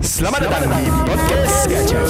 Selamat 0.00 0.48
datang 0.48 0.64
di 0.80 0.88
podcast 1.04 1.68
Gajah. 1.68 2.08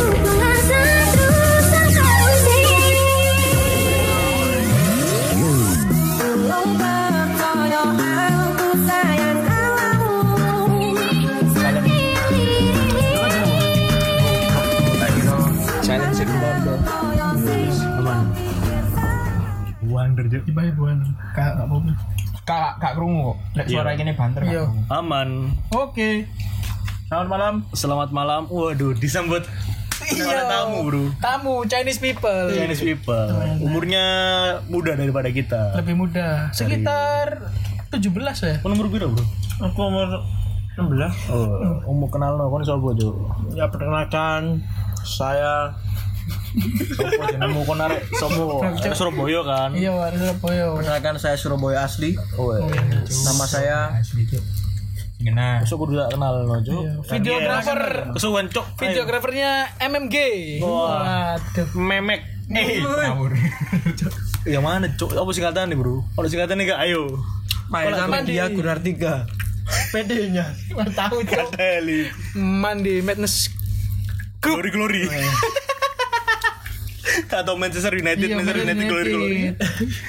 Tiba 20.41 20.67
ya 20.67 20.73
buan. 20.75 20.99
Kak 21.31 21.63
kak 21.63 21.67
Kak 22.43 22.71
kak 22.83 22.93
krungu 22.99 23.35
kok. 23.35 23.37
Lek 23.55 23.67
suara 23.71 23.95
gini 23.95 24.13
banter 24.19 24.43
Iya. 24.43 24.67
kak. 24.67 24.99
aman. 24.99 25.29
Oke. 25.71 26.27
Selamat 27.11 27.27
malam. 27.27 27.55
Selamat 27.75 28.09
malam. 28.15 28.43
Waduh, 28.47 28.95
disambut 28.95 29.43
Iya. 30.15 30.47
Tamu, 30.47 30.87
Bro. 30.87 31.03
Tamu 31.19 31.55
Chinese 31.67 31.99
people. 31.99 32.55
Chinese 32.55 32.87
people. 32.87 33.35
Umurnya 33.59 34.05
muda 34.71 34.95
daripada 34.95 35.27
kita. 35.27 35.75
Lebih 35.75 35.99
muda. 35.99 36.55
Sekitar 36.55 37.51
17 37.91 38.15
ya. 38.47 38.55
Kau 38.63 38.71
nomor 38.71 38.87
berapa, 38.87 39.11
Bro? 39.11 39.27
Aku 39.59 39.81
umur 39.91 40.23
16 40.79 41.35
Oh, 41.35 41.83
umur 41.91 42.15
kenal 42.15 42.39
no, 42.39 42.47
kon 42.47 42.63
sapa, 42.63 42.95
Cuk? 42.95 43.15
Ya 43.59 43.67
perkenalkan 43.67 44.63
Saya 45.03 45.75
Sopo 46.95 47.27
jenengmu 47.27 47.67
kon 47.67 47.83
arek 47.83 48.07
sopo? 48.15 48.63
Arek 48.63 48.95
Surabaya 48.95 49.41
kan? 49.43 49.71
Iya, 49.75 49.91
Surabaya. 50.15 50.65
Perkenalkan 50.79 51.15
saya 51.19 51.35
Surabaya 51.35 51.83
asli 51.83 52.15
Oh, 52.39 52.55
iya. 52.55 53.03
Nama 53.03 53.45
saya 53.51 53.77
Besok 55.61 55.77
kudu 55.85 56.01
tak 56.01 56.17
kenal 56.17 56.49
no, 56.49 56.57
Cuk. 56.65 56.81
Iya. 56.81 56.93
Videographer. 57.05 57.83
Kesuwen, 58.17 58.47
Cuk. 58.49 58.67
Videografernya 58.81 59.51
MMG. 59.77 60.17
Wah. 60.65 61.37
Waduh. 61.37 61.69
Memek. 61.77 62.21
Eh, 62.51 62.83
Ngawur. 62.83 63.31
yang 64.49 64.65
mana, 64.65 64.89
Cuk? 64.97 65.13
Apa 65.13 65.31
singkatan 65.31 65.71
nih, 65.71 65.79
Bro? 65.79 66.03
Kalau 66.17 66.29
singkatan 66.29 66.57
nih 66.57 66.73
gak 66.73 66.81
ayo. 66.89 67.21
Pak 67.71 68.27
dia 68.27 68.51
Gunar 68.51 68.83
3 68.83 69.23
PD-nya 69.95 70.51
tahu 70.99 71.23
cok. 71.23 71.55
Mandi 72.35 72.99
Madness 72.99 73.47
Glory 74.43 74.71
glory. 74.75 75.05
Atau 77.41 77.55
Manchester 77.55 77.93
United, 77.93 78.23
Iya, 78.23 78.37
Manchester 78.37 78.63
United 78.63 78.85
glory 78.85 79.11
glory. 79.11 79.39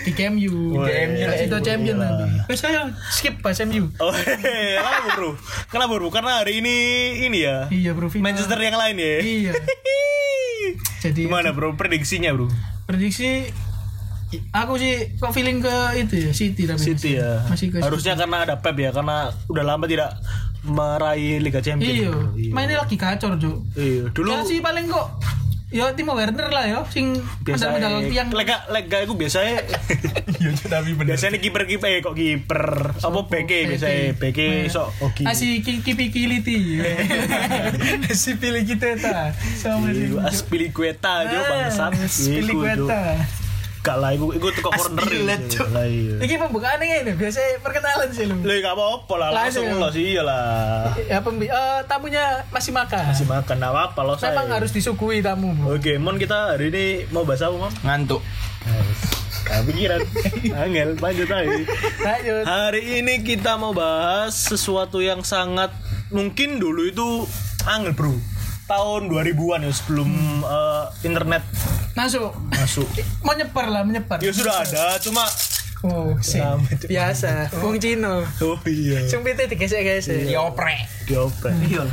Di 0.03 0.11
KMU. 0.11 0.53
Wah, 0.75 0.85
KMU 0.85 1.15
iya. 1.17 1.41
itu 1.41 1.57
champion 1.59 1.97
nanti. 1.97 2.23
Eh 2.45 2.55
saya 2.55 2.87
skip 3.09 3.39
pas 3.39 3.55
MU. 3.63 3.87
Oh, 3.99 4.09
hehehe. 4.09 4.77
kenapa 4.77 5.09
bro? 5.13 5.31
Kenapa 5.67 5.93
bro? 5.93 6.09
Karena 6.09 6.31
hari 6.39 6.59
ini 6.59 6.75
ini 7.23 7.39
ya 7.41 7.67
Iya 7.67 7.91
bro. 7.91 8.07
final. 8.07 8.25
Manchester 8.27 8.57
yang 8.57 8.75
lain 8.75 8.95
ya. 8.95 9.15
Iya. 9.19 9.53
Jadi 11.01 11.25
Gimana 11.25 11.51
bro? 11.51 11.73
Prediksinya 11.73 12.31
bro? 12.31 12.47
prediksi 12.81 13.47
aku 14.51 14.75
sih 14.75 15.15
kok 15.15 15.31
feeling 15.31 15.59
ke 15.59 15.75
itu 15.97 16.27
ya 16.27 16.31
City 16.31 16.63
tapi 16.63 16.79
City 16.81 17.15
ya. 17.15 17.43
masih 17.45 17.67
ke 17.67 17.79
Harusnya 17.79 18.15
karena 18.15 18.43
ada 18.43 18.55
Pep 18.59 18.75
ya, 18.75 18.91
karena 18.91 19.31
udah 19.47 19.63
lama 19.65 19.87
tidak 19.87 20.15
meraih 20.61 21.39
Liga 21.39 21.59
City. 21.59 21.71
Champions. 21.71 21.95
iya. 21.97 22.11
Iya. 22.37 22.51
mainnya 22.51 22.77
lagi 22.79 22.95
kacor 22.95 23.35
Cuk 23.35 23.57
Iya. 23.73 24.11
Dulu 24.11 24.27
Chelsea 24.29 24.59
paling 24.59 24.87
kok 24.87 25.07
ya 25.71 25.95
Timo 25.95 26.13
Werner 26.13 26.51
lah 26.51 26.67
ya 26.67 26.79
sing 26.91 27.15
biasa 27.41 27.71
medal 27.71 28.03
tiang 28.05 28.27
lega 28.29 28.67
lega 28.67 28.97
itu 29.01 29.15
biasanya 29.15 29.63
Iya 30.41 30.57
tapi 30.57 30.97
bener. 30.97 31.13
biasanya 31.13 31.37
kiper 31.37 31.69
kiper 31.69 31.85
eh, 31.87 32.01
kok 32.01 32.17
kiper? 32.17 32.97
Apa 32.97 33.19
beke 33.29 33.69
biasanya 33.69 34.17
beke 34.17 34.65
sok. 34.67 34.89
Oke 35.05 35.21
Asi 35.21 35.61
kipi 35.61 36.09
kiliti 36.09 36.81
si 38.21 38.41
pilih 38.41 38.65
kita 38.65 38.97
ta. 38.97 39.29
Sama 39.55 39.93
si 39.93 40.09
Aspilicueta 40.17 41.21
Ah, 41.21 41.29
jo 41.29 41.37
bangsat. 41.45 41.93
Pilih 42.25 42.57
Iku, 42.57 42.65
Jo. 42.65 42.85
kueta 42.89 43.01
Gak 43.81 43.97
lah, 43.97 44.13
iku 44.13 44.29
iku 44.29 44.53
teko 44.53 44.69
corner. 44.69 45.09
Cuk. 45.49 45.67
Lah 45.73 45.89
iya. 45.89 46.21
Iki 46.21 46.35
pembukaan 46.37 46.77
ini 46.79 47.17
biasa 47.17 47.57
perkenalan 47.65 48.13
sih 48.13 48.29
lu. 48.29 48.37
Lah 48.45 48.55
gak 48.61 48.75
apa-apa 48.77 49.13
lah, 49.17 49.29
langsung 49.33 49.65
Langsung. 49.65 49.81
lo 49.81 49.89
sih 49.89 50.05
iyalah. 50.13 50.93
Ya 51.09 51.17
pembi 51.19 51.49
eh, 51.49 51.79
tamunya 51.89 52.45
masih 52.53 52.77
makan. 52.77 53.09
Masih 53.09 53.25
makan 53.25 53.55
gak 53.57 53.73
apa-apa 53.73 53.99
lo 54.05 54.13
saya. 54.15 54.37
Memang 54.37 54.53
harus 54.53 54.69
disuguhi 54.69 55.25
tamu. 55.25 55.57
Bu. 55.57 55.73
Oke, 55.73 55.97
Mon 55.97 56.21
kita 56.21 56.53
hari 56.53 56.69
ini 56.69 56.85
mau 57.09 57.25
bahas 57.25 57.41
apa, 57.41 57.57
Mon? 57.57 57.73
Ngantuk. 57.81 58.21
Gak 59.41 59.65
pikiran. 59.65 59.99
Angel, 60.61 60.89
lanjut 60.95 61.27
aja. 61.27 61.49
Lanjut. 62.05 62.43
Hari 62.45 62.81
ini 63.01 63.25
kita 63.25 63.57
mau 63.57 63.73
bahas 63.73 64.37
sesuatu 64.37 65.01
yang 65.01 65.25
sangat 65.25 65.73
mungkin 66.13 66.61
dulu 66.61 66.85
itu 66.85 67.07
angel, 67.65 67.97
Bro. 67.97 68.13
Tahun 68.71 69.01
2000-an 69.11 69.67
ya 69.67 69.71
sebelum 69.75 70.09
eh, 70.41 70.85
internet 71.03 71.43
Masuk. 71.91 72.31
masuk. 72.47 72.87
Mau 73.27 73.35
nyebar 73.35 73.67
lah, 73.67 73.83
menyebar. 73.83 74.23
Ya 74.23 74.31
sudah 74.31 74.63
ada, 74.63 74.95
cuma 75.03 75.27
Oh, 75.81 76.13
Cuk. 76.13 76.61
Biasa. 76.85 77.49
Wong 77.57 77.81
Cino. 77.81 78.21
oh 78.21 78.57
iya. 78.69 79.01
Sing 79.09 79.25
pite 79.25 79.49
digesek-gesek. 79.49 80.29
Dioprek. 80.29 80.85
Dioprek. 81.09 81.57
Iya 81.65 81.89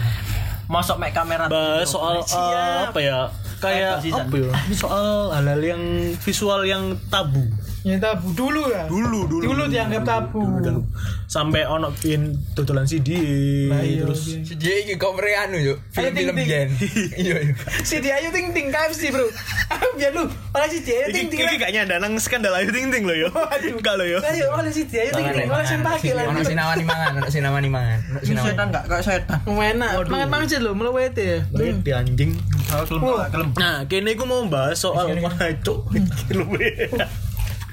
Masuk 0.68 1.00
make 1.00 1.16
kamera 1.16 1.48
bahas 1.48 1.88
soal 1.88 2.20
eh, 2.20 2.84
apa 2.84 3.00
ya 3.00 3.32
kayak 3.58 4.04
apa 4.04 4.36
ya 4.36 4.52
soal 4.76 5.32
hal-hal 5.32 5.60
yang 5.64 5.82
visual 6.20 6.60
yang 6.62 6.92
tabu 7.08 7.48
Ya 7.86 7.94
tabu 7.96 8.34
dulu 8.34 8.68
ya. 8.68 8.90
dulu 8.90 9.30
dulu 9.30 9.42
Dulu 9.44 9.62
dianggap 9.70 10.02
tabu. 10.02 10.42
Dulu 10.42 10.58
dianggap- 10.60 10.88
sampai 11.28 11.62
ono 11.62 11.92
pin 11.94 12.32
dodolan 12.56 12.88
CD 12.88 13.14
Nah, 13.68 13.84
iya, 13.84 14.02
terus 14.02 14.32
iya. 14.32 14.40
Si 14.42 14.54
J 14.56 14.64
iki 14.82 14.94
cover 14.96 15.28
anu 15.28 15.60
yuk. 15.60 15.78
Film-film. 15.92 16.34
Jen. 16.40 16.68
Iya 17.22 17.36
iya. 17.44 17.54
Si 17.84 18.00
dia 18.00 18.18
ayu 18.18 18.32
ting 18.32 18.50
ting 18.50 18.72
KFC, 18.72 19.12
Bro. 19.12 19.28
Biar 20.00 20.10
lu. 20.16 20.24
Oleh 20.26 20.68
si 20.68 20.80
dia 20.82 21.04
ayu 21.04 21.12
ting 21.12 21.28
ting. 21.28 21.38
iki 21.38 21.56
kayaknya 21.56 21.80
ada 21.86 21.94
nang 22.00 22.16
skandal 22.16 22.56
ayu 22.56 22.72
ting 22.72 22.88
ting 22.88 23.04
lo 23.04 23.14
yo 23.14 23.28
enggak 23.78 23.94
lo 23.94 24.04
yo 24.04 24.18
Ayo, 24.24 24.50
oleh 24.56 24.72
si 24.72 24.88
dia 24.88 25.04
ayu 25.04 25.12
ting 25.14 25.26
ting. 25.28 25.48
Oleh 25.48 25.66
sing 25.68 25.80
pakai 25.84 26.12
lah. 26.16 26.24
Ono 26.28 26.40
sinawani 26.40 26.84
mangan, 26.84 27.12
ono 27.20 27.28
sinawani 27.28 27.68
mangan. 27.70 27.98
Ono 28.08 28.20
sinawani. 28.24 28.48
setan 28.50 28.66
gak 28.72 28.84
kayak 28.88 29.04
setan 29.04 29.38
Enak. 29.46 29.90
Mangan-mangan 30.08 30.48
aja 30.48 30.56
lo, 30.64 30.72
melu 30.72 30.96
wete 30.96 31.24
ya. 31.24 31.38
di 31.78 31.92
anjing 31.92 32.32
gak 32.68 32.84
kelem 33.32 33.48
nah 33.56 33.80
kini 33.88 34.12
aku 34.12 34.24
mau 34.28 34.44
bahas 34.44 34.76
soal 34.76 35.08
mana 35.16 35.48
cuk 35.64 35.88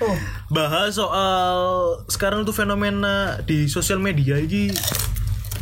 Oh, 0.03 0.17
bahas 0.51 0.99
soal 0.99 1.55
sekarang 2.11 2.43
tuh 2.43 2.51
fenomena 2.51 3.39
di 3.47 3.71
sosial 3.71 4.03
media 4.03 4.35
ini 4.35 4.67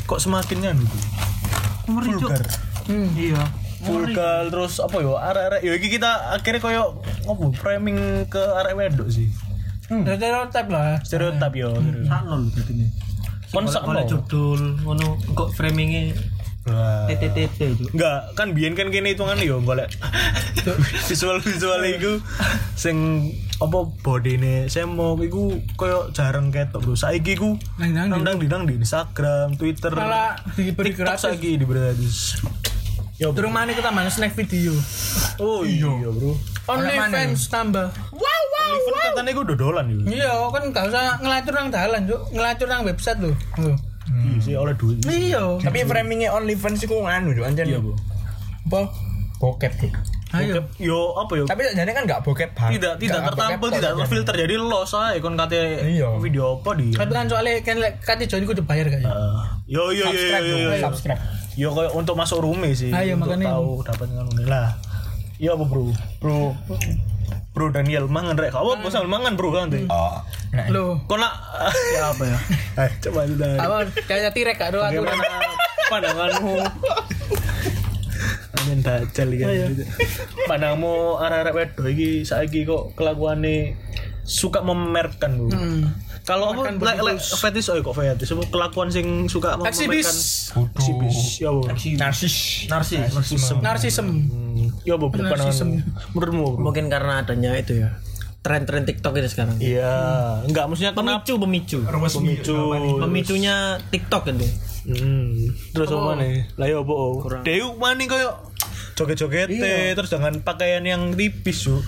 kok 0.10 0.18
semakin 0.18 0.58
nganu 0.58 0.86
vulgar. 1.86 2.42
Hmm. 2.90 3.14
Iya. 3.14 3.44
Vulgar 3.84 4.48
terus 4.48 4.80
apa 4.80 4.98
yo? 5.04 5.20
Arek-arek 5.20 5.62
yo 5.62 5.72
iki 5.76 5.88
kita 6.00 6.34
akhirnya 6.34 6.64
koyo 6.64 6.84
ngopo? 7.28 7.52
Framing 7.54 8.26
ke 8.32 8.42
arek 8.42 8.74
wedok 8.74 9.12
sih. 9.12 9.28
Stereotip 9.92 10.68
lah. 10.72 10.98
stereotip 11.04 11.54
yo 11.54 11.76
Sakno 12.08 12.34
lho 12.40 12.48
berarti 12.50 12.72
ini. 12.74 12.88
Kon 13.54 13.70
sakno? 13.70 14.02
judul 14.08 14.82
ngono 14.82 15.20
kok 15.38 15.54
framingnya. 15.54 16.16
TTTT 16.64 17.60
itu 17.70 17.86
Enggak, 17.92 18.32
kan 18.34 18.56
biyen 18.56 18.72
kan 18.72 18.88
kene 18.88 19.12
hitungan 19.12 19.36
yo 19.38 19.60
golek 19.60 19.92
visual-visual 21.10 21.82
iku 21.92 22.24
sing 22.74 23.28
apa 23.60 23.84
bodine 24.00 24.66
semok 24.66 25.20
iku 25.22 25.60
koyo 25.76 26.08
jarang 26.12 26.50
ketok 26.50 26.80
bro. 26.82 26.96
Saiki 26.96 27.36
ku 27.36 27.60
Nang-nang 27.76 28.08
di- 28.10 28.24
nang 28.24 28.38
didang 28.40 28.64
di 28.64 28.74
Instagram, 28.76 29.56
Twitter, 29.56 29.92
Malah 29.92 30.40
diberi 30.54 30.92
gratis. 30.92 31.28
saiki 31.28 31.56
diberi 31.56 31.80
gratis. 31.82 32.40
Yo. 33.20 33.30
Turun 33.32 33.52
mana 33.52 33.72
kita 33.72 33.92
mana 33.92 34.08
snack 34.08 34.32
video. 34.34 34.72
Oh 35.38 35.62
iya, 35.62 35.86
bro. 36.10 36.34
Only 36.66 36.96
fans 37.06 37.46
tambah. 37.46 37.92
Wow 38.10 38.24
wow. 38.50 38.72
Even 38.74 38.94
katanya 39.04 39.32
gue 39.34 39.46
dodolan 39.50 39.86
yo. 39.86 40.00
Iya, 40.08 40.32
kan 40.50 40.64
gak 40.72 40.86
usah 40.88 41.20
ngelacur 41.20 41.54
nang 41.54 41.70
dalan, 41.70 42.02
Cuk. 42.08 42.22
Ngelacur 42.32 42.68
nang 42.68 42.82
website 42.84 43.20
lho. 43.20 43.36
Oh. 44.14 44.22
Iya 44.22 44.40
sih 44.40 44.54
oleh 44.54 44.78
duit. 44.78 45.02
Iya. 45.10 45.58
Tapi 45.58 45.90
framingnya 45.90 46.30
OnlyFans 46.38 46.86
iku 46.86 47.02
nganu 47.02 47.34
yuk 47.34 47.50
anjen. 47.50 47.66
Iya, 47.66 47.82
Bu. 47.82 47.98
Apa? 48.70 48.94
Bokep 49.42 49.74
tuh. 49.82 49.92
Ayo. 50.34 50.66
Yo 50.82 51.14
apa 51.14 51.34
yo? 51.38 51.46
Tapi 51.46 51.62
jadi 51.74 51.94
kan 51.94 52.10
gak 52.10 52.26
bokep 52.26 52.58
banget. 52.58 52.82
tidak 52.82 52.94
tidak 52.98 53.22
tertampil 53.30 53.70
tidak 53.70 53.92
terfilter 54.02 54.36
jadi 54.46 54.56
los 54.58 54.90
aja 54.90 55.14
kon 55.22 55.38
kate 55.38 55.86
Iya. 55.86 56.18
video 56.18 56.58
apa 56.58 56.74
dia 56.74 56.90
Tapi 56.98 57.12
kan 57.14 57.26
soalnya 57.30 57.62
kan 57.62 57.78
kate 58.02 58.26
Joni 58.26 58.50
kudu 58.50 58.66
bayar 58.66 58.90
kayaknya. 58.90 59.14
Eh, 59.14 59.42
yo 59.78 59.94
yo 59.94 60.10
yo 60.10 60.26
yo 60.58 60.70
Subscribe 60.82 61.22
yo 61.54 61.70
yo 61.70 61.70
yo 61.70 61.70
kayak 61.78 61.94
untuk 61.94 62.18
masuk 62.18 62.42
rume 62.42 62.74
sih 62.74 62.90
Ayo, 62.90 63.14
untuk 63.14 63.30
makanya 63.30 63.54
tahu 63.54 63.70
dapat 63.86 64.06
dengan 64.10 64.26
lah 64.50 64.70
iya 65.38 65.54
apa 65.54 65.64
bro 65.70 65.94
bro 66.18 66.58
Bro 67.54 67.70
Daniel 67.70 68.10
mangan 68.10 68.34
rek 68.34 68.50
kau 68.50 68.74
bosan 68.82 69.06
hmm. 69.06 69.14
mangan 69.14 69.34
bro 69.38 69.54
kan 69.54 69.70
tuh. 69.70 69.86
Ah. 69.86 69.94
Oh. 69.94 70.18
Nah. 70.58 70.68
Lo. 70.74 70.86
Kok 71.06 71.18
nak 71.22 71.34
ya 71.94 72.04
apa 72.10 72.24
ya? 72.26 72.38
Ay, 72.82 72.90
coba 72.98 73.30
dulu. 73.30 73.46
Awal 73.46 73.82
kayaknya 74.10 74.32
tirek 74.34 74.58
kado 74.58 74.82
atau 74.82 75.06
pandanganmu. 75.94 76.54
Amin 78.58 78.80
jeli 79.14 79.38
ya. 79.46 79.48
Iya. 79.54 79.68
Pandangmu 80.50 81.22
arah-arah 81.22 81.54
wedo 81.54 81.86
lagi, 81.86 82.26
saiki 82.26 82.66
kok 82.66 82.98
kelakuane 82.98 83.78
suka 84.26 84.66
memerkan 84.66 85.38
bu. 85.38 85.48
Hmm. 85.54 85.94
Kalau 86.24 86.56
apa 86.56 86.72
like, 86.80 87.04
like, 87.04 87.20
fetish 87.20 87.68
oh 87.68 87.78
kok 87.84 88.00
fetish 88.00 88.32
semua 88.32 88.48
kelakuan 88.48 88.88
sing 88.88 89.28
suka 89.28 89.60
memerkan 89.60 89.76
eksibis. 89.76 90.10
Eksibis 90.56 91.18
ya 91.38 91.50
bu. 91.52 91.68
Narsis. 92.02 92.66
Narsis. 92.66 93.14
Narsisem. 93.14 93.58
Narsisem. 93.60 94.08
Hmm, 94.70 94.86
ya 94.88 94.94
apa 94.96 95.06
Narsisme. 95.12 95.84
menurutmu 96.14 96.48
mungkin 96.60 96.88
karena 96.88 97.20
adanya 97.20 97.52
itu 97.56 97.84
ya 97.84 98.00
tren-tren 98.40 98.84
TikTok 98.84 99.20
itu 99.20 99.30
sekarang 99.32 99.56
iya 99.60 99.96
enggak 100.44 100.68
maksudnya 100.68 100.92
kenapa 100.92 101.24
pemicu 101.24 101.40
pemicu 101.40 101.80
pemicu 101.84 102.56
pemicunya 103.00 103.80
TikTok 103.92 104.32
itu 104.32 104.48
Hmm. 104.84 105.48
Terus 105.72 105.96
apa 105.96 106.20
nih? 106.20 106.44
Lah 106.60 106.68
ya 106.68 106.84
oh? 106.84 107.16
Kurang. 107.24 107.48
Deuk 107.48 107.80
mani 107.80 108.04
koyo 108.04 108.36
joget-joget 109.00 109.48
terus 109.96 110.12
dengan 110.12 110.44
pakaian 110.44 110.84
yang 110.84 111.16
tipis, 111.16 111.64
Su. 111.64 111.80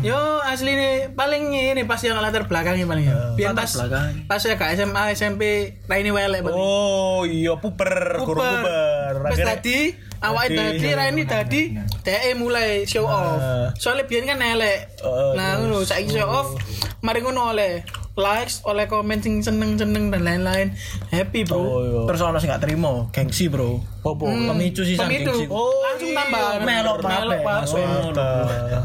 Yo 0.00 0.16
asli 0.40 0.72
nih 0.72 1.12
paling 1.12 1.52
ini 1.52 1.84
pas 1.84 2.00
yang 2.00 2.16
latar 2.16 2.44
belakangnya 2.44 2.84
paling 2.84 3.08
ya. 3.08 3.16
Biar 3.36 3.52
Latar 3.52 3.64
pas 3.64 3.72
belakang. 3.76 4.08
pas 4.24 4.40
ya 4.40 4.56
ke 4.56 4.64
SMA 4.72 5.02
SMP 5.12 5.42
Raini 5.84 6.12
welek 6.12 6.44
paling. 6.44 6.56
Oh, 6.56 7.24
iya 7.24 7.56
puber, 7.56 8.20
guru 8.20 8.40
puber. 8.40 9.12
Pas 9.20 9.36
tadi 9.36 9.92
awake 10.22 10.52
tadi 10.52 10.88
Raini 10.90 11.24
tadi 11.24 11.62
DE 12.02 12.30
mulai 12.34 12.84
show 12.84 13.04
off. 13.04 13.36
Soalnya 13.76 14.04
biyen 14.04 14.24
kan 14.24 14.38
elek. 14.38 15.02
Oh, 15.02 15.34
Nah, 15.34 15.58
ngono 15.58 15.82
saiki 15.82 16.12
show 16.12 16.24
off 16.24 16.56
mari 17.00 17.20
ngono 17.20 17.52
oleh 17.52 17.82
likes, 18.16 18.64
oleh 18.64 18.88
komen 18.88 19.20
sing 19.20 19.44
seneng-seneng 19.44 20.08
dan 20.08 20.24
lain-lain. 20.24 20.72
Happy, 21.12 21.44
Bro. 21.44 21.56
Oh, 21.56 21.78
iya. 21.78 22.00
terus 22.08 22.20
ono 22.22 22.40
sing 22.40 22.48
gak 22.48 22.64
terima 22.64 23.04
gengsi 23.12 23.52
bro 23.52 23.76
Apa? 24.00 24.24
pemicu 24.24 24.82
sih 24.82 24.96
sang 24.96 25.12
gengsi 25.12 25.44
Oh, 25.52 25.68
langsung 25.84 26.16
tambah 26.16 26.64
melok 26.64 26.98
melok. 27.04 27.40
Mantap. 27.44 28.84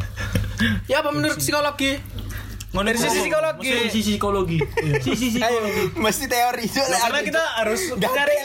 Ya 0.85 1.01
apa 1.01 1.09
menurut 1.09 1.41
psikologi? 1.41 1.97
Dari 2.71 2.95
sisi 2.95 3.19
psikologi. 3.27 3.67
sisi 3.91 4.11
psikologi 4.15 4.57
sisi 5.03 5.27
psikologi 5.35 5.91
mesti 5.99 6.25
teori 6.31 6.63
lek 6.71 6.99
Karena 7.03 7.19
kita 7.19 7.43
harus 7.59 7.81
Cari 7.99 8.35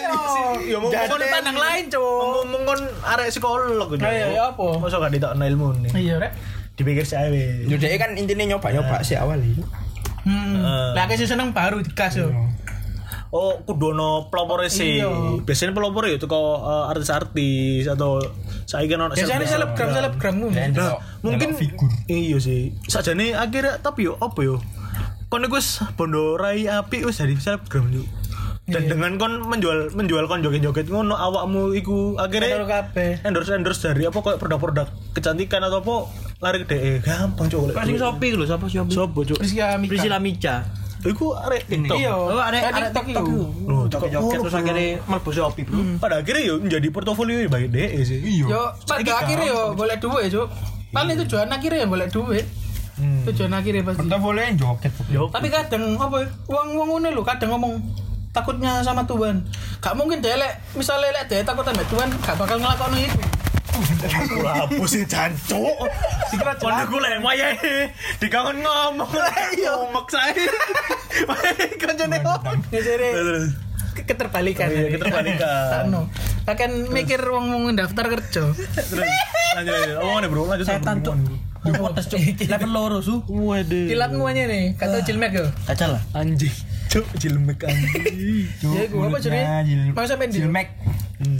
ya 0.67 0.79
mau 0.83 0.91
Sudut 0.91 1.29
pandang 1.31 1.59
lain, 1.59 1.85
Cuk. 1.87 2.03
ngomong 2.03 2.63
kon 2.67 2.81
arek 3.07 3.29
psikolog 3.31 3.89
gitu. 3.95 4.03
Ayo, 4.03 4.27
ya 4.35 4.43
apa? 4.51 4.65
Masa 4.83 4.99
gak 4.99 5.13
ditokno 5.15 5.45
ilmu 5.47 5.67
nih. 5.87 5.91
Iya, 5.95 6.15
Rek. 6.19 6.33
Dipikir 6.77 7.07
saya 7.07 7.31
weh. 7.31 7.65
Yo, 7.71 7.79
dia 7.79 7.95
kan 7.97 8.13
intinya 8.19 8.45
nyoba-nyoba 8.57 9.01
sih 9.07 9.17
awal 9.17 9.41
itu. 9.41 9.63
Hmm. 10.27 10.59
Eh. 10.59 10.91
Lah 10.99 11.07
sih 11.15 11.29
seneng 11.31 11.55
baru 11.55 11.81
digas 11.81 12.19
yo. 12.19 12.35
Oh, 13.31 13.63
kudono 13.63 14.29
pelopore 14.29 14.67
sih. 14.67 14.99
Iya. 15.03 15.41
Biasanya 15.47 15.73
pelopore 15.73 16.19
itu 16.19 16.27
kok 16.27 16.59
eh, 16.67 16.85
artis-artis 16.93 17.87
atau 17.87 18.19
saya 18.67 18.85
kan 18.85 19.09
Biasanya 19.09 19.47
selebgram 19.47 19.89
selebgram 19.89 20.35
ngono. 20.37 20.53
Dan 20.53 20.71
Nah, 20.75 20.99
mungkin 21.23 21.55
figur. 21.55 21.87
Iya 22.05 22.37
sih. 22.37 22.75
Sajane 22.85 23.33
akhirnya 23.33 23.79
tapi 23.79 24.05
yo 24.05 24.19
apa 24.19 24.43
yo? 24.43 24.59
Kon 25.27 25.43
iku 25.43 25.57
wis 25.57 25.79
bondo 25.95 26.35
rai 26.35 26.67
api 26.67 27.03
wis 27.03 27.17
jadi 27.17 27.35
selebgram 27.35 27.87
yuk. 27.89 28.07
Dan 28.67 28.83
Iya. 28.83 28.91
dengan 28.93 29.15
kon 29.15 29.47
menjual 29.47 29.95
menjual 29.95 30.27
kon 30.27 30.43
joget-joget 30.43 30.87
ngono 30.87 31.15
awakmu 31.15 31.71
iku 31.73 32.19
akhirnya 32.19 32.67
endorse 33.23 33.55
endorse 33.55 33.87
dari 33.87 34.05
apa 34.05 34.19
kayak 34.19 34.43
produk-produk 34.43 34.87
kecantikan 35.15 35.63
atau 35.63 35.79
apa 35.79 35.97
lari 36.37 36.61
ke 36.61 36.75
DE 36.75 36.93
gampang 36.99 37.47
cok 37.47 37.71
sing 37.81 37.95
Shopee 37.95 38.35
lho 38.35 38.43
sapa 38.43 38.67
Shopee 38.67 38.91
Sopo 38.93 39.23
cok 39.23 39.39
Rizky 39.39 39.63
Amika. 39.63 39.89
Priscilla 39.89 40.19
Mica 40.19 40.67
Iku 41.07 41.27
arek 41.37 41.63
TikTok 41.71 41.97
Iya. 41.97 42.15
Ada 42.15 42.59
ada 42.71 42.89
TikTok 42.91 43.25
itu 43.27 43.37
Loh, 43.67 43.85
joget-joget 43.87 44.39
terus 44.43 44.57
akhirnya 44.57 44.87
mlebu 45.07 45.31
Shopee 45.31 45.65
bro 45.67 45.79
Pada 46.03 46.15
akhirnya 46.21 46.43
yo 46.43 46.55
menjadi 46.59 46.89
portofolio 46.91 47.37
bagi 47.47 47.69
DE 47.71 48.01
sih 48.03 48.19
Yo, 48.23 48.63
pada 48.85 49.13
akhirnya 49.23 49.47
yo 49.51 49.61
golek 49.75 49.99
duit, 50.03 50.29
Cuk. 50.31 50.49
Paling 50.91 51.17
tujuan 51.27 51.49
akhirnya 51.51 51.85
ya 51.85 51.87
golek 51.87 52.09
duit. 52.09 52.47
Hmm. 52.97 53.21
Tujuan 53.29 53.53
akhirnya 53.53 53.83
pasti. 53.85 54.01
Portofolio 54.09 54.43
yang 54.43 54.57
joget. 54.57 54.93
Tapi 55.29 55.47
kadang 55.53 55.85
apa 56.01 56.17
ya, 56.25 56.29
wong 56.49 56.69
wong 56.81 56.89
ngono 56.97 57.09
lho 57.13 57.23
kadang 57.23 57.53
ngomong 57.53 57.77
takutnya 58.33 58.81
sama 58.81 59.05
Tuhan. 59.05 59.45
Gak 59.81 59.93
mungkin 59.97 60.25
dia 60.25 60.37
lek 60.37 60.61
misalnya 60.73 61.13
lek 61.13 61.29
dia 61.29 61.45
takut 61.45 61.65
sama 61.65 61.85
Tuhan 61.85 62.09
gak 62.25 62.37
bakal 62.41 62.57
ngelakoni 62.57 63.05
itu. 63.05 63.21
Aku 64.07 64.37
hapus 64.43 64.91
sih 64.91 65.05
cancuk. 65.05 65.89
Dikira 66.33 66.55
Pondok 66.57 66.87
gue 66.97 67.01
lem 67.05 67.23
waya 67.23 67.53
dikangen 68.23 68.65
ngomong 68.65 69.11
iya 69.57 69.73
umek 69.77 70.07
saya. 70.09 70.47
Kancane 71.77 72.19
Ngejere 72.73 73.09
keterbalikan. 73.97 74.69
Iya, 74.69 74.89
keterbalikan. 74.93 75.65
Takno. 75.73 76.01
Akan 76.45 76.93
mikir 76.93 77.21
wong 77.25 77.49
wong 77.53 77.75
daftar 77.75 78.13
kerja. 78.13 78.53
terus 78.53 79.09
lanjut 79.57 79.73
lanjut. 79.73 79.97
Oh, 80.05 80.17
nih 80.21 80.29
bro, 80.29 80.43
lanjut. 80.45 80.67
setan 80.69 81.01
cuk 81.01 81.17
level 82.47 82.71
loro 82.71 82.99
su 83.03 83.25
Waduh. 83.27 83.91
Kilatmu 83.91 84.23
aja 84.29 84.47
nih, 84.47 84.79
kata 84.79 85.03
Jilmek 85.03 85.33
yo. 85.35 85.47
Kacal 85.67 85.99
lah 85.99 86.03
Anjing. 86.15 86.53
Cuk, 86.97 87.05
jilmek 87.21 87.61
anjing. 87.61 88.49
Ya 88.65 88.89
gua 88.89 89.13
apa? 89.13 89.21
Mau 89.93 90.09
sampe 90.09 90.25
ndi? 90.33 90.41
Jilmek. 90.41 90.73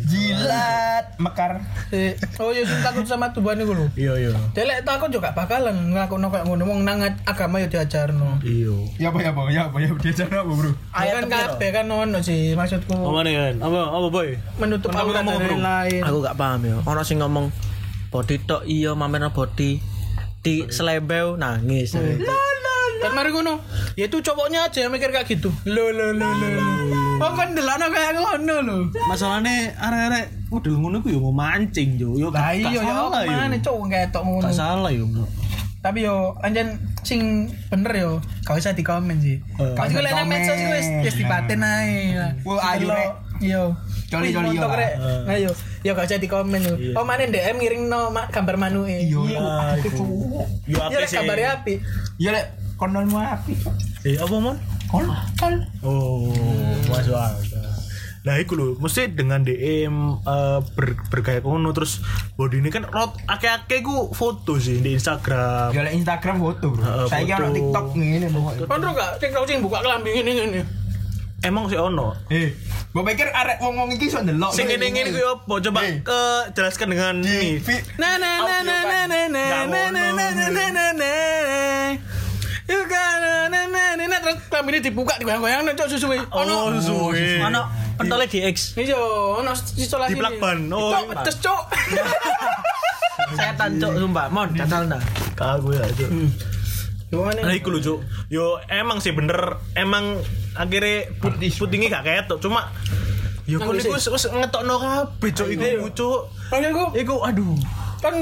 Jilat 0.05 1.17
mekar. 1.17 1.65
Eh, 1.93 2.13
Oh 2.37 2.53
ya 2.53 2.61
sing 2.61 2.77
takut 2.81 3.09
sama 3.09 3.33
Tuhan 3.33 3.61
iku 3.61 3.73
lho. 3.73 3.89
Iya, 3.97 4.13
iya. 4.21 4.33
Delek 4.53 4.85
takut 4.85 5.09
juga 5.09 5.33
bakalan 5.33 5.97
ngakon 5.97 6.29
kayak 6.29 6.45
ngono 6.45 6.65
wong 6.65 6.81
nang 6.85 7.01
agama 7.25 7.57
ya 7.57 7.73
diajarno. 7.73 8.37
Iya. 8.45 8.77
Ya 9.01 9.09
apa 9.09 9.19
ya 9.21 9.33
apa 9.33 9.41
ya 9.49 9.63
apa 9.69 9.77
ya 9.81 9.89
dia 9.97 10.13
cara 10.13 10.45
apa 10.45 10.53
bro? 10.53 10.71
Ayat 10.93 11.13
kan 11.17 11.25
kabeh 11.29 11.69
kan 11.73 11.85
ono 11.89 12.19
sih 12.21 12.53
maksudku 12.53 12.93
Apa 12.93 13.19
nih 13.25 13.35
kan? 13.37 13.55
Apa 13.65 13.81
apa 13.97 14.07
boy? 14.13 14.29
menutup 14.61 14.93
aurat 14.93 15.25
dari 15.25 15.57
lain. 15.57 16.01
aku 16.05 16.17
gak 16.21 16.37
paham 16.37 16.61
ya 16.65 16.77
ono 16.85 17.01
sing 17.01 17.17
ngomong 17.21 17.49
body 18.13 18.37
tok 18.45 18.65
iya 18.65 18.93
mamerno 18.93 19.33
body 19.33 19.81
di 20.41 20.69
selebeu 20.69 21.35
nangis 21.37 21.97
Dan 22.97 23.11
mari 23.13 23.31
ngono. 23.31 23.55
Ya 23.95 24.07
itu 24.07 24.19
cowoknya 24.21 24.67
aja 24.67 24.79
yang 24.85 24.93
mikir 24.93 25.11
kayak 25.11 25.27
gitu. 25.27 25.49
Lo 25.65 25.91
lo 25.91 26.13
lo 26.13 26.27
lo. 26.27 26.49
Oh 27.17 27.33
kan 27.33 27.57
delana 27.57 27.89
kayak 27.89 28.17
ngono 28.17 28.55
lho. 28.61 28.79
Masalahnya 29.07 29.73
arek-arek 29.77 30.25
udah 30.53 30.75
ngono 30.75 30.97
ku 31.01 31.09
yo 31.09 31.19
mau 31.21 31.33
mancing 31.33 31.97
yo. 31.97 32.13
Yo 32.17 32.29
gak 32.29 32.57
iya 32.57 32.77
ya 32.77 32.83
yo. 32.83 33.09
mana 33.25 33.57
cowok 33.57 33.85
ketok 33.89 34.23
ngono. 34.23 34.45
Gak 34.45 34.55
salah 34.55 34.93
yo. 34.93 35.05
Tapi 35.81 36.03
yo 36.03 36.35
anjen 36.43 36.77
sing 37.07 37.47
bener 37.71 37.93
yo 37.95 38.13
gak 38.43 38.59
usah 38.59 38.75
dikomen 38.75 39.23
sih. 39.23 39.39
Eh. 39.39 39.73
Kalau 39.73 39.89
gue 39.89 40.03
lena 40.03 40.27
Komen. 40.27 40.31
medsos 40.35 40.57
sih 40.57 40.69
wis 40.69 40.87
wis 41.05 41.15
dipaten 41.17 41.61
ae. 41.63 42.17
Wah, 42.43 42.75
ayo. 42.75 42.91
Yo. 43.39 43.63
Coli, 44.07 44.31
coli, 44.31 44.55
yo, 44.55 44.63
lah. 44.63 45.27
Ayo. 45.31 45.51
Yo 45.83 45.95
gak 45.95 46.11
usah 46.11 46.19
dikomen 46.19 46.61
yo. 46.61 46.75
Oh 46.99 47.07
mana 47.07 47.25
DM 47.25 47.57
ngiring 47.57 47.87
no 47.87 48.11
ma- 48.11 48.27
gambar 48.29 48.59
manuke. 48.59 48.93
Iya. 48.93 49.79
Itu. 49.81 50.05
Yo 50.67 50.77
Iya 50.85 51.01
apa 51.01 51.07
sih? 51.07 51.17
gambarnya 51.17 51.49
api. 51.63 51.75
Ya 52.19 52.31
lek 52.35 52.47
konolmu 52.77 53.17
api. 53.17 53.55
Eh 54.05 54.17
apa 54.17 54.35
mon? 54.35 54.57
Kon. 54.87 55.05
Kon. 55.35 55.55
Oh, 55.83 56.31
masuk 56.87 57.13
akal. 57.13 57.65
Nah, 58.23 58.35
iku 58.37 58.53
lho, 58.53 58.75
mesti 58.77 59.07
dengan 59.09 59.39
DM 59.41 59.95
eh, 60.19 60.59
ber, 60.75 60.87
bergaya 61.07 61.39
kono 61.39 61.71
terus 61.71 62.03
body 62.35 62.59
ini 62.59 62.69
kan 62.69 62.83
rot 62.85 63.15
akeh-akeh 63.23 63.81
ku 63.81 64.11
foto 64.11 64.59
sih 64.59 64.79
di 64.79 64.93
Instagram. 64.93 65.71
Ya 65.71 65.81
lek 65.81 65.95
Instagram 65.95 66.37
foto 66.37 66.71
bro. 66.71 66.83
Heeh, 66.83 67.07
Saya 67.07 67.23
foto. 67.23 67.39
ono 67.41 67.55
TikTok 67.55 67.87
ngene 67.95 68.27
pokoknya. 68.29 68.65
Ro 68.67 68.91
gak 68.93 69.11
TikTok 69.19 69.45
sing 69.47 69.59
buka 69.61 69.79
kelambi 69.79 70.11
ngene 70.13 70.31
ngene. 70.35 70.61
Emang 71.41 71.71
sih 71.71 71.79
ono. 71.79 72.19
Eh, 72.27 72.51
mbok 72.91 73.07
pikir 73.07 73.31
arek 73.31 73.63
wong-wong 73.63 73.95
iki 73.95 74.11
iso 74.11 74.19
ndelok. 74.19 74.51
Sing 74.51 74.67
ngene-ngene 74.67 75.09
ku 75.09 75.23
apa? 75.23 75.55
Coba 75.63 75.81
Eh. 75.81 76.03
ke 76.03 76.21
jelaskan 76.51 76.87
dengan 76.91 77.15
ini. 77.23 77.63
Na 77.95 78.19
na 78.19 78.31
na 78.43 78.57
na 78.59 78.77
na 78.83 79.11
na 79.23 79.33
na 79.71 79.83
na 79.87 80.05
na 80.11 80.67
na 80.67 80.87
na 80.99 81.11
na 82.67 83.63
na 83.71 84.07
na 84.07 84.17
terus 84.19 84.37
kelambi 84.51 84.71
ini 84.75 84.81
dibuka 84.83 85.15
digoyang-goyang 85.23 85.63
nek 85.63 85.75
cok 85.79 85.89
susuwe. 85.91 86.19
Oh, 86.35 86.75
suwe. 86.83 87.39
ono 87.39 87.63
pentole 87.95 88.27
di 88.27 88.43
X 88.43 88.75
Iya, 88.75 88.99
ono 89.39 89.55
isolasi. 89.55 90.13
Di 90.13 90.19
plakban. 90.19 90.67
Oh, 90.75 90.91
Cok, 90.91 91.05
pedes 91.15 91.37
cok. 91.39 91.63
setan 93.39 93.71
cuk 93.83 93.93
sumpah 93.97 94.27
mon 94.31 94.49
ndak 94.55 95.03
Kagu 95.35 95.69
ya, 95.75 95.85
Cuk. 95.95 96.11
Gimana? 97.07 97.39
Nah, 97.43 97.55
iku 97.55 97.71
lho, 97.71 97.81
Cuk. 97.83 97.99
Yo 98.31 98.59
emang 98.67 98.99
sih 98.99 99.15
bener 99.15 99.63
emang 99.79 100.19
akhirnya 100.59 101.11
putih 101.23 101.51
putihnya 101.53 101.89
gak 101.93 102.05
ketok 102.07 102.39
cuma 102.43 102.71
Yo 103.47 103.63
kon 103.63 103.79
iku 103.79 103.95
wis. 103.95 104.11
wis 104.11 104.27
ngetokno 104.27 104.75
kabeh, 104.79 105.31
Cuk. 105.31 105.49
Iku, 105.55 105.87
Cuk. 105.95 106.21
Maksudku 106.51 106.85
Iku 106.99 107.15
aduh. 107.23 107.55
kan 108.03 108.13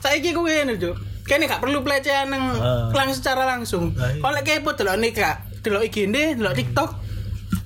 saiki 0.00 0.32
ku 0.32 0.46
ngene 0.46 0.80
cok. 0.80 0.96
Kene 1.30 1.46
gak 1.46 1.62
perlu 1.62 1.78
pelecehan 1.80 2.26
nang 2.26 2.50
Ah. 2.52 2.90
lang 2.90 3.08
secara 3.10 3.46
langsung. 3.46 3.94
Iya. 3.94 4.18
Kalau 4.18 4.34
lek 4.34 4.42
kepo 4.42 4.74
delok 4.74 4.98
nikah, 4.98 5.34
delok 5.62 5.86
IG-ne, 5.86 6.34
delok 6.34 6.52
TikTok, 6.52 6.90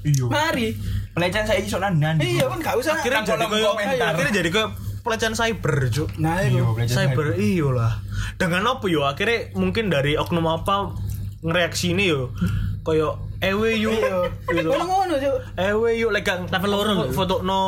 Iya. 0.04 0.24
mari. 0.28 0.76
Pelecehan 1.10 1.46
saya 1.46 1.58
iso 1.58 1.78
nanan. 1.78 2.18
Iya 2.18 2.44
kan 2.44 2.60
gak 2.60 2.76
usah. 2.76 2.92
Akhirnya 2.94 3.22
Nang 3.22 3.28
jadi 3.30 3.40
kolom 3.42 3.48
kayak 3.48 3.72
komentar. 3.72 4.08
akhirnya 4.10 4.32
jadi 4.34 4.48
kayak 4.50 4.70
pelecehan 5.00 5.32
cyber, 5.32 5.74
Cuk. 5.88 6.08
Nah, 6.18 6.34
Iya, 6.38 6.60
pelecehan 6.66 6.96
cyber 7.08 7.26
iyo 7.34 7.68
lah 7.70 8.04
dengan 8.34 8.68
apa 8.68 8.84
yo 8.84 9.00
akhirnya 9.02 9.48
mungkin 9.54 9.88
dari 9.88 10.12
oknum 10.14 10.44
apa 10.44 10.92
ngereaksi 11.40 11.92
ini 11.92 12.08
yo 12.08 12.32
koyo 12.80 13.16
ewe 13.38 13.76
yo 13.78 13.88
Iya. 13.90 14.16
gitu 14.50 14.68
Ngono-ngono 14.70 15.14
cok. 15.14 15.36
ewe 15.56 15.90
yo 15.94 16.08
lek 16.10 16.24
Level 16.46 16.70
loro 16.70 16.92
foto 17.10 17.40
no 17.40 17.60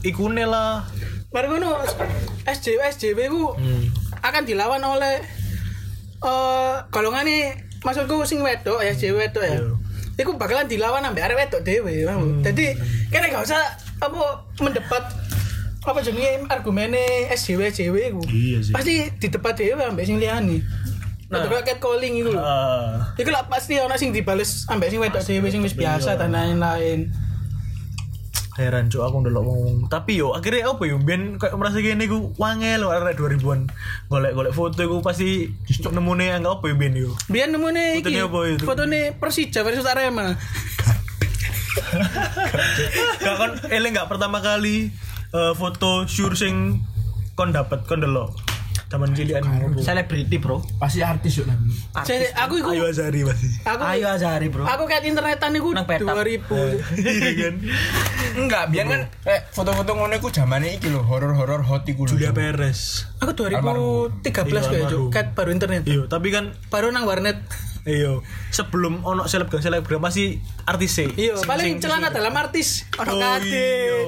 ikune 0.00 0.44
lah 0.44 0.84
Mari 1.28 1.48
ngono 1.48 1.80
SJW 2.44 2.80
SJW 2.86 3.18
ku 3.26 3.56
akan 4.20 4.42
dilawan 4.44 4.80
oleh 4.80 5.24
eh 6.22 6.74
golongan 6.88 7.24
nih 7.24 7.42
maksudku 7.82 8.22
sing 8.22 8.38
wedok 8.40 8.78
ya 8.78 8.94
SJW 8.94 9.16
wedok 9.18 9.42
ya. 9.42 9.58
Iya. 9.58 9.74
iku 10.14 10.36
bakalan 10.36 10.68
dilawan 10.68 11.02
ambek 11.02 11.24
arek 11.24 11.38
wedok 11.48 11.62
dhewe 11.62 12.06
mau. 12.06 12.22
Jadi 12.40 12.76
kene 13.10 13.26
gak 13.28 13.42
usah 13.42 13.58
apa 13.98 14.22
mendebat 14.58 15.02
apa 15.82 15.98
jenenge 15.98 16.46
argumene 16.46 17.26
SJW 17.32 17.60
SJW 17.68 17.96
iku. 18.14 18.22
Iya 18.28 18.58
sih. 18.62 18.72
Pasti 18.72 18.94
didebat 19.18 19.58
dhewe 19.58 19.82
ambek 19.82 20.06
sing 20.06 20.22
liyane. 20.22 20.62
Nah, 21.32 21.48
Nah. 21.48 21.64
cat 21.64 21.80
calling 21.80 22.28
lho. 22.28 22.36
Ah, 22.36 23.08
Iku 23.16 23.32
lah 23.32 23.48
pasti 23.48 23.80
ana 23.80 23.96
sing 23.96 24.12
dibales 24.12 24.68
ambek 24.68 24.92
sing 24.92 25.00
wedok 25.00 25.24
dhewe 25.24 25.48
sing 25.48 25.64
wis 25.64 25.72
biasa 25.72 26.14
dan 26.14 26.36
lain-lain. 26.36 27.08
Heran 28.60 28.92
cuk 28.92 29.00
aku 29.00 29.16
ndelok 29.24 29.44
wong 29.48 29.88
tapi 29.88 30.20
yo 30.20 30.36
akhirnya 30.36 30.68
apa 30.68 30.82
yo? 30.84 31.00
Ben 31.00 31.40
kayak 31.40 31.56
merasa 31.56 31.80
gini 31.80 32.04
ku 32.04 32.36
wangel 32.36 32.84
arek 32.84 33.16
2000-an 33.16 33.72
golek-golek 34.12 34.52
foto 34.52 34.82
ku 34.84 35.00
pasti 35.00 35.48
nemune 35.88 36.28
anggap 36.28 36.60
apa 36.60 36.64
yo 36.68 36.74
ben 36.76 36.92
yo? 36.92 37.10
Biar 37.32 37.48
nemune 37.48 38.04
iki 38.04 38.12
Fotone 38.12 38.28
apa 38.28 38.38
itu? 38.52 38.64
fotone 38.68 39.00
Persija 39.16 39.60
versus 39.64 39.88
Arema. 39.88 40.36
gak 43.24 43.34
kon 43.40 43.52
eleng 43.72 43.96
gak 43.96 44.08
pertama 44.12 44.44
kali 44.44 44.92
eh, 45.32 45.52
foto 45.56 46.04
sure 46.04 46.36
sing 46.36 46.84
kon 47.32 47.52
dapat 47.52 47.88
kon 47.88 48.04
delok 48.04 48.36
zaman 48.92 49.08
cilian 49.10 49.40
Selebriti, 49.74 50.36
Bro. 50.36 50.60
Pasti 50.76 51.00
artis 51.00 51.32
yuk 51.34 51.48
nanti. 51.48 51.72
Aku 52.36 52.54
iku 52.54 52.70
Ayo 52.70 52.84
Azari 52.84 53.24
pasti 53.24 53.48
aku 53.62 53.80
Ayo 53.82 54.06
Azari, 54.06 54.46
Bro. 54.46 54.64
aku 54.64 54.84
kayak 54.84 55.02
internetan 55.02 55.48
iku 55.52 55.72
Nang 55.72 55.88
petak. 55.88 56.12
2000. 56.12 57.00
iya 57.00 57.32
kan 57.40 57.54
Enggak, 58.42 58.64
biar 58.68 58.84
kan 58.86 59.00
eh 59.24 59.40
foto-foto 59.46 59.92
ngono 59.92 60.12
iku 60.12 60.28
zamane 60.28 60.74
iki 60.74 60.88
lho, 60.88 61.00
horor-horor 61.00 61.60
hot 61.62 61.84
iku 61.84 62.04
lho. 62.04 62.12
Julia 62.12 62.30
Perez 62.30 63.08
Aku 63.18 63.32
2013 63.32 64.20
kayak. 64.44 64.86
Cuk. 64.86 65.08
Kat 65.08 65.26
baru 65.32 65.50
internet. 65.50 65.84
iya 65.84 66.04
tapi 66.04 66.28
kan 66.28 66.52
Baru 66.68 66.88
nang 66.88 67.04
warnet. 67.04 67.40
iya 67.82 68.22
sebelum 68.48 69.02
ono 69.02 69.26
selebgram 69.26 69.58
selebgram 69.58 69.98
pasti 70.00 70.38
artis 70.62 70.90
sih 70.92 71.08
Iya, 71.12 71.34
paling 71.42 71.76
celana 71.76 72.08
dalam 72.08 72.30
artis. 72.32 72.86
Ono 72.94 73.10
Oh, 73.10 73.18
Kade. 73.18 73.42
iya. 73.42 73.98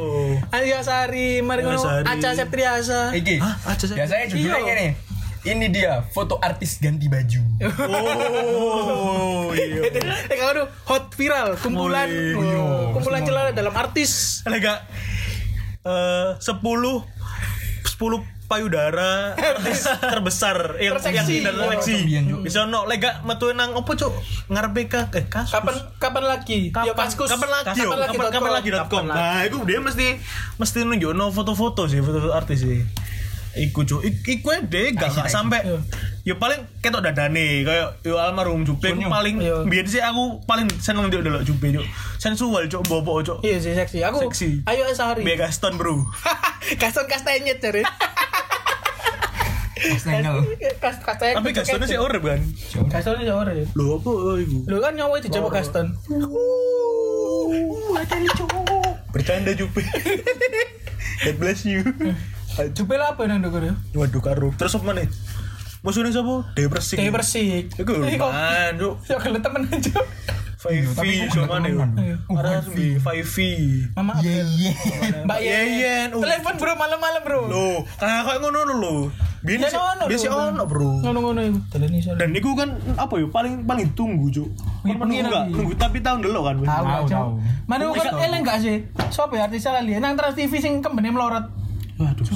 Ayo 0.55 0.79
Sari, 0.81 1.41
mari 1.41 1.61
ngono. 1.61 1.83
Aca 1.83 2.31
Septriasa. 2.33 3.11
Iki. 3.13 3.37
Hah, 3.37 3.55
aja 3.67 3.83
sih. 3.83 3.93
Biasanya 3.93 4.25
judulnya 4.27 4.63
Iya. 4.75 4.93
gini. 4.93 5.13
Ini 5.45 5.67
dia 5.69 6.01
foto 6.09 6.41
artis 6.41 6.81
ganti 6.81 7.05
baju. 7.05 7.41
oh 8.25 9.53
iya 9.53 9.93
Eh 10.33 10.37
kalau 10.41 10.53
tuh 10.57 10.69
hot 10.85 11.13
viral 11.13 11.61
kumpulan 11.61 12.09
Oh, 12.09 12.41
iya. 12.41 12.57
oh, 12.57 12.85
kumpulan 12.93 13.21
celana 13.23 13.53
dalam 13.53 13.73
artis. 13.73 14.41
Lega 14.45 14.81
eh 15.85 16.41
10 16.41 16.41
10 16.41 17.05
payudara 18.45 19.33
artis 19.35 19.85
terbesar 20.13 20.77
yang 20.77 20.97
Terseksi. 20.97 21.45
yang. 21.45 21.57
Biyen, 22.05 22.25
Cuk. 22.29 22.41
Bisa 22.45 22.65
ono 22.65 22.85
lega 22.85 23.21
metu 23.23 23.53
nang 23.53 23.73
opo 23.73 23.93
cuk 23.93 24.13
ngarepe 24.49 24.83
ka 24.87 25.13
eh 25.13 25.25
kasus. 25.25 25.53
Kapan 25.53 25.77
kapan 25.99 26.25
lagi? 26.25 26.69
kapan, 26.69 26.93
kaskus. 26.95 27.29
kapan 27.29 27.49
lagi? 27.51 27.69
Kapan 27.85 27.99
lagi? 28.01 28.17
Kapan, 28.17 28.33
kapan 28.33 28.53
lagi 28.53 28.69
dot 28.69 28.89
com. 28.89 29.05
Nah, 29.09 29.45
itu 29.45 29.61
dia 29.65 29.81
mesti 29.81 30.21
mesti 30.57 30.79
nunjukno 30.83 31.29
foto-foto 31.31 31.85
sih, 31.85 32.01
foto-foto 32.01 32.33
artis 32.33 32.61
sih. 32.61 32.81
Iku 33.55 33.87
cuk, 33.87 34.03
Ik- 34.03 34.27
iku 34.27 34.51
deh 34.67 34.91
gak 34.93 35.15
gak 35.15 35.31
sampai 35.31 35.63
yo 36.27 36.35
paling 36.37 36.59
ketok 36.83 37.05
dadane 37.05 37.63
kayak 37.63 38.03
yo 38.03 38.19
almarhum 38.19 38.67
Jupe 38.67 38.91
paling 38.91 39.39
Iya. 39.39 39.63
biyen 39.63 39.87
sih 39.87 40.03
aku 40.03 40.43
paling 40.43 40.67
seneng 40.83 41.07
dia 41.07 41.23
delok 41.23 41.47
Jupe 41.47 41.71
cuk. 41.71 41.87
Sensual 42.19 42.67
cuk, 42.67 42.83
bobo 42.87 43.23
cuk. 43.23 43.39
Iya 43.47 43.63
sih 43.63 43.73
seksi. 43.73 44.03
Aku 44.03 44.27
Seksi. 44.27 44.67
Ayo 44.67 44.91
Sari. 44.91 45.23
Be 45.23 45.39
Gaston, 45.39 45.79
Bro. 45.79 46.03
Gaston 46.81 47.07
Castanet 47.07 47.61
cari. 47.61 47.83
Snengel. 50.01 50.41
Kas 50.81 50.97
Castanet. 50.99 51.37
Tapi 51.37 51.51
Gastonnya 51.53 51.87
sih 51.87 52.01
urip 52.01 52.25
kan. 52.25 52.41
Gaston 52.89 53.21
ini 53.21 53.31
ora. 53.31 53.53
Lho 53.53 54.01
apa 54.01 54.11
oh, 54.11 54.35
iku? 54.35 54.65
Lu 54.65 54.81
kan 54.81 54.97
nyawa 54.97 55.21
dicoba 55.21 55.53
Gaston. 55.53 55.93
Bercanda 59.13 59.53
Jupe. 59.55 59.85
God 61.23 61.37
bless 61.39 61.63
you. 61.63 61.85
Coba 62.55 62.95
lah 62.97 63.09
apa 63.15 63.23
nang 63.27 63.43
dokter 63.43 63.71
ya? 63.71 63.75
Waduh 63.99 64.23
karo. 64.23 64.49
Terus 64.55 64.79
apa 64.79 64.91
nih? 64.95 65.09
Musuhnya 65.85 66.11
siapa? 66.15 66.35
Dewi 66.57 66.69
Persik. 66.73 66.97
Kayak 66.97 67.13
bersih. 67.21 67.69
Iku 67.77 67.93
man, 68.01 68.73
cuk. 68.81 68.95
Ya 69.05 69.17
kalau 69.21 69.39
temen 69.43 69.63
aja. 69.69 70.01
5V 70.65 71.01
sama 71.29 71.61
nih. 71.61 71.77
Ada 72.25 72.65
5V. 72.65 73.37
Mama 73.93 74.17
Abel. 74.17 74.49
Mbak 75.29 75.39
Yeyen. 75.45 76.09
Uh. 76.17 76.25
Telepon 76.25 76.55
bro 76.57 76.73
malam-malam 76.73 77.21
bro. 77.21 77.41
Loh, 77.53 77.77
kayak 78.01 78.25
kayak 78.25 78.39
ngono 78.41 78.65
Ya, 79.45 79.69
sih, 79.69 79.77
ono, 79.77 80.09
lho. 80.09 80.57
ono, 80.57 80.65
Bro. 80.65 81.05
Ngono-ngono 81.05 81.41
iku. 81.45 81.59
Teleni 81.69 82.01
soalnya. 82.01 82.25
Dan 82.25 82.33
niku 82.33 82.57
kan 82.57 82.81
apa 82.97 83.13
ya 83.21 83.29
paling 83.29 83.69
paling 83.69 83.93
tunggu, 83.93 84.33
Cuk. 84.33 84.49
Kan 84.89 84.97
Pengen 84.97 85.29
nunggu 85.29 85.69
enggak? 85.69 85.85
tapi 85.85 86.01
tahun 86.01 86.25
dulu 86.25 86.41
kan. 86.49 86.57
Tahu 86.65 86.85
Tahu. 87.13 87.31
Mana 87.69 87.83
kan 87.93 88.09
eleng 88.25 88.41
gak 88.41 88.59
sih? 88.65 88.77
Sopo 89.13 89.37
ya 89.37 89.45
artis 89.45 89.69
kali 89.69 90.01
nang 90.01 90.17
Trans 90.17 90.33
TV 90.33 90.49
sing 90.65 90.81
kembene 90.81 91.13
melorot. 91.13 91.45
Waduh. 91.95 92.27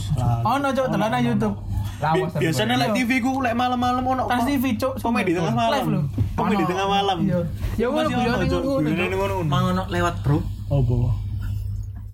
Ono 0.47 0.69
cok 0.71 0.87
telan 0.89 1.09
nang 1.09 1.25
YouTube. 1.25 1.57
Lawas 1.99 2.31
Bi- 2.33 2.47
Biasanya 2.47 2.79
lek 2.79 2.91
TV 2.95 3.19
ku 3.19 3.43
lek 3.43 3.59
malam-malam 3.59 4.07
ono 4.07 4.23
Trans 4.31 4.47
TV 4.47 4.79
cok. 4.79 5.03
komedi 5.03 5.35
tengah 5.35 5.51
malam. 5.51 6.07
Komedi 6.39 6.63
Ono. 6.63 6.71
tengah 6.71 6.87
malam. 6.87 7.19
Iya. 7.21 7.39
Ya 7.75 7.87
ngono 7.91 8.07
ono, 8.07 8.37
Cuk. 8.47 8.63
ngono. 8.63 8.89
Ngono. 8.89 9.35
Mangono 9.43 9.83
lewat, 9.91 10.15
Bro. 10.23 10.39
Apa? 10.69 10.97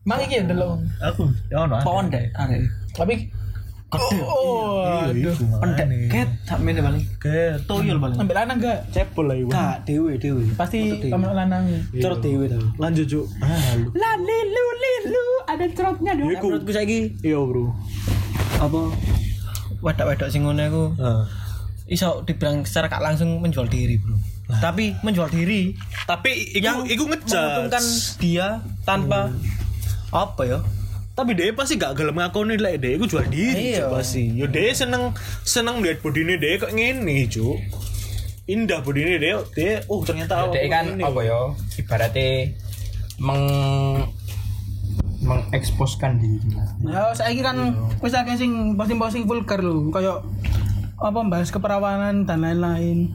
Mang 0.04 0.20
iki 0.20 0.40
ya 0.40 0.44
delok. 0.44 0.80
Aku 1.02 1.22
ya 1.48 1.64
ono. 1.64 1.76
Pohon 1.80 2.08
deh, 2.08 2.24
arek. 2.32 2.64
Tapi 2.96 3.28
Gede. 3.96 4.18
Oh, 4.20 4.82
Iya, 4.84 5.08
aduh. 5.08 5.34
iku. 5.34 5.44
Pendek 5.56 5.88
ket 6.06 6.28
sak 6.42 6.58
mene 6.58 6.80
paling. 6.80 7.02
Ket. 7.16 7.56
Toyol 7.64 7.96
paling. 7.96 8.16
Ambil 8.16 8.36
lanang 8.36 8.56
gak? 8.58 8.78
Cepol 8.90 9.24
lah 9.24 9.36
iku. 9.36 9.48
Kak, 9.48 9.76
dewe 9.84 10.12
dewe. 10.16 10.44
Pasti 10.52 10.78
kamu 11.02 11.24
lanang. 11.28 11.64
Cerot 11.92 12.18
dewe 12.18 12.44
tapi. 12.46 12.66
Lanjut, 12.76 13.06
Cuk. 13.06 13.26
Ah, 13.38 13.48
lu. 13.74 13.88
La 13.92 14.10
lilu 14.16 14.66
lilu 14.76 15.24
ada 15.44 15.64
cerotnya 15.68 16.12
dong. 16.12 16.26
Menurutku 16.26 16.70
saiki 16.70 17.14
Iya, 17.20 17.38
Bro. 17.38 17.70
apa 18.56 18.80
wedok-wedok 19.80 20.28
sing 20.28 20.42
ngono 20.42 20.62
iku 20.62 20.84
Heeh. 20.94 21.24
iso 21.90 22.22
dibilang 22.22 22.62
secara 22.62 22.88
gak 22.88 23.02
langsung 23.02 23.38
menjual 23.38 23.66
diri, 23.66 23.96
Bro. 23.96 24.16
Tapi 24.54 24.92
menjual 25.00 25.28
diri 25.28 25.72
Tapi 26.04 26.54
iku 26.54 26.62
yang 26.62 26.78
iku 26.84 27.04
ngejudge. 27.06 28.16
dia 28.18 28.56
tanpa 28.82 29.32
apa 30.10 30.42
ya? 30.44 30.58
Tapi 31.14 31.30
dia 31.32 31.54
pasti 31.54 31.78
gak 31.78 31.94
gelem 31.94 32.18
ngakoni 32.18 32.58
lek 32.58 32.82
dia 32.82 32.98
iku 32.98 33.06
jual 33.06 33.22
diri 33.30 33.78
Iya. 33.78 33.86
Cuk, 33.86 34.02
pasti. 34.02 34.34
Yo 34.34 34.50
dia 34.50 34.74
seneng 34.74 35.14
seneng 35.46 35.78
lihat 35.78 36.02
bodine 36.02 36.34
dia 36.36 36.58
kok 36.58 36.74
ngene, 36.74 37.30
Cuk. 37.30 37.54
Indah 38.44 38.82
bodine 38.82 39.22
dia, 39.22 39.38
dia 39.54 39.80
oh 39.86 40.02
ternyata 40.02 40.50
Dek 40.50 40.66
kan 40.66 40.84
ini. 40.90 41.06
apa 41.06 41.20
ya? 41.22 41.54
Ibaratnya 41.78 42.50
meng 43.16 43.42
mengeksposkan 45.24 46.20
diri 46.20 46.50
lah. 46.52 46.68
Ya 46.84 47.02
saiki 47.14 47.40
kan 47.40 47.56
wis 48.02 48.12
akeh 48.12 48.36
sing 48.36 48.76
posting-posting 48.76 49.24
vulgar 49.24 49.62
lho, 49.62 49.88
kayak 49.88 50.20
apa 51.00 51.18
bahas 51.24 51.48
keperawanan 51.48 52.28
dan 52.28 52.44
lain-lain. 52.44 53.08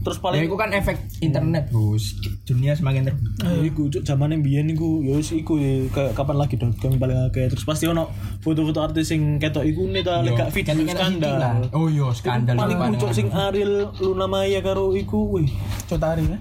Terus 0.00 0.16
Ya, 0.16 0.22
paling 0.24 0.40
itu 0.48 0.56
kan 0.56 0.70
efek 0.72 0.96
internet, 1.20 1.64
Bos. 1.68 2.16
Dunia 2.48 2.72
semakin 2.72 3.12
terbuka. 3.12 3.44
Ya, 3.44 3.60
iku 3.68 3.82
cuk 3.92 4.02
zamane 4.02 4.40
mbiyen 4.40 4.72
iku 4.72 5.04
ya 5.04 5.20
wis 5.20 5.30
iku 5.36 5.60
ya, 5.60 5.84
kayak 5.92 6.16
kapan 6.16 6.36
lagi 6.40 6.56
dot 6.56 6.72
com 6.80 6.96
paling 6.96 7.28
akeh 7.28 7.52
terus 7.52 7.68
pasti 7.68 7.84
ono 7.84 8.08
foto-foto 8.40 8.80
artis 8.80 9.12
sing 9.12 9.36
ketok 9.36 9.64
iku 9.68 9.84
nih 9.92 10.00
ta 10.00 10.24
lek 10.24 10.40
video 10.56 10.88
skandal. 10.88 11.68
Oh 11.76 11.86
iya, 11.92 12.08
skandal. 12.16 12.56
Paling 12.56 12.96
cuk 12.96 13.12
sing 13.12 13.28
Ariel 13.28 13.92
Luna 14.00 14.24
Maya 14.24 14.64
karo 14.64 14.96
iku 14.96 15.36
wih 15.36 15.52
Cotari 15.84 16.24
ya. 16.24 16.38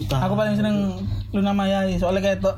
suka. 0.00 0.16
Aku 0.24 0.34
paling 0.38 0.54
seneng 0.56 0.96
Luna 1.34 1.52
Maya 1.52 1.84
soalnya 1.98 2.24
kayak 2.24 2.38
tok. 2.40 2.56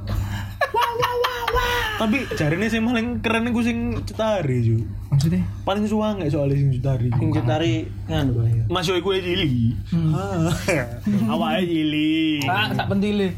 Tapi 2.00 2.26
jarine 2.34 2.66
sing 2.66 2.82
paling 2.82 3.22
keren 3.22 3.46
iku 3.52 3.60
sing 3.62 3.94
Cetari 4.02 4.58
cuk. 4.64 4.82
Maksudnya? 5.12 5.42
Paling 5.62 5.84
suwange 5.86 6.26
soalnya 6.26 6.56
sing 6.58 6.70
Cetari. 6.74 7.08
Sing 7.14 7.28
cetari 7.30 7.72
nganu 8.10 8.42
bae. 8.42 8.58
Mas 8.66 8.88
yo 8.88 8.98
iku 8.98 9.14
cili. 9.14 9.76
Ah. 10.12 10.50
Awake 11.36 11.62
cili. 11.68 12.42
Tak 12.48 12.86
pentile. 12.90 13.36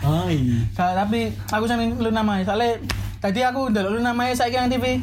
Hai. 0.00 0.38
Gak, 0.72 0.92
tapi 0.94 1.34
aku 1.50 1.64
seneng 1.66 1.98
Luna 1.98 2.22
Maya 2.22 2.46
soalnya 2.46 2.78
tadi 3.18 3.42
aku 3.42 3.74
ndelok 3.74 3.98
Luna 3.98 4.14
Maya 4.14 4.32
saiki 4.32 4.56
nang 4.56 4.70
TV. 4.70 5.02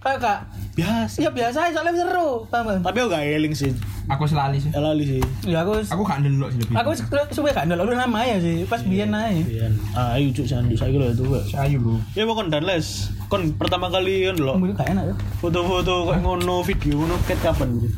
Kayak 0.00 0.18
gak 0.22 0.38
Biasa. 0.80 1.16
ya 1.18 1.30
biasa 1.30 1.58
aja 1.62 1.72
soalnya 1.76 1.92
seru, 2.00 2.48
paham 2.48 2.64
kan? 2.66 2.78
Tapi 2.80 2.96
aku 2.98 3.08
gak 3.08 3.24
eling 3.26 3.52
sih. 3.52 3.70
Aku 4.06 4.24
selali 4.24 4.56
sih. 4.56 4.70
Lali 4.70 5.04
sih. 5.04 5.20
Ya 5.44 5.60
aku 5.60 5.76
Aku 5.78 6.02
gak 6.02 6.18
ndelok 6.20 6.50
sih 6.50 6.60
lebih. 6.60 6.74
aku 6.74 6.90
suwe 7.30 7.50
gak 7.50 7.64
ndelok 7.64 7.84
Luna 7.86 8.06
Maya 8.06 8.36
sih, 8.36 8.64
pas 8.64 8.80
biyen 8.80 9.12
ae. 9.12 9.44
Iya. 9.44 9.68
Ayo 9.94 10.32
cuk 10.32 10.44
sandu 10.44 10.72
saiki 10.72 10.96
lho 10.96 11.06
itu. 11.08 11.22
Kak. 11.22 11.44
Ayo, 11.60 11.76
Bro. 11.78 12.00
Ya 12.12 12.24
pokoknya 12.24 12.50
dan 12.50 12.64
les. 12.64 12.88
Kon 13.26 13.52
pertama 13.54 13.86
kali 13.86 14.24
kan 14.24 14.36
lho. 14.36 14.52
Mungkin 14.56 14.74
gak 14.74 14.88
enak 14.88 15.04
ya. 15.04 15.14
Foto-foto 15.38 16.08
kayak 16.08 16.20
ngono 16.20 16.54
video 16.62 16.94
ngono 16.96 17.14
ket 17.22 17.38
kapan 17.38 17.68
gitu. 17.76 17.88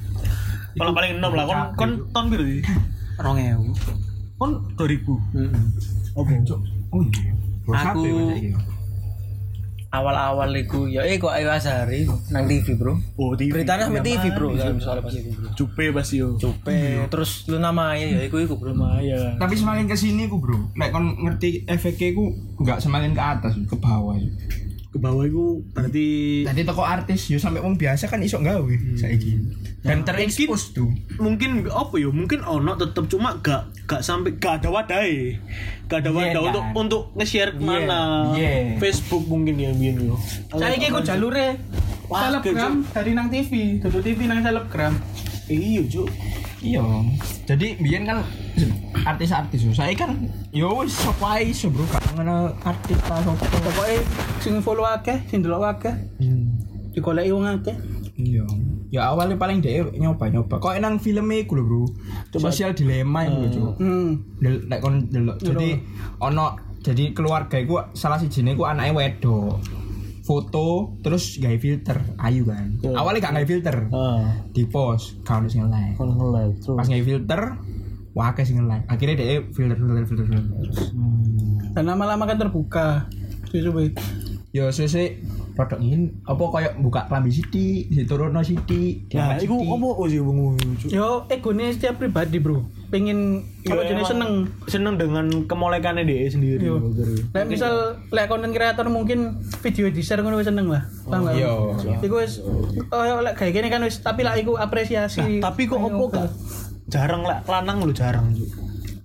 Paling 0.73 0.93
paling 0.93 1.13
enam 1.17 1.31
lah 1.33 1.45
kon 1.45 1.61
kon 1.75 1.91
tahun 2.11 2.27
biru 2.29 2.45
sih. 2.45 2.61
2000. 3.17 3.73
Kon 4.37 4.51
2000. 4.75 5.17
Heeh. 5.33 5.63
Oke. 6.13 6.35
Oh 6.91 7.01
iya. 7.01 7.33
Aku- 7.73 8.05
iya. 8.35 8.59
Awal-awal 9.93 10.49
iku 10.57 10.89
ya 10.89 11.05
eh 11.05 11.21
kok 11.21 11.29
Ayu 11.29 11.53
Azhari 11.53 12.09
nang 12.33 12.49
TV, 12.49 12.73
Bro. 12.81 12.97
Oh, 13.21 13.37
TV. 13.37 13.53
Beritanya 13.53 13.93
sampe 13.93 14.01
TV, 14.01 14.33
Bro. 14.33 14.57
Soalnya 14.57 15.05
pas 15.05 15.13
itu, 15.13 15.31
Bro. 15.37 15.53
Cupe 15.53 15.85
pasti 15.93 16.17
yo. 16.17 16.41
Cupe, 16.41 17.05
terus 17.13 17.45
Luna 17.53 17.71
Maya 17.77 18.09
ya 18.09 18.25
iku 18.25 18.41
iku, 18.41 18.57
Bro. 18.57 18.73
Lumayan. 18.73 19.37
Tapi 19.37 19.53
semakin 19.53 19.85
ke 19.85 19.93
sini 19.93 20.33
ku, 20.33 20.41
Bro. 20.41 20.73
Nek 20.73 20.97
kon 20.97 21.21
ngerti 21.21 21.69
efeknya 21.69 22.17
ku 22.17 22.33
enggak 22.57 22.81
semakin 22.81 23.13
ke 23.13 23.23
atas, 23.23 23.53
ke 23.69 23.77
bawah. 23.77 24.17
Ke 24.93 25.01
bawah 25.01 25.25
itu 25.25 25.65
berarti 25.73 26.07
Tadi 26.45 26.61
toko 26.63 26.85
artis 26.85 27.27
yo 27.27 27.41
sampai 27.41 27.59
wong 27.59 27.75
biasa 27.75 28.07
kan 28.07 28.21
iso 28.21 28.37
gawe 28.39 28.75
saiki. 28.93 29.41
Dan 29.81 30.05
terekspos 30.05 30.71
tuh. 30.71 30.87
mungkin 31.17 31.65
apa 31.67 31.97
ya 31.97 32.07
mungkin 32.07 32.39
ono 32.41 32.77
tetep 32.77 33.09
cuma 33.09 33.35
gak 33.37 33.67
gak 33.83 33.99
sampai 33.99 34.37
gak 34.37 34.63
ada 34.63 34.71
wadai 34.71 35.35
gak 35.89 36.07
ada 36.07 36.11
wadah 36.13 36.39
kan? 36.39 36.47
untuk 36.47 36.65
untuk 36.77 37.03
nge-share 37.15 37.51
ke 37.51 37.59
mana 37.59 38.31
iya. 38.33 38.79
Facebook 38.79 39.27
mungkin 39.27 39.59
ya 39.59 39.75
biar 39.75 39.99
yo 39.99 40.15
Saya 40.53 40.77
iki 40.77 40.87
ku 40.87 41.03
jalure 41.03 41.59
Wah, 42.07 42.29
selebgram 42.29 42.85
dari 42.87 43.11
nang 43.11 43.27
TV, 43.27 43.81
dudu 43.81 43.99
TV 43.99 44.23
nang 44.25 44.39
selebgram. 44.39 44.95
iya 45.49 45.83
cuk 45.83 46.07
Iya. 46.63 46.83
Jadi 47.51 47.75
biyen 47.83 48.07
kan 48.07 48.23
artis-artis. 49.03 49.67
Saya 49.75 49.93
kan 49.99 50.31
yo 50.55 50.79
wis 50.79 50.95
sapa 50.95 51.43
ae 51.43 51.51
iso, 51.51 51.69
Bro. 51.75 51.85
Gak 51.91 52.23
artis 52.63 52.99
ta 53.03 53.19
sapa. 53.19 53.45
Pokoke 53.51 53.99
sing 54.39 54.63
follow 54.63 54.87
akeh, 54.87 55.19
sing 55.27 55.43
delok 55.43 55.67
akeh, 55.75 55.95
digoleki 56.95 57.35
wong 57.35 57.51
akeh. 57.51 57.75
Iya. 58.15 58.47
Ya 58.93 59.09
awalnya 59.09 59.41
paling 59.41 59.65
dia 59.65 59.83
nyoba-nyoba. 59.83 60.61
Kok 60.61 60.77
nang 60.79 61.01
filmnya 61.03 61.43
iku 61.43 61.59
lho, 61.59 61.65
Bro. 61.67 61.83
Sosial 62.39 62.77
dilema 62.79 63.27
iku 63.27 63.37
lho, 63.43 63.49
Cuk. 63.51 63.73
Hmm. 63.83 64.11
Kon 64.79 65.11
delok. 65.11 65.43
Jadi 65.43 65.83
ono 66.23 66.55
jadi 66.83 67.11
keluarga 67.11 67.59
iku 67.59 67.83
salah 67.97 68.23
sijine 68.23 68.55
iku 68.55 68.71
anake 68.71 68.95
wedok. 68.95 69.59
Foto 70.23 70.95
terus 71.03 71.37
gawe 71.43 71.59
filter 71.59 71.99
ayu 72.23 72.47
kan. 72.47 72.79
Awalnya 72.83 73.21
gak 73.27 73.35
gawe 73.35 73.47
filter. 73.47 73.77
ah 73.91 74.39
Di 74.55 74.63
post 74.71 75.19
kalau 75.27 75.51
sing 75.51 75.67
like. 75.67 75.99
kalau 75.99 76.15
nge-like 76.15 76.55
terus 76.63 76.79
Pas 76.79 76.87
gawe 76.87 77.03
filter 77.03 77.41
wah 78.15 78.31
akeh 78.31 78.45
sing 78.47 78.63
like. 78.65 78.87
Akhirnya 78.87 79.19
dia 79.19 79.43
filter 79.51 79.75
filter 79.75 80.05
filter 80.07 80.27
filter. 80.31 80.67
Dan 81.75 81.85
lama-lama 81.91 82.25
kan 82.25 82.39
terbuka. 82.39 83.11
Suwe-suwe. 83.51 83.93
Yo 84.53 84.71
sese 84.71 85.19
produk 85.53 85.79
ini 85.79 86.09
apa 86.25 86.43
kayak 86.49 86.73
buka 86.81 87.01
klambi 87.09 87.31
sithik, 87.31 87.89
diturunno 87.89 88.41
sithik, 88.41 89.09
nah 89.13 89.37
iku 89.37 89.57
apa 89.61 89.87
oh 89.87 90.07
sih 90.09 90.21
bung 90.21 90.57
cuk 90.57 90.89
Yo 90.89 91.25
egone 91.29 91.73
setiap 91.73 92.01
pribadi, 92.01 92.41
Bro. 92.41 92.65
Pengen 92.93 93.45
Ya, 93.63 93.79
apa 93.79 93.87
jenis 93.87 94.03
emang 94.03 94.11
seneng. 94.11 94.33
seneng 94.67 94.95
dengan 94.99 95.27
kemolekannya 95.47 96.03
dia 96.03 96.27
sendiri 96.27 96.67
Iya. 96.67 96.77
Lek 97.31 97.45
misal 97.47 98.03
lek 98.11 98.27
konten 98.27 98.51
kreator 98.51 98.91
mungkin 98.91 99.39
video 99.63 99.87
di 99.87 100.03
share 100.03 100.19
ngono 100.19 100.43
wis 100.43 100.51
seneng 100.51 100.67
lah. 100.67 100.83
Paham 101.07 101.31
gak? 101.31 101.39
Iya. 101.39 101.53
Iku 102.03 102.19
wis 102.19 102.43
oh 102.91 103.23
lek 103.23 103.39
kayak 103.39 103.55
gini 103.55 103.71
kan 103.71 103.87
wis 103.87 104.03
tapi 104.03 104.27
lah 104.27 104.35
iku 104.35 104.59
apresiasi. 104.59 105.39
Nah, 105.39 105.55
tapi 105.55 105.71
kok 105.71 105.79
opo 105.79 106.11
gak 106.11 106.27
jarang 106.91 107.23
lah 107.23 107.39
lanang 107.47 107.87
lu 107.87 107.95
jarang 107.95 108.35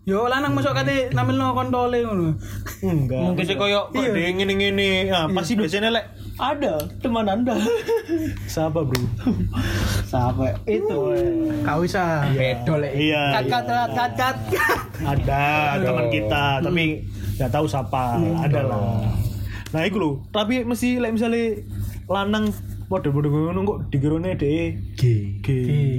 Yo 0.07 0.23
lanang 0.31 0.55
masuk 0.55 0.71
kate 0.71 1.11
namilno 1.11 1.51
kontole 1.51 1.99
ngono. 1.99 2.39
enggak 2.79 3.19
mungkin 3.19 3.43
sih 3.43 3.59
koyo 3.59 3.91
kok 3.91 4.07
dia 4.15 4.31
ngene-ngene 4.31 5.11
ah 5.11 5.27
pasti 5.27 5.59
biasanya 5.59 5.91
lek 5.91 6.05
ada 6.37 6.73
teman 7.01 7.25
anda. 7.25 7.57
Siapa 8.53 8.85
bro? 8.85 9.01
Siapa? 10.05 10.53
Itu 10.69 11.13
Kau 11.65 11.81
bisa. 11.81 12.29
Bedo 12.33 12.77
lek. 12.77 12.93
iya 12.93 13.41
Kat 13.41 13.45
kat 13.49 13.63
iya. 13.65 13.81
kat 13.89 14.11
kat 14.13 14.37
kat. 14.53 14.77
ada 15.01 15.43
teman 15.81 16.07
kita 16.13 16.43
tapi 16.61 16.83
nggak 17.37 17.51
tahu 17.53 17.65
siapa. 17.65 18.21
Ada 18.45 18.61
lah. 18.65 19.01
Nah 19.73 19.81
itu 19.85 19.97
loh. 19.97 20.13
Tapi 20.29 20.61
mesti 20.65 21.01
like 21.01 21.13
misalnya 21.17 21.61
lanang 22.07 22.53
Waduh, 22.87 23.11
ngono 23.11 23.59
kok 23.67 23.79
dikirone 23.91 24.39
deh 24.39 24.71
G. 24.95 25.01
G. 25.43 25.47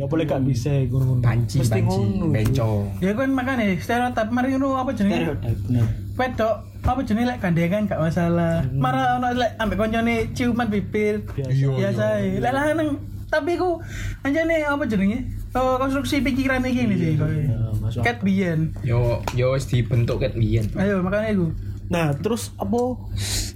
Apa 0.00 0.14
lek 0.16 0.32
gak 0.32 0.40
bisa 0.48 0.72
ngono. 0.88 1.20
Panci, 1.20 1.60
Mesti 1.60 1.84
panci, 1.84 2.00
ngono. 2.00 2.32
bencong. 2.32 2.82
Ya 3.04 3.12
kan 3.12 3.28
makanya 3.36 3.76
stereotip 3.76 4.28
mari 4.32 4.56
ngono 4.56 4.80
apa 4.80 4.96
jenenge? 4.96 5.36
bener. 5.68 5.84
Wedok 6.16 6.54
apa 6.80 7.00
jenenge 7.04 7.28
lek 7.28 7.38
gandengan 7.44 7.84
gak 7.84 8.00
masalah. 8.00 8.64
Marah 8.72 9.20
ono 9.20 9.36
lek 9.36 9.52
ambek 9.60 9.76
koncone 9.76 10.32
ciuman 10.32 10.72
bibir. 10.72 11.28
Biasa. 11.28 11.52
Biasa 11.76 12.04
ae. 12.24 12.40
Lek 12.40 12.52
lanang 12.56 12.96
tapi 13.28 13.60
ku 13.60 13.84
anjane 14.24 14.64
apa 14.64 14.88
jenenge? 14.88 15.28
Oh, 15.52 15.76
konstruksi 15.76 16.24
pikiran 16.24 16.64
iki 16.64 16.88
ini 16.88 16.96
sih. 16.96 17.12
masuk 17.84 18.00
Cat 18.00 18.24
biyen. 18.24 18.72
Yo 18.80 19.20
yo 19.36 19.52
wis 19.52 19.68
dibentuk 19.68 20.24
ket 20.24 20.32
biyen. 20.32 20.64
Ayo 20.72 21.04
makanya 21.04 21.36
iku. 21.36 21.52
Nah, 21.88 22.12
terus 22.20 22.52
apa 22.60 23.00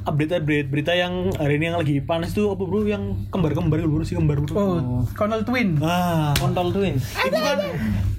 update-update 0.02 0.66
berita 0.72 0.92
yang 0.96 1.30
hari 1.36 1.60
ini 1.60 1.68
yang 1.68 1.78
lagi 1.78 2.00
panas 2.00 2.32
tuh 2.32 2.50
apa 2.56 2.64
bro 2.64 2.82
yang 2.88 3.28
kembar-kembar 3.28 3.84
bro 3.84 4.02
si 4.02 4.16
kembar 4.16 4.40
bro. 4.40 4.56
Oh, 4.56 5.04
Connell 5.12 5.44
Twin. 5.44 5.76
Ah, 5.84 6.32
Kontol 6.40 6.72
twin. 6.72 6.96
itu 6.98 7.38
kan 7.38 7.58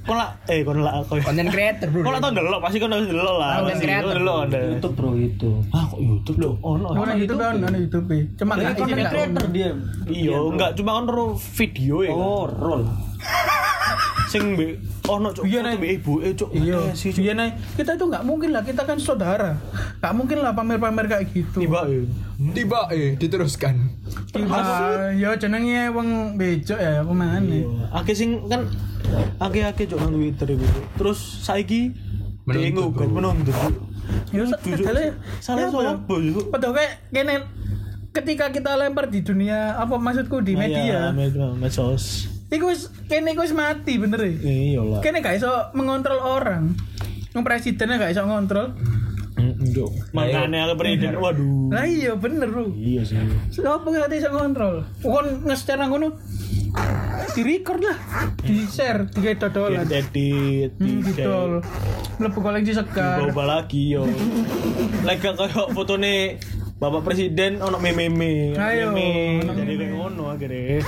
kok 0.03 0.15
lah 0.19 0.35
eh 0.51 0.67
kok 0.67 0.75
lah 0.75 0.99
Konten 1.07 1.47
creator, 1.47 1.87
Bro. 1.87 2.03
kok 2.03 2.11
lah 2.11 2.19
tau 2.19 2.31
delok 2.35 2.59
pasti 2.61 2.77
kan 2.77 2.93
harus 2.93 3.07
delok 3.09 3.35
lah. 3.41 3.51
Content 3.57 3.73
Pasti, 3.73 3.85
creator. 3.89 4.13
delok 4.15 4.37
ada. 4.47 4.59
YouTube, 4.69 4.93
Bro, 4.95 5.09
itu. 5.17 5.51
Ah, 5.73 5.83
kok 5.89 5.99
YouTube 5.99 6.37
loh? 6.39 6.53
Oh, 6.61 6.73
no. 6.77 6.87
Ono 6.93 7.13
YouTube 7.17 7.41
kan, 7.41 7.53
ono 7.57 7.77
YouTube. 7.81 8.05
Cuma 8.37 8.51
gak 8.59 8.77
Konten 8.77 8.99
creator 9.01 9.45
dia. 9.49 9.69
Iya, 10.07 10.35
enggak 10.39 10.71
cuma 10.77 10.91
kan 11.01 11.05
video 11.57 11.95
ya. 12.05 12.11
kan? 12.13 12.21
Oh, 12.21 12.45
roll. 12.47 12.83
Sing 14.33 14.57
be 14.57 14.81
ono 15.05 15.29
cuk 15.29 15.45
Iya, 15.45 15.61
foto 15.61 15.69
Nek. 15.69 15.77
be 15.77 15.87
ibu 15.93 16.13
eh 16.19 16.33
cuk. 16.33 16.49
Iya, 16.51 16.77
Eh, 16.81 16.91
si 16.91 17.07
cuk. 17.07 17.21
iya 17.21 17.33
nih. 17.33 17.53
Kita 17.77 17.93
itu 17.93 18.03
nggak 18.03 18.23
mungkin 18.23 18.49
lah. 18.49 18.61
Kita 18.61 18.81
kan 18.81 18.97
saudara. 18.97 19.53
Nggak 19.99 20.13
mungkin 20.13 20.37
lah 20.41 20.51
pamer-pamer 20.51 21.05
kayak 21.05 21.23
gitu. 21.29 21.57
Tiba 21.59 21.85
ya. 21.85 22.01
Tiba 22.51 22.79
eh 22.89 23.13
diteruskan. 23.13 23.75
Tiba. 24.27 24.57
Ya 25.13 25.37
jenenge 25.37 25.93
wong 25.93 26.09
bejo 26.33 26.73
ya, 26.73 26.99
apa 26.99 27.13
mana? 27.13 27.37
Iya. 27.39 27.69
Akeh 27.93 28.11
sing 28.11 28.41
kan 28.47 28.65
akeh-akeh 29.37 29.85
cuk 29.85 30.01
nang 30.01 30.11
Twitter 30.11 30.47
iku. 30.49 30.65
Terus 30.97 31.19
saiki 31.39 31.93
Menuntut, 32.43 33.05
menuntut 33.05 33.53
kan. 33.53 33.71
Ya 34.29 34.43
Jujur, 34.43 34.83
padahal 34.83 35.15
salah 35.39 35.69
ya 35.71 35.93
apa 35.93 36.13
ya? 36.17 36.31
Padahal 36.49 36.73
kayak 36.73 36.91
kene 37.07 37.35
ketika 38.11 38.49
kita 38.49 38.75
lempar 38.75 39.07
di 39.07 39.21
dunia 39.21 39.77
apa 39.77 39.95
maksudku 39.95 40.41
di 40.41 40.51
Iya, 40.51 40.59
media. 40.59 40.99
med- 41.11 41.37
medsos. 41.55 42.32
Iku 42.53 42.69
wis 42.69 42.93
kene 43.09 43.33
iku 43.33 43.41
wis 43.41 43.55
mati 43.57 43.97
bener 43.97 44.21
ya. 44.21 44.33
Iya 44.45 44.81
lah. 44.85 45.01
Kene 45.01 45.25
gak 45.25 45.41
iso 45.41 45.49
mengontrol 45.73 46.21
orang. 46.21 46.77
Wong 47.33 47.41
presidennya 47.41 47.97
gak 47.97 48.13
iso 48.13 48.21
ngontrol. 48.29 48.77
Cuk. 49.73 49.89
Makane 50.13 50.61
aku 50.61 50.73
presiden 50.77 51.17
waduh. 51.17 51.73
Lah 51.73 51.89
iya 51.89 52.13
bener 52.13 52.47
bro. 52.53 52.69
Iya 52.77 53.01
sih. 53.01 53.17
Siapa 53.49 53.81
gak 53.83 54.13
iso 54.13 54.29
ngontrol? 54.29 54.85
Kon 55.01 55.41
nge-share 55.49 55.81
nang 55.81 55.89
ngono. 55.89 56.13
Di 57.33 57.41
record 57.41 57.81
lah, 57.81 57.97
di 58.41 58.65
share, 58.65 59.09
di 59.09 59.21
kayak 59.21 59.41
dodolan. 59.41 59.85
Edit, 59.89 60.73
Hmm, 60.77 61.01
gitu. 61.01 61.61
Mlebu 62.21 62.39
koleksi 62.41 62.77
sekar. 62.77 63.21
Coba 63.25 63.45
lagi 63.45 63.93
yo. 63.93 64.05
Lek 65.01 65.21
koyo 65.21 65.69
fotone 65.73 66.37
Bapak 66.77 67.05
Presiden 67.05 67.61
ono 67.61 67.77
meme-meme. 67.77 68.57
Ayo, 68.57 68.89
Meme. 68.91 69.45
Jadi 69.53 69.73
kayak 69.79 69.93
ngono 69.97 70.33
akhirnya. 70.33 70.81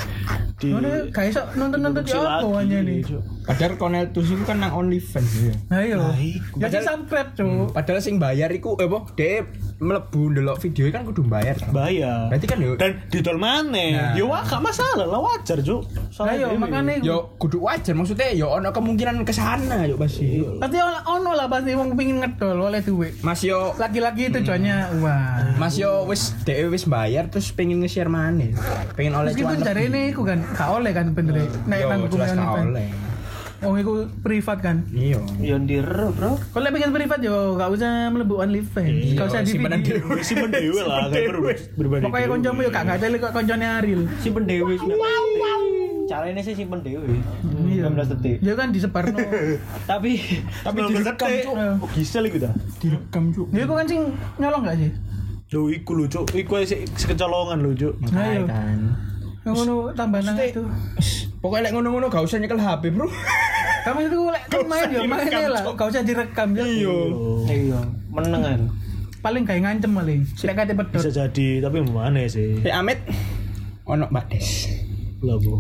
Di 0.56 0.72
Ngono 0.72 1.12
gak 1.12 1.26
iso 1.28 1.44
nonton-nonton 1.60 2.04
di 2.08 2.16
apa 2.16 2.48
aja 2.48 2.78
nih. 2.80 3.04
Padahal 3.44 3.74
Cornel 3.76 4.08
Tus 4.16 4.32
itu 4.32 4.44
kan 4.48 4.64
nang 4.64 4.72
OnlyFans 4.72 5.52
ya. 5.52 5.54
Ayo. 5.76 6.00
Nah. 6.00 6.16
Ya 6.56 6.68
sih 6.72 6.80
subscribe, 6.80 7.36
Cuk. 7.36 7.76
Padahal 7.76 8.00
sing 8.00 8.16
bayar 8.24 8.48
iku 8.56 8.80
eh 8.80 8.88
apa? 8.88 9.04
Dia 9.20 9.44
mlebu 9.84 10.32
ndelok 10.32 10.64
video 10.64 10.88
kan 10.96 11.04
kudu 11.04 11.28
bayar. 11.28 11.60
kan? 11.60 11.76
Bayar. 11.76 12.32
Berarti 12.32 12.48
kan 12.48 12.58
yo 12.64 12.80
dan 12.80 13.04
didol 13.12 13.36
maneh. 13.36 14.00
Nah. 14.00 14.16
Yo 14.16 14.32
wah 14.32 14.48
gak 14.48 14.64
masalah 14.64 15.04
lah 15.04 15.20
wajar, 15.20 15.60
Cuk. 15.60 15.92
Soalnya 16.16 16.48
Ayo 16.48 16.48
dewe. 16.56 16.64
makanya 16.64 16.94
yo 17.04 17.36
kudu 17.36 17.60
wajar 17.60 17.92
maksudnya 17.92 18.32
yo 18.32 18.48
ono 18.56 18.72
kemungkinan 18.72 19.28
ke 19.28 19.36
sana 19.36 19.84
yo 19.84 20.00
pasti. 20.00 20.40
Pasti 20.40 20.78
ono 20.80 21.04
ono 21.04 21.32
lah 21.36 21.52
pasti 21.52 21.76
wong 21.76 22.00
pengin 22.00 22.24
ngedol 22.24 22.72
oleh 22.72 22.80
duit. 22.80 23.20
Mas 23.28 23.44
yo 23.44 23.76
Lagi-lagi 23.76 24.32
tujuannya 24.32 25.04
uang. 25.04 25.60
Mas 25.60 25.76
yo 25.76 26.08
wis 26.08 26.32
dhewe 26.48 26.72
wis 26.72 26.88
bayar 26.88 27.28
terus 27.28 27.52
pengen 27.52 27.84
nge-share 27.84 28.08
maneh. 28.08 28.56
Pengen 28.96 29.20
oleh 29.20 29.36
Meskipun 29.36 29.60
cuan 29.60 29.68
cari 29.68 29.84
ini 29.92 30.04
kan 30.16 30.40
gak 30.52 30.70
oleh 30.72 30.92
kan 30.92 31.06
bener. 31.12 31.34
Nek 31.66 31.78
Yo 31.78 31.88
nang 31.88 32.00
jelas 32.06 32.30
hukumnya 32.30 32.36
gak 32.36 32.54
kan. 32.54 32.68
oleh. 32.70 32.88
Oh 33.64 33.74
iku 33.74 33.94
privat 34.20 34.60
kan. 34.60 34.84
Iya. 34.92 35.18
Yo 35.40 35.56
ndir, 35.58 35.88
Bro. 35.88 36.38
Kalau 36.38 36.70
bikin 36.70 36.92
privat 36.92 37.18
yo 37.20 37.56
gak 37.56 37.72
usah 37.72 38.12
mlebu 38.12 38.38
OnlyFans. 38.38 39.16
Gak 39.16 39.26
usah 39.26 39.42
di 39.42 39.56
video. 39.56 39.96
dhewe. 39.98 40.22
simpen 40.22 40.52
dewe 40.52 40.82
lah 40.82 41.08
kayak 41.08 41.34
ber- 41.34 41.70
berbanding. 41.74 42.06
Pokoknya 42.06 42.28
dewe. 42.28 42.34
koncomu 42.36 42.60
yo 42.62 42.70
gak 42.70 42.86
ngadeli 42.86 43.18
kok 43.18 43.32
koncone 43.32 43.66
Ariel. 43.66 44.02
Simpen 44.20 44.44
dewe. 44.46 44.76
Caranya 46.06 46.42
sih 46.44 46.54
simpen. 46.54 46.80
Iya. 46.86 47.90
19 47.90 48.12
detik. 48.14 48.38
Ya 48.40 48.54
kan 48.54 48.70
disebarno. 48.70 49.18
Tapi 49.90 50.12
Tapi 50.62 50.78
Sebelum 50.78 50.90
direkam 50.94 51.30
cuk. 51.42 51.56
Oh, 51.82 51.90
gisel 51.92 52.24
iku 52.28 52.38
ta. 52.38 52.52
Direkam 52.78 53.24
cuk. 53.34 53.48
Ya 53.50 53.66
iku 53.66 53.74
kan 53.74 53.88
sing 53.88 54.02
nyolong 54.38 54.62
gak 54.62 54.78
sih? 54.78 54.92
Lho 55.48 55.72
iku 55.72 55.96
lho, 55.96 56.06
Cuk. 56.06 56.28
Iku 56.36 56.60
sik 56.62 56.84
sekecolongan 56.94 57.64
lho, 57.64 57.72
Cuk. 57.74 57.94
Ayo. 58.12 58.44
kan. 58.46 58.80
Ngono 59.46 59.94
tambah 59.94 60.20
nang 60.26 60.38
itu. 60.42 60.66
Pokoknya 61.38 61.70
lek 61.70 61.72
ngono-ngono 61.78 62.10
gak 62.10 62.26
usah 62.26 62.42
nyekel 62.42 62.58
HP, 62.58 62.90
Bro. 62.90 63.06
Kamu 63.86 64.00
itu 64.10 64.20
lek 64.34 64.44
kan 64.50 64.66
main 64.66 64.90
yo 64.90 65.02
main 65.06 65.30
direkam, 65.30 65.54
lah, 65.54 65.64
gak 65.78 65.88
usah 65.94 66.02
direkam 66.02 66.50
ya. 66.58 66.66
Iya. 66.66 66.98
iya, 67.54 67.80
meneng 68.10 68.42
kan. 68.42 68.62
paling 69.22 69.42
gak 69.46 69.62
ngancem 69.62 69.92
paling. 69.94 70.20
Lek 70.26 70.56
kate 70.58 70.74
pedot. 70.74 71.02
Bisa 71.06 71.14
jadi, 71.14 71.48
tapi 71.62 71.78
mana 71.86 72.26
sih? 72.26 72.66
Eh 72.66 72.74
Amit 72.74 72.98
ono 73.86 74.10
Mbak 74.10 74.26
Des. 74.34 74.50
Lah, 75.22 75.38
Bu. 75.38 75.54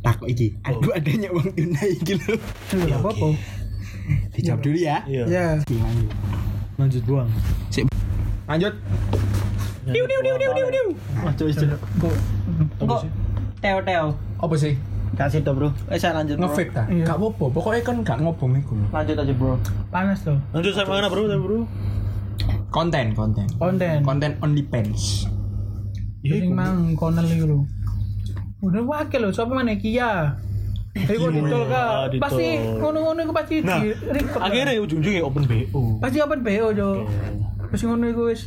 Takut 0.00 0.32
iki. 0.32 0.56
Aduh 0.64 0.96
adanya 0.96 1.28
uang 1.28 1.52
tunai 1.52 1.92
iki 1.92 2.16
lho. 2.16 2.34
Lho, 2.80 2.96
apa-apa. 2.96 3.28
Dijawab 4.32 4.60
dulu 4.64 4.78
ya. 4.80 5.04
Iya. 5.04 5.24
Ya. 5.28 5.46
Lanjut. 5.60 6.10
Lanjut 6.80 7.02
buang. 7.04 7.28
Lanjut. 8.48 8.74
Diu 9.86 10.04
diu 10.04 10.20
diu 10.20 10.36
diu 10.36 10.52
diu 10.52 10.68
diu. 10.68 10.86
Lanjut 11.16 11.46
aja. 11.48 11.76
Kok 12.76 13.00
teo 13.56 13.78
teo. 13.80 14.06
Apa 14.36 14.54
sih? 14.54 14.74
Kasih 15.14 15.40
dong 15.40 15.56
bro. 15.56 15.68
Eh 15.88 15.96
saya 15.96 16.12
lanjut 16.14 16.36
bro. 16.36 16.44
Ngevape 16.44 16.70
ta? 16.70 16.82
Iya. 16.86 17.04
Gak 17.04 17.16
apa-apa. 17.16 17.44
Pokoknya 17.50 17.82
kan 17.82 17.96
gak 18.02 18.18
ngobong 18.20 18.52
iku. 18.56 18.74
Lanjut 18.90 19.16
aja 19.16 19.32
bro. 19.32 19.54
Panas 19.88 20.20
tuh. 20.20 20.36
Lanjut 20.50 20.72
sampai 20.72 20.98
mana, 20.98 21.08
Bro? 21.08 21.22
Bro? 21.24 21.58
Konten, 22.68 23.14
konten. 23.14 23.46
Konten. 23.56 23.96
Konten 24.02 24.30
on 24.38 24.52
depends. 24.52 25.24
Sing 26.20 26.50
mang 26.50 26.92
konel 26.92 27.24
iku 27.24 27.46
lho. 27.46 27.58
Udah 28.60 28.82
wakil 28.82 29.22
lho, 29.22 29.30
sapa 29.30 29.54
mana 29.54 29.78
Kia. 29.78 30.34
Iku 30.92 31.28
didol 31.30 31.64
Ah, 31.64 31.70
ka. 31.70 31.84
didol. 32.10 32.20
Pasti 32.20 32.46
ngono-ngono 32.58 33.20
iku 33.22 33.32
pasti 33.32 33.54
Nah, 33.62 33.78
di 33.78 33.92
record. 33.94 34.40
Akhirnya 34.42 34.72
ujung-ujungnya 34.76 35.22
open 35.22 35.44
BO. 35.44 35.80
pasti 35.96 36.18
open 36.18 36.40
BO 36.42 36.66
jo. 36.72 36.88
Terus 37.70 37.82
ngono 37.86 38.04
iku 38.08 38.22
wis 38.30 38.42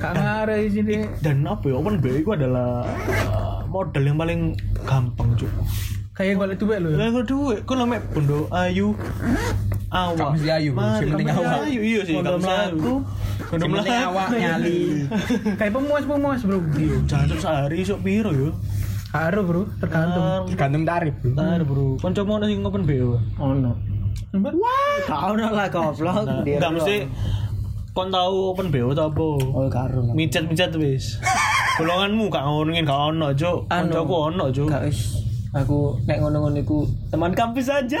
gak 0.00 0.12
ngarep 0.16 0.58
di 0.64 0.70
sini. 0.72 0.94
Dan 1.20 1.44
apa 1.44 1.64
ya, 1.68 1.76
open 1.76 2.00
BO 2.00 2.16
itu 2.16 2.30
adalah 2.32 2.84
uh, 3.28 3.60
modal 3.68 4.02
yang 4.02 4.18
paling 4.18 4.40
gampang, 4.84 5.32
Cuk. 5.36 5.50
Kayak 6.12 6.44
golek 6.44 6.56
duit 6.60 6.78
lho. 6.84 6.90
Lah 6.92 7.08
kok 7.08 7.24
duit, 7.24 7.58
kok 7.64 7.76
lama 7.76 7.96
bondo 8.12 8.44
ayu. 8.52 8.92
Awak. 9.92 10.16
Gak 10.16 10.30
mesti 10.36 10.50
ayu, 10.52 10.70
Sing 10.72 11.08
penting 11.12 11.26
gak 11.28 11.38
awak. 11.40 11.60
Ayu, 11.68 11.80
iya 11.80 12.00
sih, 12.04 12.14
gak 12.20 12.36
mesti 12.36 12.52
ayu. 12.52 12.94
Bondo 13.48 13.66
awak 13.80 14.26
nyali. 14.32 14.80
Kayak 15.60 15.72
pemuas-pemuas, 15.72 16.40
Bro. 16.44 16.58
Iya, 16.76 16.96
jancuk 17.08 17.38
sehari 17.40 17.80
sok 17.84 18.00
piro 18.04 18.32
yo. 18.32 18.52
Haru, 19.12 19.40
Bro, 19.44 19.62
tergantung. 19.76 20.48
Tergantung 20.48 20.84
tarif, 20.88 21.14
Bro. 21.20 21.32
Tar, 21.36 21.60
Bro. 21.64 21.86
Kanca 22.00 22.20
mau 22.24 22.40
sing 22.40 22.64
open 22.64 22.82
BO. 22.88 23.20
Ono. 23.36 23.72
Mbak, 24.32 24.52
Kau 25.04 25.36
ono 25.36 25.44
lah 25.52 25.68
goblok. 25.68 26.24
Nah, 26.24 26.40
Dia 26.40 26.56
enggak 26.56 26.72
bro. 26.72 26.76
mesti 26.80 26.96
kon 27.92 28.08
tahu 28.08 28.56
open 28.56 28.72
BO 28.72 28.96
ta 28.96 29.08
apa? 29.08 29.26
Oh 29.52 29.68
karo. 29.68 30.00
Micet-micet 30.16 30.72
wis. 30.80 31.20
Golonganmu 31.78 32.28
gak 32.32 32.44
ngomongin 32.44 32.84
gak 32.88 33.00
ono, 33.12 33.32
Cuk. 33.32 33.68
Anu. 33.68 33.92
Kancaku 33.92 34.14
ono, 34.32 34.44
Cuk. 34.48 34.68
Gak 34.68 34.84
wis. 34.88 35.00
Aku 35.52 36.00
nek 36.08 36.24
ngono-ngono 36.24 36.56
iku 36.64 36.88
teman 37.12 37.36
kampus 37.36 37.68
aja. 37.68 38.00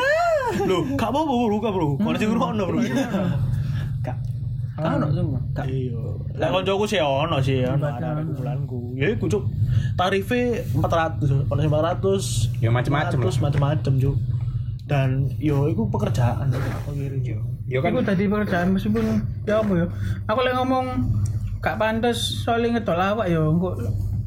Loh, 0.64 0.88
gak 0.96 1.12
apa-apa 1.12 1.32
bro, 1.32 1.56
gak 1.60 1.72
bro. 1.76 1.88
Kalau 2.00 2.16
sing 2.16 2.28
ono 2.32 2.62
bro. 2.64 2.80
Gak. 4.00 4.16
Kau 4.72 4.96
ono 4.96 5.06
semua. 5.12 5.40
Gak. 5.52 5.68
Iya. 5.68 6.00
Lah 6.40 6.48
koncoku 6.48 6.84
sih 6.88 7.00
ono 7.04 7.36
sih, 7.44 7.60
ono 7.68 7.84
ada 7.84 8.24
kumpulanku. 8.24 8.96
Ya 8.96 9.12
iku 9.12 9.28
cuk. 9.28 9.44
Tarife 10.00 10.64
400, 10.72 11.52
ono 11.52 11.60
sing 11.60 11.68
400. 11.68 12.64
Ya 12.64 12.72
macem-macem 12.72 13.20
400, 13.20 13.44
macem-macem 13.44 13.92
cuk. 14.00 14.16
Dan 14.88 15.28
yo 15.36 15.68
iku 15.68 15.92
pekerjaan 15.92 16.48
akhirnya 16.48 16.80
cuk. 16.80 16.96
Yo 17.28 17.40
kan 17.80 17.94
Iku 17.94 18.02
tadi 18.02 18.28
pekerjaan 18.28 18.74
meskipun 18.74 19.04
ya 19.46 19.62
apa 19.62 19.72
ya. 19.72 19.86
Aku 20.26 20.38
lek 20.42 20.54
ngomong 20.58 20.86
gak 21.62 21.78
pantes 21.78 22.42
soalnya 22.42 22.76
ngedol 22.76 22.98
awak 22.98 23.30
ya 23.30 23.38
engko 23.38 23.78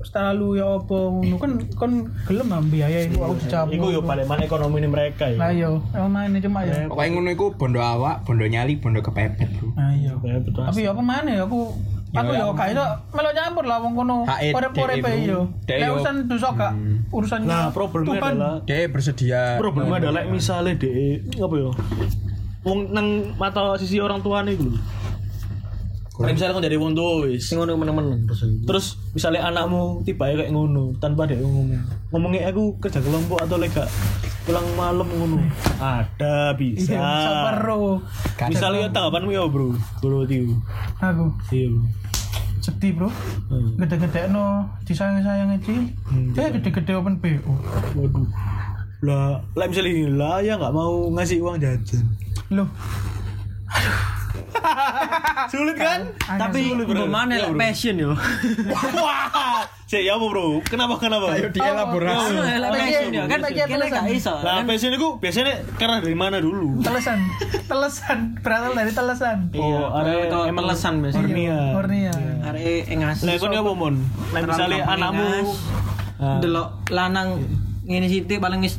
terlalu 0.05 0.61
ya 0.61 0.79
apa 0.79 0.97
ngono 1.11 1.35
kan 1.35 1.51
kon 1.75 1.91
gelem 2.29 2.47
biaya 2.69 3.03
iku 3.03 3.25
aku 3.25 3.33
dicabut. 3.41 3.73
Iku 3.73 3.85
yo 3.89 3.99
paling 3.99 4.23
mana 4.23 4.45
ekonomi 4.45 4.77
ini 4.79 4.87
mereka 4.87 5.27
Lah 5.33 5.49
ya. 5.49 5.67
yo, 5.67 5.81
emang 5.91 6.13
mana 6.13 6.37
cuma 6.39 6.61
ya. 6.61 6.85
pokoknya 6.87 7.09
ngono 7.11 7.29
iku 7.33 7.45
bondo 7.57 7.81
awak, 7.81 8.21
bondo 8.23 8.45
nyali, 8.45 8.77
bondo 8.77 9.01
kepepet, 9.01 9.49
Bro. 9.57 9.73
Nah 9.73 9.91
iya. 9.91 10.13
Ya, 10.21 10.37
betul. 10.39 10.61
Tapi 10.61 10.79
ya 10.85 10.93
apa 10.93 11.03
mana 11.03 11.29
ya 11.33 11.43
aku 11.43 11.73
aku 12.15 12.31
Ya, 12.31 12.47
ya 12.47 12.53
gak 12.55 12.67
iso 12.71 12.85
melo 13.11 13.29
campur 13.35 13.65
lah 13.67 13.77
wong 13.83 13.93
kono. 13.97 14.17
Pore-pore 14.29 14.93
pe 15.03 15.09
yo. 15.25 15.51
Yo. 15.67 15.91
urusan 15.97 16.15
dosa 16.29 16.47
gak 16.53 16.73
urusannya. 17.11 17.49
Nah, 17.49 17.67
problemnya 17.73 18.21
adalah 18.21 18.53
Dia 18.63 18.87
bersedia. 18.87 19.57
problemnya 19.59 19.99
adalah 19.99 20.21
misalnya 20.29 20.77
de 20.77 21.19
apa 21.35 21.55
ya? 21.59 21.71
Wong 22.65 22.89
nang 22.89 23.07
mata 23.37 23.77
sisi 23.77 24.01
orang 24.01 24.19
tua 24.19 24.41
nih 24.41 24.57
dulu. 24.57 24.73
Kalau 26.15 26.31
misalnya 26.31 26.55
kau 26.55 26.63
dari 26.63 26.79
wong 26.79 26.95
tua 26.95 27.27
wis. 27.27 27.43
Sing 27.43 27.59
ngono 27.59 27.75
meneng-meneng 27.75 28.23
terus. 28.23 28.41
Terus 28.63 28.85
misalnya 29.11 29.51
anakmu 29.51 29.99
tiba 30.01 30.31
kayak 30.31 30.47
ngono 30.49 30.95
tanpa 30.97 31.27
dia 31.27 31.37
ngomong. 31.37 31.75
Ngomongnya 32.09 32.49
aku 32.49 32.79
kerja 32.79 33.03
kelompok 33.03 33.43
atau 33.43 33.59
lega 33.59 33.83
pulang 34.47 34.63
malam 34.79 35.03
ngono. 35.05 35.43
Ada 35.75 36.55
bisa. 36.55 36.95
Iya, 36.95 37.03
sabar 37.03 37.55
bro. 37.59 37.99
Misalnya 38.47 38.87
tanggapanmu 38.95 39.29
ya 39.29 39.43
bro, 39.45 39.75
bro 39.99 40.23
tiu. 40.23 40.55
Aku 41.03 41.35
Iya. 41.51 41.69
sedih 42.63 42.95
bro. 42.95 43.11
Hmm. 43.51 43.75
Gede-gede 43.77 44.31
no 44.31 44.65
disayang-sayang 44.87 45.51
aja. 45.51 45.75
Ya 46.31 46.47
gede-gede 46.47 46.95
open 46.95 47.19
BO. 47.19 47.53
Waduh. 47.93 48.25
Lah, 49.03 49.43
lah 49.53 49.65
misalnya 49.67 50.07
lah 50.15 50.39
ya 50.39 50.55
nggak 50.55 50.71
mau 50.73 51.11
ngasih 51.11 51.43
uang 51.43 51.59
jajan. 51.59 52.07
Loh, 52.53 52.69
Sulit 55.49 55.77
kan? 55.77 56.09
Tapi 56.25 56.73
mbok 56.73 57.07
mana 57.09 57.37
lek 57.37 57.53
passion 57.53 57.95
yo. 57.97 58.11
Wah, 58.97 59.65
saya 59.85 60.01
ya 60.01 60.13
apa 60.17 60.25
bro? 60.25 60.61
Kenapa 60.65 60.97
kenapa? 60.97 61.37
Ayo 61.37 61.49
dielaborasi. 61.53 62.33
Lek 62.37 62.69
passion 62.71 63.09
yo 63.13 63.23
kan 63.29 63.39
Bagi- 63.41 63.65
kene 63.65 63.85
gak 63.89 64.05
iso. 64.09 64.33
Lah 64.41 64.65
passion 64.65 64.91
itu 64.93 65.07
biasanya 65.21 65.53
karena 65.77 66.01
dari 66.01 66.17
mana 66.17 66.37
dulu? 66.41 66.81
telesan. 66.81 67.19
telesan 67.65 68.17
berasal 68.41 68.71
dari 68.73 68.91
telesan. 68.93 69.37
Iya, 69.53 69.81
ada 69.89 70.11
emang 70.49 70.65
telesan 70.65 70.93
biasanya. 71.01 71.25
Hernia. 71.25 71.59
Murnia. 71.73 72.13
Arek 72.45 72.83
engas. 72.89 73.17
Lah 73.25 73.33
kon 73.37 73.53
apa 73.53 73.71
mon? 73.73 73.95
Lah 74.33 74.41
Terang 74.45 74.69
anakmu 74.85 75.29
delok 76.41 76.69
lanang 76.89 77.29
ngene 77.85 78.07
sithik 78.09 78.41
paling 78.41 78.59
wis 78.65 78.75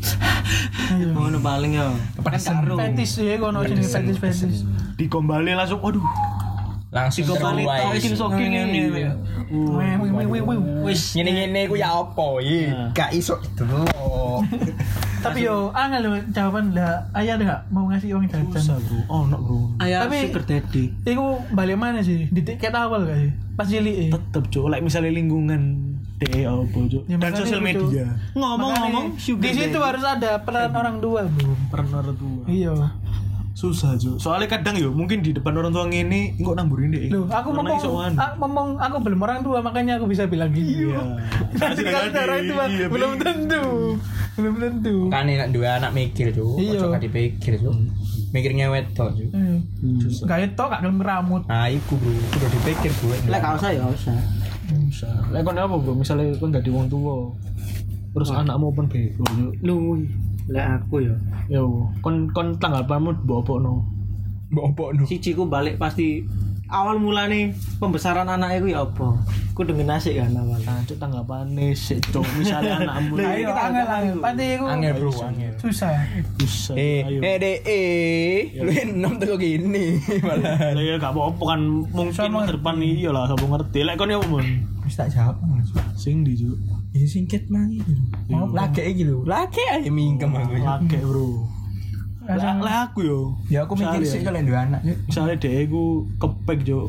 ngono 1.14 1.38
paling 1.38 1.78
yo. 1.78 1.94
Kan 2.26 2.38
karo. 2.38 2.74
Fetis 2.74 3.22
ya 3.22 3.38
kono 3.38 3.62
sini 3.62 3.82
fetis 3.86 4.18
fetis. 4.18 4.58
dikombali 4.98 5.54
langsung 5.54 5.78
waduh 5.82 6.02
Langsung 6.90 7.26
dikombali 7.26 7.62
wih 9.46 9.94
wih 10.02 10.26
wih 10.26 10.42
wih. 10.42 10.58
Wis 10.86 11.14
Ngene-ngene 11.14 11.70
ku 11.70 11.78
ya 11.78 11.94
apa? 11.94 12.42
Iya, 12.42 12.90
gak 12.90 13.14
iso 13.14 13.38
gitu 13.42 13.62
loh. 13.66 13.86
Tapi 15.24 15.46
yo 15.46 15.70
angel 15.74 16.06
lo 16.06 16.18
jawaban 16.30 16.74
lah. 16.74 17.06
Ayah 17.14 17.38
ada 17.38 17.44
gak 17.46 17.60
mau 17.70 17.86
ngasih 17.90 18.14
uang 18.14 18.26
jajan? 18.30 18.78
bro 18.78 18.98
oh 19.10 19.22
no 19.26 19.36
bro 19.42 19.58
aya 19.82 20.06
Tapi- 20.06 20.30
sugar 20.30 20.42
daddy. 20.46 20.84
Iku 21.06 21.42
balik 21.54 21.78
mana 21.78 22.02
sih? 22.02 22.26
Di 22.30 22.42
tiket 22.42 22.74
awal 22.74 23.06
gak 23.06 23.18
sih? 23.18 23.32
Pas 23.54 23.66
cilik 23.66 23.94
eh. 24.06 24.10
tetep 24.10 24.42
cok 24.50 24.66
like 24.70 24.84
misalnya 24.86 25.10
lingkungan 25.14 25.95
deh 26.18 26.42
apa 26.42 26.78
Ya, 27.04 27.16
dan 27.16 27.32
sosial 27.32 27.60
itu. 27.60 27.66
media 27.84 28.06
Ngomong-ngomong 28.32 29.06
di 29.16 29.50
situ 29.50 29.78
harus 29.78 30.00
ada 30.00 30.40
peran 30.40 30.70
orang 30.70 30.96
tua 30.96 31.24
bro. 31.24 31.52
peran 31.68 31.88
orang 31.90 32.14
tua 32.14 32.42
Iya. 32.46 32.72
susah 33.52 33.96
cok 33.96 34.16
soalnya 34.16 34.48
kadang 34.50 34.76
yo 34.76 34.92
mungkin 34.92 35.20
di 35.20 35.32
depan 35.32 35.52
orang 35.54 35.72
tua 35.72 35.84
ngene 35.84 36.36
kok 36.36 36.52
namburin 36.54 36.92
deh 36.92 37.08
Loh, 37.08 37.24
aku 37.26 37.48
ngomong, 37.50 37.80
ngomong 38.36 38.68
aku 38.76 38.96
belum 38.98 39.16
orang 39.18 39.40
tua 39.40 39.58
makanya 39.60 39.96
aku 39.96 40.04
bisa 40.04 40.24
bilang 40.24 40.52
gitu. 40.52 40.92
Iya. 40.92 41.00
Nanti 41.56 41.80
kalau 41.82 42.04
ada 42.06 42.20
orang 42.22 42.42
tua 42.46 42.64
Iya, 42.66 42.86
belum 42.86 43.10
tentu, 43.16 43.64
belum 44.34 44.54
tentu. 44.58 44.96
Kan 45.08 45.24
enak 45.26 45.48
dua 45.50 45.80
anak 45.80 45.90
mikir. 45.90 46.36
Iya. 46.36 46.44
Ojo 46.76 46.84
gak 46.90 47.00
dipikir, 47.02 47.56
Cuk. 47.56 47.72
Mikirnya 48.28 48.68
wedok, 48.68 49.08
Cuk. 49.14 49.32
Eh, 49.32 49.56
Gak 50.22 50.38
itu 50.44 50.60
gak 50.62 50.80
gelem 50.82 51.00
ngeramut. 51.00 51.42
Nah, 51.46 51.64
iku, 51.66 51.96
Bro. 51.96 52.12
Kudu 52.12 52.46
dipikir, 52.52 52.92
Bro. 52.92 53.16
Lek 53.26 53.40
gak 53.40 53.56
usah 53.56 53.70
ya 53.72 53.84
usah. 53.88 54.16
Susah 54.66 55.30
lah 55.30 55.40
kon 55.46 55.58
apa 55.58 55.74
bro? 55.78 55.94
Misalnya 55.94 56.34
kon 56.38 56.50
gak 56.50 56.66
di 56.66 56.70
wong 56.74 56.86
tua 56.90 57.30
terus 58.16 58.32
anakmu 58.32 58.72
open 58.72 58.88
BO 58.88 59.22
cok 59.22 59.60
Lu 59.60 60.00
lek 60.46 60.66
aku 60.78 61.02
ya. 61.02 61.14
yo 61.50 61.90
kon 62.02 62.30
kon 62.30 62.54
tanggapanmu 62.58 63.26
mbok 63.26 63.38
apa 63.44 63.54
no 63.62 63.74
Mbok 64.46 64.94
no. 64.94 65.02
Siji 65.10 65.34
ku 65.34 65.46
balik 65.50 65.74
pasti 65.76 66.22
awal 66.68 66.96
mulane 66.96 67.50
pembesaran 67.76 68.26
anak 68.26 68.58
itu 68.58 68.70
ya 68.70 68.82
apa? 68.82 69.14
Ku 69.52 69.62
dengan 69.62 69.96
nasi 69.96 70.12
kan 70.12 70.32
awal. 70.32 70.60
nah 70.60 70.82
cok 70.82 70.98
tanggapannya 70.98 71.72
sih 71.72 71.96
cok 72.02 72.20
misalnya 72.36 72.76
anakmu 72.82 73.16
Ayo 73.16 73.48
kita 73.48 73.62
angel 73.62 73.86
angel. 73.88 74.16
Pasti 74.18 74.44
aku 74.52 74.64
Angel, 74.66 74.94
Bro, 74.94 75.10
susah. 75.56 75.96
bisa 76.36 76.72
Eh, 76.74 77.00
eh, 77.16 77.36
de, 77.38 77.52
eh, 77.64 78.36
lu 78.58 78.70
enom 78.70 79.16
tuh 79.16 79.36
gini 79.36 79.96
malah. 80.26 80.76
lah 80.76 80.82
ya 80.82 80.94
gak 80.96 81.10
apa-apa 81.10 81.42
kan 81.46 81.60
mungkin 81.88 82.30
masa 82.30 82.52
depan 82.52 82.76
iya 82.78 83.08
lah 83.08 83.24
sapa 83.24 83.42
ngerti 83.42 83.80
lek 83.82 83.96
kon 83.96 84.08
ya 84.08 84.18
apa 84.18 84.26
mon 84.26 84.46
Wis 84.82 84.94
tak 84.94 85.08
jawab 85.08 85.40
langsung. 85.40 85.80
sing 85.94 86.20
di 86.20 86.36
cok 86.36 86.58
Ya 86.92 87.04
singkat 87.04 87.44
mang 87.46 87.68
iki. 87.68 87.92
Mau 88.26 88.48
lagi 88.48 88.80
iki 88.82 89.04
lho. 89.04 89.20
Lagi 89.22 89.60
aja 89.66 89.84
mingkem 89.86 90.32
aku. 90.32 90.56
lagi 90.58 90.96
bro 90.98 91.44
lah 92.26 92.58
lah 92.58 92.76
aku 92.90 92.98
yo 93.02 93.20
Ya 93.46 93.62
aku 93.62 93.78
mikir 93.78 94.02
sih 94.02 94.20
ya. 94.20 94.28
kalau 94.28 94.42
dua 94.42 94.58
anak. 94.66 94.80
Cuk. 94.82 94.98
misalnya 95.06 95.34
deh 95.38 95.54
aku 95.62 95.82
kepek 96.18 96.58
cok 96.66 96.86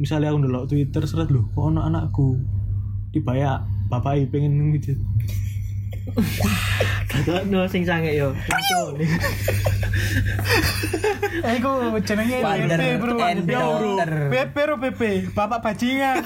misalnya 0.00 0.32
aku 0.32 0.38
ndelok 0.40 0.64
Twitter 0.66 1.02
seret 1.04 1.28
lho 1.28 1.44
kok 1.46 1.60
ono 1.60 1.84
anakku 1.84 2.40
dibayar 3.12 3.60
bapak 3.92 4.24
pengen 4.28 4.72
ngijit 4.72 4.96
no 7.50 7.66
sing 7.66 7.82
sange 7.82 8.14
yo. 8.14 8.30
Eh 11.40 11.54
iku 11.58 11.70
jenenge 12.06 12.38
BP 12.42 12.82
bro. 13.02 13.16
Yo, 13.46 13.66
bro. 14.38 14.74
BP. 14.78 15.02
Bapak 15.34 15.60
bajingan. 15.62 16.22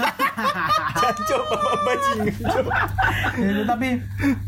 Jancuk 1.00 1.42
bapak 1.48 1.74
bajingan. 1.88 2.34
Ya, 3.34 3.62
tapi 3.64 3.88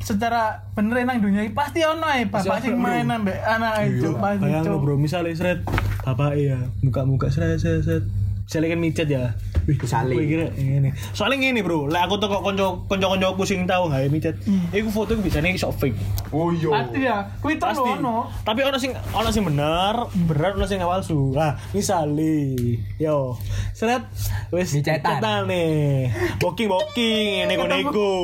secara 0.05 0.67
bener 0.77 1.09
nang 1.09 1.19
dunia 1.25 1.43
ini 1.47 1.53
pasti 1.57 1.81
ono 1.83 2.05
ae 2.05 2.29
bapak 2.29 2.61
sing 2.61 2.77
main 2.77 3.09
ambek 3.09 3.37
anak 3.43 3.89
itu 3.89 4.13
pasti 4.21 4.45
Bayang 4.45 4.65
bro, 4.81 4.95
misalnya 5.01 5.33
seret 5.35 5.61
bapak 6.05 6.37
iya, 6.37 6.69
muka-muka 6.85 7.33
seret 7.33 7.59
seret. 7.61 8.05
Misalnya 8.47 8.69
kan 8.71 8.79
micet 8.79 9.09
ya. 9.11 9.25
Wih, 9.67 9.75
Misalnya. 9.75 10.15
gue 10.15 10.25
kira 10.31 10.47
ini. 10.55 10.95
Soalnya 11.11 11.51
gini 11.51 11.59
bro, 11.59 11.91
lah 11.91 12.07
aku 12.07 12.23
tuh 12.23 12.31
kok 12.31 12.47
konco 12.47 12.87
konco 12.87 13.07
konco 13.11 13.27
aku 13.35 13.43
sing 13.43 13.67
tahu 13.67 13.91
nggak 13.91 14.07
ya 14.07 14.09
micet. 14.09 14.37
Iku 14.71 14.87
foto 14.95 15.19
bisa 15.19 15.43
nih 15.43 15.59
sok 15.59 15.75
fake. 15.75 15.99
Oh 16.31 16.55
iya. 16.55 16.71
Pasti 16.71 16.99
ya. 17.03 17.17
Kuwi 17.43 17.59
terus 17.59 17.75
Pasti. 17.75 17.91
ono. 17.99 18.31
Tapi 18.47 18.63
ono 18.63 18.79
sing 18.79 18.95
ono 19.11 19.29
sing 19.35 19.43
bener, 19.43 19.95
bener 20.31 20.55
ono 20.55 20.63
sing 20.63 20.79
palsu. 20.79 21.35
Nah, 21.35 21.59
misale 21.75 22.55
yo, 23.03 23.35
seret 23.75 24.07
wis 24.55 24.71
Micetan. 24.79 25.19
cetan 25.19 25.51
nih. 25.51 26.07
Booking 26.39 26.71
booking 26.71 27.51
nego 27.51 27.67
nego. 27.67 28.15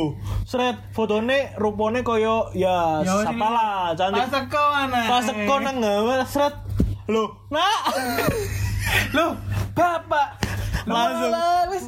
Seret 0.46 0.94
fotone 0.94 1.50
rupane 1.58 2.06
koyo 2.06 2.46
ya 2.54 3.02
sapalah 3.02 3.90
cantik. 3.98 4.22
Pas 4.22 4.30
teko 4.30 4.64
anak. 4.70 5.04
Pas 5.10 5.26
teko 5.26 5.54
nang 5.58 5.76
seret. 6.30 6.54
Loh, 7.10 7.34
nak. 7.50 7.90
Loh, 9.16 9.36
bapak. 9.72 10.28
langsung 10.82 11.30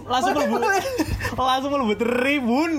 langsung 0.07 0.33
mlebu 0.39 0.57
langsung 1.35 1.71
mlebu 1.75 1.95
tribun. 1.99 2.73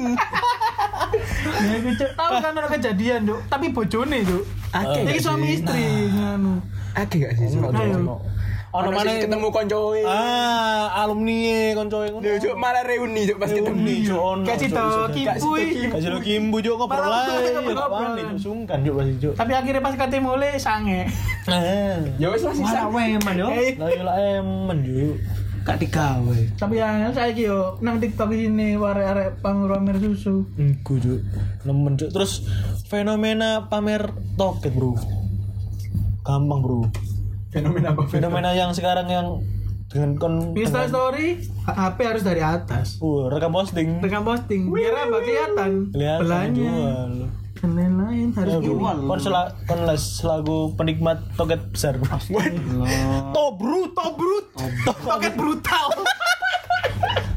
Ya 1.55 1.73
iku 1.79 1.89
Cuk. 1.95 2.11
kan 2.15 2.51
ono 2.55 2.67
kejadian, 2.71 3.19
Cuk. 3.27 3.39
Tapi 3.51 3.65
bojone, 3.75 4.23
Cuk. 4.23 4.43
Akeh 4.71 5.01
Iki 5.07 5.19
suami 5.19 5.47
istri 5.55 6.11
nganu. 6.11 6.59
Akeh 6.95 7.17
gak 7.23 7.35
sih? 7.35 7.47
Ayo. 7.51 8.19
Ono 8.75 8.89
mana 8.91 9.11
ketemu 9.15 9.47
koncoe. 9.55 10.01
Ah, 10.03 11.07
alumni 11.07 11.71
koncoe 11.71 12.07
ngono. 12.11 12.23
Yo, 12.27 12.33
Cuk, 12.43 12.55
malah 12.59 12.83
reuni 12.83 13.21
Cuk 13.23 13.37
pas 13.39 13.47
ketemu. 13.47 13.87
Cuk, 14.03 14.19
ono. 14.19 14.43
Tau 14.43 14.57
bisa. 14.59 14.83
kimpui. 15.15 15.65
Kimbu 16.25 16.57
juk 16.59 16.75
ngobrol 16.75 16.99
Malah 16.99 17.23
lah. 17.23 17.39
ngobrol-ngobrol. 17.39 17.87
Apaan 17.87 18.09
nih 18.19 18.25
sungkan 18.41 18.77
juk 18.83 18.93
pasti 18.99 19.13
juk. 19.23 19.33
Tapi 19.39 19.51
akhirnya 19.55 19.81
pas 19.81 19.95
ketemu 19.95 20.31
le 20.35 20.51
sange. 20.59 21.01
Eh. 21.47 21.97
Ya 22.19 22.27
wis 22.33 22.43
lah 22.43 22.53
sisa. 22.57 22.83
Malah 22.83 22.87
weman 22.91 23.35
yo. 23.39 23.47
Lah 23.79 23.89
yo 23.93 24.01
lah 24.03 24.15
emen 24.19 24.77
juk. 24.83 25.15
Gak 25.65 25.77
digawe. 25.81 26.37
Tapi 26.61 26.75
yang 26.77 27.09
saya 27.15 27.33
yo 27.33 27.79
nang 27.81 27.97
TikTok 27.97 28.29
ini 28.35 28.75
arek-arek 28.75 29.39
pamer 29.39 29.97
susu. 30.03 30.43
Iku 30.59 30.99
juk. 30.99 31.21
Nemen 31.63 31.95
juk. 31.95 32.11
Terus 32.11 32.43
fenomena 32.91 33.71
pamer 33.71 34.11
toket, 34.35 34.75
Bro. 34.75 34.99
Gampang, 36.25 36.59
Bro. 36.61 36.89
Fenomena 37.55 37.87
apa? 37.95 38.01
Fenomena 38.11 38.49
yang 38.51 38.75
sekarang 38.75 39.07
yang 39.07 39.39
dengan 39.87 40.11
kon 40.19 40.51
Insta 40.57 40.91
story 40.91 41.39
HP 41.63 41.97
harus 42.03 42.23
dari 42.25 42.43
atas. 42.43 42.99
Uh, 42.99 43.31
rekam 43.31 43.55
posting. 43.55 44.03
Rekam 44.03 44.27
posting 44.27 44.67
biar 44.67 45.07
apa 45.07 45.17
kelihatan 45.23 45.71
jual. 46.51 47.11
dan 47.55 47.71
lain-lain 47.71 48.27
harus 48.35 48.51
Ya, 48.51 48.59
jual. 48.59 48.97
Kon 49.07 49.19
sela 49.23 49.55
kon 49.63 49.87
les 49.87 50.03
selagu 50.03 50.75
penikmat 50.75 51.23
toket 51.39 51.63
besar. 51.71 51.95
Bro. 51.95 52.19
Tobrut. 53.31 54.45
Toket 54.83 55.33
brutal. 55.39 55.87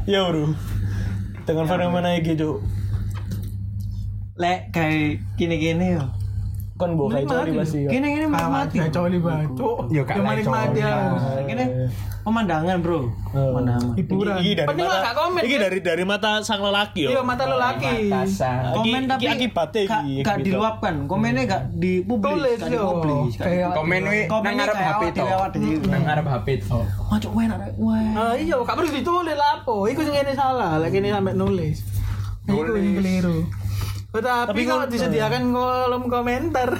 Ya, 0.09 0.25
Bro. 0.25 0.57
Dengan 1.45 1.65
fenomena 1.69 2.17
iki. 2.17 2.33
Lek 4.35 4.73
kayak 4.73 5.21
gini-gini 5.37 5.95
yo. 5.95 6.18
Kon 6.79 6.95
mbok 6.95 7.11
kayak 7.11 7.27
coli 7.27 7.51
pasti. 7.59 7.79
ya. 7.83 7.89
Gini-gini 7.91 8.23
Mati 8.23 8.47
mati. 8.47 8.75
ya 8.79 8.87
coli 8.87 9.17
bacok. 9.19 9.77
Yo, 9.91 10.01
coli, 10.07 10.79
ya. 10.79 10.91
Kak. 10.95 11.43
Gini 11.43 11.65
pemandangan, 12.23 12.77
Bro. 12.79 12.99
Pemandangan. 13.35 13.91
Hiburan. 13.99 14.35
Iki 14.39 14.51
dari 14.55 14.67
Penting 14.71 14.87
mata, 14.87 15.11
komen. 15.11 15.41
iki 15.43 15.55
dari 15.59 15.79
dari 15.83 16.03
mata 16.07 16.31
sang 16.39 16.63
lelaki 16.63 17.01
yo. 17.03 17.09
Iya 17.11 17.21
mata 17.27 17.43
lelaki. 17.43 17.95
Komen 18.71 19.01
tapi 19.11 19.25
akibatnya 19.27 19.81
iki, 19.83 20.23
gak 20.23 20.37
diluapkan. 20.39 20.93
Komennya 21.03 21.43
gak 21.43 21.61
dipublis, 21.75 22.23
Tulis 22.23 22.59
gak 22.63 22.71
yo. 22.71 22.79
dipublis. 22.95 23.33
Kayak 23.35 23.75
Komen 23.75 24.01
we 24.07 24.19
nang 24.23 24.55
ngarep 24.55 24.75
kayak 24.79 24.87
HP 24.87 25.03
to. 25.11 25.25
Nang 25.83 26.03
ngarep 26.07 26.25
HP 26.31 26.47
to. 26.63 26.79
Macok 27.11 27.31
weh 27.35 27.45
nak 27.51 27.59
weh. 27.75 28.07
Ah 28.15 28.33
iya, 28.39 28.55
gak 28.55 28.75
perlu 28.79 28.89
ditulis 28.89 29.35
lah 29.35 29.51
apa. 29.59 29.75
Iku 29.91 29.99
sing 29.99 30.15
ini 30.15 30.31
salah, 30.31 30.79
lagi 30.79 30.95
ini 30.95 31.11
sampai 31.11 31.35
nulis. 31.35 31.83
Iku 32.47 32.71
yang 32.71 32.95
keliru. 32.95 33.37
Tapi, 34.09 34.25
Tapi 34.25 34.61
kalau 34.65 34.83
kan- 34.83 34.91
disediakan 34.91 35.53
kolom 35.53 36.03
komentar? 36.07 36.69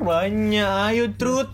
Banyak, 0.00 0.64
ayo 0.88 1.12
trut. 1.12 1.52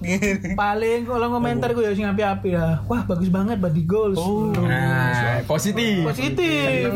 paling 0.55 1.03
kolom 1.03 1.35
komentar 1.35 1.75
gue 1.75 1.83
ya 1.83 1.91
sing 1.93 2.07
api-api 2.07 2.55
lah. 2.55 2.79
Wah 2.87 3.03
bagus 3.03 3.27
banget 3.27 3.59
body 3.59 3.83
goals. 3.83 4.15
Oh, 4.15 4.55
Nah, 4.55 5.43
positif. 5.43 6.07
positif. 6.07 6.87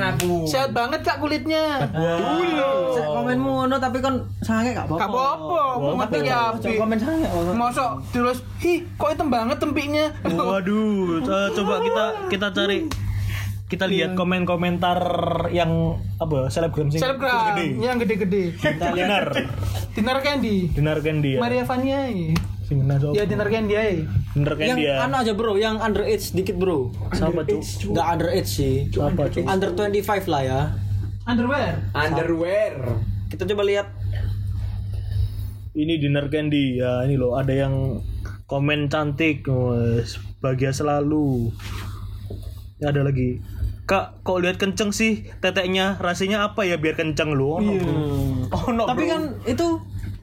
Sehat 0.46 0.70
banget 0.70 1.02
kak 1.02 1.18
kulitnya. 1.18 1.90
Cek 2.94 3.02
komenmu 3.04 3.50
ngono 3.58 3.76
tapi 3.76 3.98
kon 3.98 4.22
sange 4.38 4.70
gak 4.70 4.86
apa-apa. 4.86 5.00
gak 5.00 5.10
apa-apa 5.10 5.60
mau 5.76 5.94
mati 5.98 6.18
ya 6.22 6.54
api. 6.54 6.78
komen 6.78 6.96
sange. 6.96 7.26
mosok 7.50 7.98
terus 8.08 8.38
hi 8.62 8.86
kok 8.94 9.10
hitam 9.10 9.26
banget 9.26 9.58
tempiknya? 9.58 10.06
Waduh, 10.22 11.18
coba 11.58 11.82
kita 11.82 12.04
kita 12.30 12.46
cari 12.54 12.86
kita 13.70 13.86
lihat 13.86 14.18
komen-komentar 14.18 14.98
yang 15.54 15.94
apa 16.18 16.50
selebgram 16.50 16.90
sing 16.90 16.98
selebgram 16.98 17.54
gede. 17.54 17.66
yang 17.78 17.96
gede-gede 18.02 18.44
Dinar, 18.58 19.30
dinner 19.94 20.18
candy 20.26 20.56
dinar 20.74 20.98
Candy 20.98 21.38
ya. 21.38 21.40
Maria 21.40 21.62
Vania 21.62 22.00
ya 22.10 22.34
Sing 22.66 22.82
so. 22.86 23.14
dinner 23.14 23.46
candy 23.50 23.74
ya 23.74 23.82
Dinar 24.30 24.54
Yang 24.54 24.78
Candy 24.78 24.82
ya. 24.86 24.94
anu 25.02 25.14
aja 25.18 25.32
bro, 25.34 25.58
yang 25.58 25.82
underage 25.82 26.30
dikit 26.30 26.54
bro. 26.54 26.94
Siapa 27.10 27.42
tuh? 27.42 27.58
Gak 27.90 28.06
underage 28.14 28.46
sih. 28.46 28.86
Siapa 28.94 29.26
tuh? 29.26 29.42
Under 29.42 29.74
25 29.74 30.30
lah 30.30 30.42
ya. 30.46 30.60
underwear 31.26 31.82
Underwear. 31.90 32.74
Kita 33.26 33.42
coba 33.50 33.66
lihat. 33.66 33.90
Ini 35.74 35.98
Dinar 35.98 36.30
Candy 36.30 36.78
ya. 36.78 37.02
Ini 37.10 37.18
loh 37.18 37.34
ada 37.34 37.50
yang 37.50 38.06
komen 38.46 38.86
cantik, 38.86 39.46
wes 39.50 40.22
bahagia 40.38 40.70
selalu. 40.70 41.50
Ya, 42.78 42.94
ada 42.94 43.02
lagi. 43.02 43.42
Kak, 43.90 44.22
kok 44.22 44.38
lihat 44.38 44.54
kenceng 44.54 44.94
sih 44.94 45.26
teteknya? 45.42 45.98
Rasanya 45.98 46.46
apa 46.46 46.62
ya 46.62 46.78
biar 46.78 46.94
kenceng 46.94 47.34
lu? 47.34 47.50
Oh, 47.50 47.58
no, 47.58 47.74
bro. 47.74 47.94
Oh, 48.54 48.66
no, 48.70 48.86
Tapi 48.86 49.02
bro. 49.02 49.10
kan 49.10 49.22
itu 49.50 49.66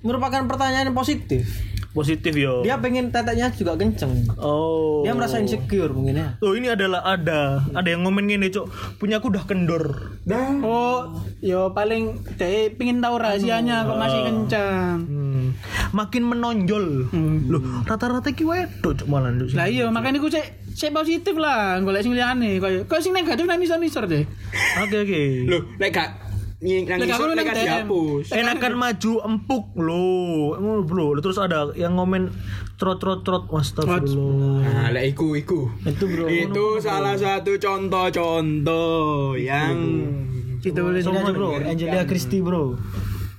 merupakan 0.07 0.47
pertanyaan 0.47 0.87
yang 0.87 0.95
positif. 0.95 1.75
positif 1.91 2.31
yo. 2.37 2.61
Dia 2.61 2.77
pengen 2.79 3.09
teteknya 3.09 3.51
juga 3.51 3.73
kenceng. 3.75 4.23
Oh. 4.39 5.01
Dia 5.03 5.17
merasa 5.17 5.41
insecure 5.41 5.91
mungkin 5.91 6.15
ya. 6.15 6.29
Oh 6.39 6.53
ini 6.55 6.71
adalah 6.71 7.03
ada 7.03 7.65
ada 7.73 7.87
yang 7.89 8.07
ngomen 8.07 8.29
gini 8.29 8.53
cok 8.53 8.97
punya 9.01 9.17
aku 9.17 9.33
udah 9.33 9.43
kendor 9.49 10.13
Dah. 10.23 10.61
oh 10.61 11.25
yo 11.41 11.73
paling 11.73 12.21
saya 12.37 12.69
pingin 12.69 13.01
tahu 13.01 13.17
rahasianya 13.17 13.89
kok 13.89 13.97
masih 13.97 14.21
kencang 14.29 14.97
hmm. 15.09 15.45
makin 15.89 16.23
menonjol 16.27 17.09
loh 17.49 17.61
rata-rata 17.89 18.29
ki 18.29 18.45
wedok 18.45 18.93
cok 18.93 19.07
malah 19.09 19.33
lah 19.33 19.65
iya 19.65 19.89
makanya 19.89 20.21
gue 20.21 20.31
cek 20.37 20.66
cek 20.77 20.93
positif 20.93 21.33
lah 21.35 21.81
golek 21.81 22.05
sing 22.05 22.13
liyane. 22.13 22.61
Koyo 22.61 22.85
kok 22.85 23.01
sing 23.01 23.09
negatif 23.11 23.43
nang 23.43 23.57
isor-isor 23.57 24.05
deh. 24.05 24.21
Oke 24.77 24.97
oke. 25.01 25.21
Loh, 25.45 25.61
lek 25.75 25.89
gak 25.89 26.09
nang 26.57 26.85
Lek 26.95 27.05
gak 27.05 27.09
isor 27.11 27.17
perlu 27.19 27.33
lek 27.33 27.37
nang 27.39 27.47
gak 27.47 27.57
DM. 27.57 27.65
dihapus. 27.65 28.25
enakan 28.31 28.73
maju 28.75 29.11
empuk 29.23 29.65
loh 29.75 30.53
ngono 30.55 30.81
bro. 30.83 31.07
Terus 31.17 31.37
ada 31.37 31.73
yang 31.73 31.97
ngomen 31.97 32.29
trot 32.77 32.97
trot 32.97 33.21
trot 33.21 33.49
astagfirullah. 33.49 34.61
Nah, 34.61 34.89
lek 34.89 35.11
iku 35.11 35.33
iku. 35.33 35.65
Itu 35.81 36.05
bro. 36.05 36.25
Itu 36.25 36.65
salah 36.77 37.13
satu 37.13 37.57
contoh-contoh 37.57 39.33
yang 39.33 39.73
kita 40.59 40.81
boleh 40.81 41.01
Semua 41.01 41.25
bro. 41.27 41.57
Angelia 41.57 42.05
Christie 42.05 42.41
bro. 42.41 42.77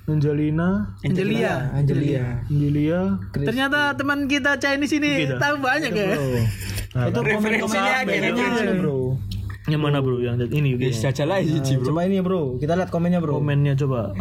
Angelina. 0.09 0.97
Angelia. 0.99 1.69
Angelia. 1.71 2.41
Angelia. 2.43 3.01
Ternyata 3.29 3.93
teman 3.93 4.25
kita 4.25 4.57
Chinese 4.57 4.97
ini 4.97 5.23
Gitu. 5.23 5.37
tahu 5.37 5.61
banyak 5.61 5.91
ya 5.93 6.17
Nah, 6.89 7.05
Itu 7.05 7.19
Referensinya 7.21 8.01
kayak 8.01 8.21
dong. 8.27 8.39
gitu. 8.41 8.73
bro. 8.75 8.99
yang 9.67 9.77
mana 9.79 10.01
bro 10.01 10.17
yang 10.17 10.41
ini 10.41 10.73
Wis 10.73 10.97
gini. 10.97 11.03
jajalah 11.05 11.37
siji, 11.39 11.77
Bro. 11.77 11.85
Coba 11.85 11.99
ini 12.03 12.17
bro, 12.19 12.57
kita 12.57 12.73
lihat 12.73 12.89
komennya 12.89 13.19
bro. 13.19 13.37
komennya 13.37 13.73
coba 13.75 14.17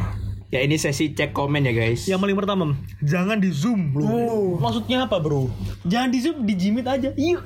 Ya 0.48 0.61
ini 0.61 0.76
sesi 0.76 1.12
cek 1.12 1.33
komen 1.33 1.61
ya, 1.62 1.72
guys. 1.72 2.04
yang 2.04 2.16
paling 2.18 2.33
pertama 2.35 2.72
jangan 3.00 3.37
di 3.37 3.48
zoom 3.48 3.92
bro 3.92 4.57
maksudnya 4.57 5.04
apa 5.04 5.16
bro 5.18 5.48
Jangan 5.83 6.09
di 6.09 6.18
zoom, 6.18 6.37
dijimit 6.42 6.85
aja. 6.85 7.09
Iya. 7.14 7.40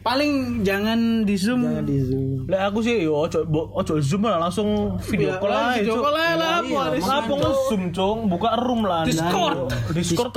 Paling 0.00 0.32
jangan 0.60 0.98
di 1.22 1.34
zoom 1.34 1.60
Jangan 1.62 1.84
di 1.84 1.98
zoom. 2.00 2.28
Lah 2.44 2.66
aku 2.66 2.80
sih 2.80 3.04
yo 3.04 3.20
ojo 3.20 3.44
bo- 3.44 3.68
ojo 3.72 3.98
zoom 3.98 4.24
lah 4.24 4.40
langsung 4.40 4.96
video 5.02 5.36
call 5.36 5.52
aja. 5.52 5.78
video 5.78 5.96
call 5.98 6.14
aja 6.14 6.34
lah 6.34 6.50
apa 6.56 6.66
Iya, 6.66 6.80
harus 6.82 7.04
Apa 7.04 7.32
nge-zoom, 7.32 7.82
Cong? 7.90 8.18
Buka 8.26 8.50
room 8.56 8.82
lah. 8.82 9.02
Discord. 9.04 9.70
Discord. 9.90 10.32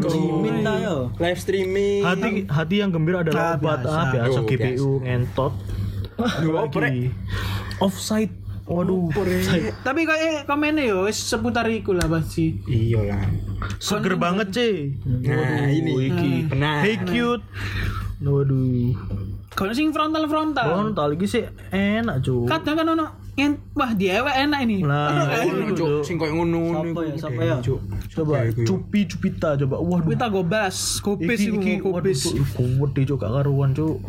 Dijimit 0.00 0.62
ayo. 0.62 0.96
Live 1.16 1.38
streaming. 1.38 2.02
Hati 2.02 2.28
hati 2.46 2.74
yang 2.76 2.90
gembira 2.90 3.20
adalah 3.20 3.52
Ah, 3.52 3.56
obat 3.56 3.80
ah, 3.82 4.08
biasa 4.10 4.38
Oh, 4.38 4.44
GPU 4.44 4.90
ngentot. 5.00 5.52
Lagi. 6.16 7.10
Offside 7.78 8.32
Waduh. 8.64 9.10
Tapi 9.82 10.06
kok 10.06 10.14
eh 10.14 10.46
komennya 10.46 10.86
yo 10.86 11.10
seputar 11.10 11.66
iku 11.66 11.90
lah 11.90 12.06
pasti. 12.06 12.54
Iya 12.64 13.02
lah. 13.02 13.26
Seger 13.76 14.14
banget, 14.14 14.54
C. 14.54 14.58
Nah, 15.02 15.66
ini 15.66 16.06
iki. 16.06 16.32
Benar. 16.46 16.78
Hey 16.80 16.94
cute. 17.02 17.42
Waduh. 18.20 18.92
Kalau 19.56 19.72
sing 19.72 19.96
frontal 19.96 20.28
frontal. 20.28 20.68
Frontal 20.68 21.16
lagi 21.16 21.24
sih 21.24 21.44
enak, 21.72 22.20
Cuk. 22.20 22.44
Kadang 22.44 22.76
kan 22.76 22.86
ono 22.92 23.06
yang 23.32 23.56
wah 23.72 23.96
diewek 23.96 24.36
enak 24.44 24.60
ini. 24.68 24.84
Nah, 24.84 25.40
Ngono, 25.40 25.72
Cuk. 25.72 26.04
Sing 26.04 26.20
koyo 26.20 26.36
ngono 26.36 26.84
Siapa 26.84 27.00
ya? 27.00 27.14
Siapa 27.16 27.40
ya? 27.40 27.56
Coba 28.12 28.44
Cuk? 28.52 28.66
Cupi 28.68 29.00
Cupita 29.08 29.56
coba. 29.56 29.80
Waduh. 29.80 30.12
Kita 30.12 30.28
gobas, 30.28 31.00
kopis 31.00 31.48
Iki 31.48 31.56
iki 31.56 31.72
kopis. 31.80 32.20
Gede 32.60 33.00
Cuk 33.08 33.24
gak 33.24 33.32
karuan, 33.40 33.72
Cuk. 33.72 34.04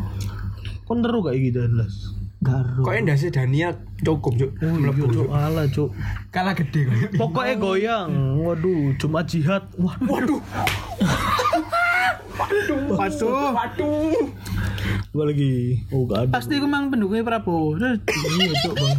Kon 0.83 0.99
teru 0.99 1.23
gak 1.23 1.39
iki 1.39 1.55
Danlas? 1.55 2.19
Garu. 2.41 2.83
Kok 2.83 2.93
endase 2.97 3.31
Dania 3.31 3.71
cukup, 4.03 4.33
Cuk. 4.35 4.51
Oh, 4.59 4.75
iya, 4.75 4.91
Mlebu, 4.91 5.03
Cuk. 5.07 5.27
Alah, 5.31 5.65
Cuk. 5.71 5.95
Kalah 6.35 6.51
gede 6.51 6.83
kok. 6.83 7.15
Pokoknya 7.15 7.55
goyang. 7.55 8.09
Waduh, 8.43 8.91
Jumat 8.99 9.23
jihad. 9.31 9.71
Wah, 9.79 9.95
Waduh. 10.03 10.43
Waduh. 12.35 12.95
Waduh. 13.55 14.15
Dua 15.11 15.23
lagi. 15.27 15.83
Oh, 15.91 16.07
gak 16.07 16.27
ada. 16.27 16.31
Pasti 16.39 16.55
iku 16.55 16.67
mang 16.67 16.87
pendukungnya 16.87 17.27
Prabowo. 17.27 17.75
Iya, 17.75 18.53
Cuk, 18.63 18.73
Bang. 18.79 18.97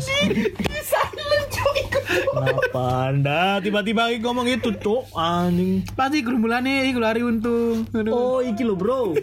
Kenapa 2.32 3.08
Anda 3.08 3.60
tiba-tiba 3.64 4.08
lagi 4.08 4.20
ngomong 4.20 4.46
itu, 4.48 4.72
Cuk? 4.76 5.08
Anjing. 5.16 5.84
Pasti 5.96 6.20
gerumbulannya 6.20 6.88
iku 6.92 7.00
lari 7.00 7.24
untung. 7.24 7.88
Aduh. 7.96 8.12
Oh, 8.12 8.38
iki 8.44 8.64
lo, 8.64 8.76
Bro. 8.76 9.16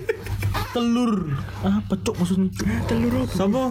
Telur. 0.74 1.30
Apa, 1.62 1.94
Cuk, 2.02 2.16
maksudnya? 2.18 2.50
Telur 2.90 3.14
apa? 3.26 3.34
Sopo? 3.34 3.64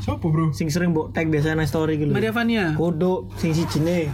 Sopo, 0.00 0.26
Bro? 0.32 0.56
Sing 0.56 0.72
sering 0.72 0.96
mbok 0.96 1.12
tag 1.12 1.28
biasanya 1.28 1.60
nang 1.60 1.68
story 1.68 2.00
gitu. 2.00 2.12
Maria 2.12 2.32
Vania. 2.32 2.72
Kudu 2.76 3.28
sing 3.36 3.52
sijine. 3.52 4.08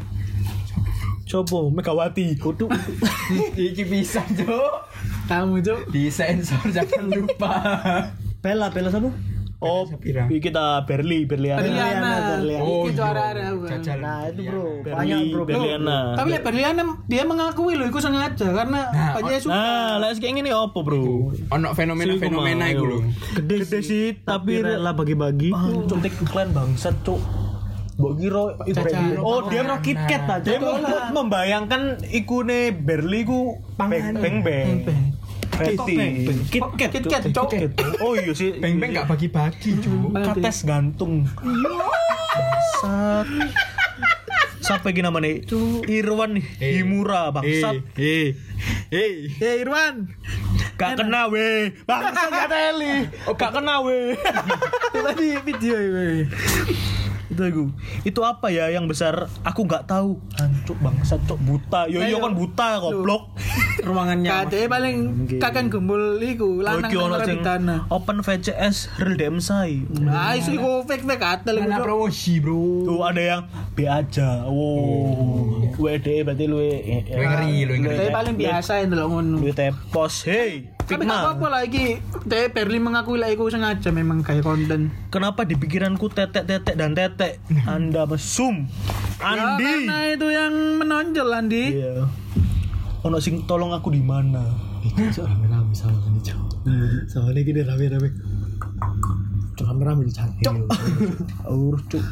Coba 1.30 1.70
Megawati. 1.70 2.34
Kudu. 2.38 2.66
Iki 3.70 3.82
bisa, 3.86 4.22
Cuk. 4.34 4.91
Kamu 5.30 5.62
cuk. 5.62 5.80
Disensor 5.90 6.62
jangan 6.76 7.06
lupa. 7.10 7.52
Bella, 8.42 8.68
Bella 8.70 8.90
sapa? 8.90 9.10
Oh, 9.62 9.86
Sapira. 9.86 10.26
kita 10.26 10.82
Berli, 10.90 11.22
Berliana. 11.22 11.62
Berliana. 11.62 12.12
Berliana. 12.34 12.66
Oh, 12.66 12.82
Iki 12.82 12.98
iya. 12.98 13.94
Nah, 13.94 14.20
itu 14.26 14.42
bro. 14.50 14.66
Berli, 14.82 14.96
Banyak 14.98 15.18
bro. 15.30 15.42
Berliana. 15.46 15.98
Tapi 16.18 16.28
ya 16.34 16.40
Berliana 16.42 16.82
dia 17.06 17.22
mengakui 17.22 17.78
loh, 17.78 17.86
itu 17.86 17.98
sengaja 18.02 18.46
karena 18.50 18.80
Nah, 18.90 19.10
banyak 19.22 19.38
suka. 19.38 19.54
Nah, 19.54 19.92
lah 20.02 20.10
kayak 20.18 20.34
gini 20.34 20.50
apa, 20.50 20.78
Bro? 20.82 21.30
Ono 21.54 21.68
fenomena-fenomena 21.78 22.74
iku 22.74 22.84
lho. 22.90 22.98
Gede, 23.38 23.56
Gede 23.62 23.78
sih, 23.86 24.18
tapi 24.26 24.66
rela 24.66 24.90
bagi-bagi. 24.98 25.54
Cuk, 25.86 26.02
klan 26.26 26.50
bangsat, 26.50 26.98
Cuk. 27.06 27.22
Mbok 28.02 28.12
kira 28.18 28.42
Jajan. 28.66 29.22
Oh, 29.22 29.46
dia 29.46 29.62
Kira 29.62 29.76
KitKat 29.78 30.22
ta. 30.26 30.34
dia 30.42 30.58
mem- 30.58 31.14
membayangkan 31.14 32.02
ikune 32.10 32.74
Berli 32.74 33.22
ku 33.22 33.62
beng 33.78 34.18
beng 34.18 34.36
beng. 34.42 34.70
Fatty. 35.52 36.26
KitKat. 36.50 36.90
KitKat. 36.98 37.70
Oh 38.02 38.18
iya 38.18 38.34
sih. 38.34 38.58
Beng-beng 38.58 38.90
gak 38.90 39.06
bagi-bagi, 39.06 39.78
Cuk. 39.78 40.10
kates 40.10 40.66
gantung. 40.66 41.28
Bangsat. 42.82 43.28
Siapa 44.58 44.90
lagi 44.90 45.02
namanya? 45.02 45.42
Irwan 45.86 46.38
nih, 46.38 46.44
Himura 46.58 47.30
bangsat. 47.30 47.78
Eh, 47.94 48.34
eh. 48.90 49.28
Eh 49.38 49.54
Irwan. 49.60 50.10
Gak 50.74 50.98
kena 50.98 51.30
weh. 51.30 51.70
Bangsat 51.84 52.26
gak 52.26 52.48
teli. 52.48 53.06
Oh, 53.28 53.34
gak 53.36 53.52
kena 53.54 53.84
weh. 53.84 54.18
Tadi 55.06 55.28
video 55.44 55.76
ini. 55.78 56.26
Itu 57.32 57.42
aku. 57.42 57.64
Itu 58.04 58.20
apa 58.22 58.52
ya 58.52 58.68
yang 58.68 58.84
besar? 58.86 59.26
Aku 59.42 59.64
nggak 59.64 59.88
tahu. 59.88 60.20
Hancuk 60.36 60.76
bangsat 60.84 61.20
cok 61.24 61.40
buta. 61.42 61.80
Yo 61.88 62.04
yo 62.04 62.20
kan 62.20 62.32
buta 62.36 62.78
goblok. 62.78 63.32
Ruangannya. 63.88 64.30
Kade 64.30 64.60
paling 64.68 64.96
kakek 65.40 65.72
gembul 65.72 66.20
iku 66.20 66.60
lanang 66.60 66.92
nang 66.92 67.42
tanah. 67.42 67.78
Open 67.88 68.20
VCS 68.20 69.00
real 69.00 69.16
demsai. 69.18 69.82
Nah, 69.98 70.36
isu 70.36 70.56
iku 70.60 70.70
fake-fake 70.86 71.24
atel 71.24 71.64
iku. 71.64 71.70
Promosi, 71.82 72.38
Bro. 72.38 72.86
Tuh 72.86 73.00
ada 73.02 73.22
yang 73.22 73.42
B 73.74 73.88
aja. 73.88 74.46
Wow. 74.46 75.72
WD 75.76 76.08
berarti 76.22 76.44
lu 76.46 76.60
Lu 76.62 77.22
ngeri, 77.24 77.54
lu 77.66 77.74
ngeri. 77.82 77.96
Tapi 77.98 78.14
paling 78.14 78.34
biasa 78.36 78.70
yang 78.84 78.88
delok 78.92 79.06
ngono. 79.08 79.36
Lu 79.40 79.52
tepos. 79.52 80.28
Hey, 80.28 80.70
Tapi 80.92 81.04
gak 81.08 81.20
apa-apa 81.24 81.48
lagi. 81.48 81.86
Tapi 82.28 82.46
Berli 82.52 82.78
mengakui 82.78 83.16
lah 83.16 83.28
iku 83.32 83.48
sengaja 83.48 83.88
memang 83.88 84.20
kayak 84.20 84.44
konten. 84.44 84.92
Kenapa 85.08 85.48
di 85.48 85.56
pikiranku 85.56 86.12
tetek-tetek 86.12 86.76
dan 86.76 86.92
tetek? 86.92 87.40
Anda 87.64 88.04
mesum. 88.04 88.68
Ya, 89.22 89.56
Andi. 89.56 89.64
karena 89.64 89.98
itu 90.12 90.26
yang 90.28 90.54
menonjol 90.82 91.28
Andi. 91.30 91.64
Iya. 91.80 92.06
Ono 93.02 93.18
sing 93.18 93.42
tolong 93.50 93.74
aku 93.74 93.90
di 93.90 94.02
mana? 94.02 94.46
Cok 94.82 95.26
rame-rame 95.26 95.74
sama 95.74 95.98
ini 96.10 96.20
cok. 96.22 96.38
Sama 97.10 97.30
ini 97.34 97.40
gini 97.42 97.60
rame-rame. 97.62 98.08
Cok 99.58 99.66
rame-rame 99.66 100.02
di 100.06 100.12
cantik. 100.14 100.46
Aur 101.46 101.78
cuk. 101.90 102.02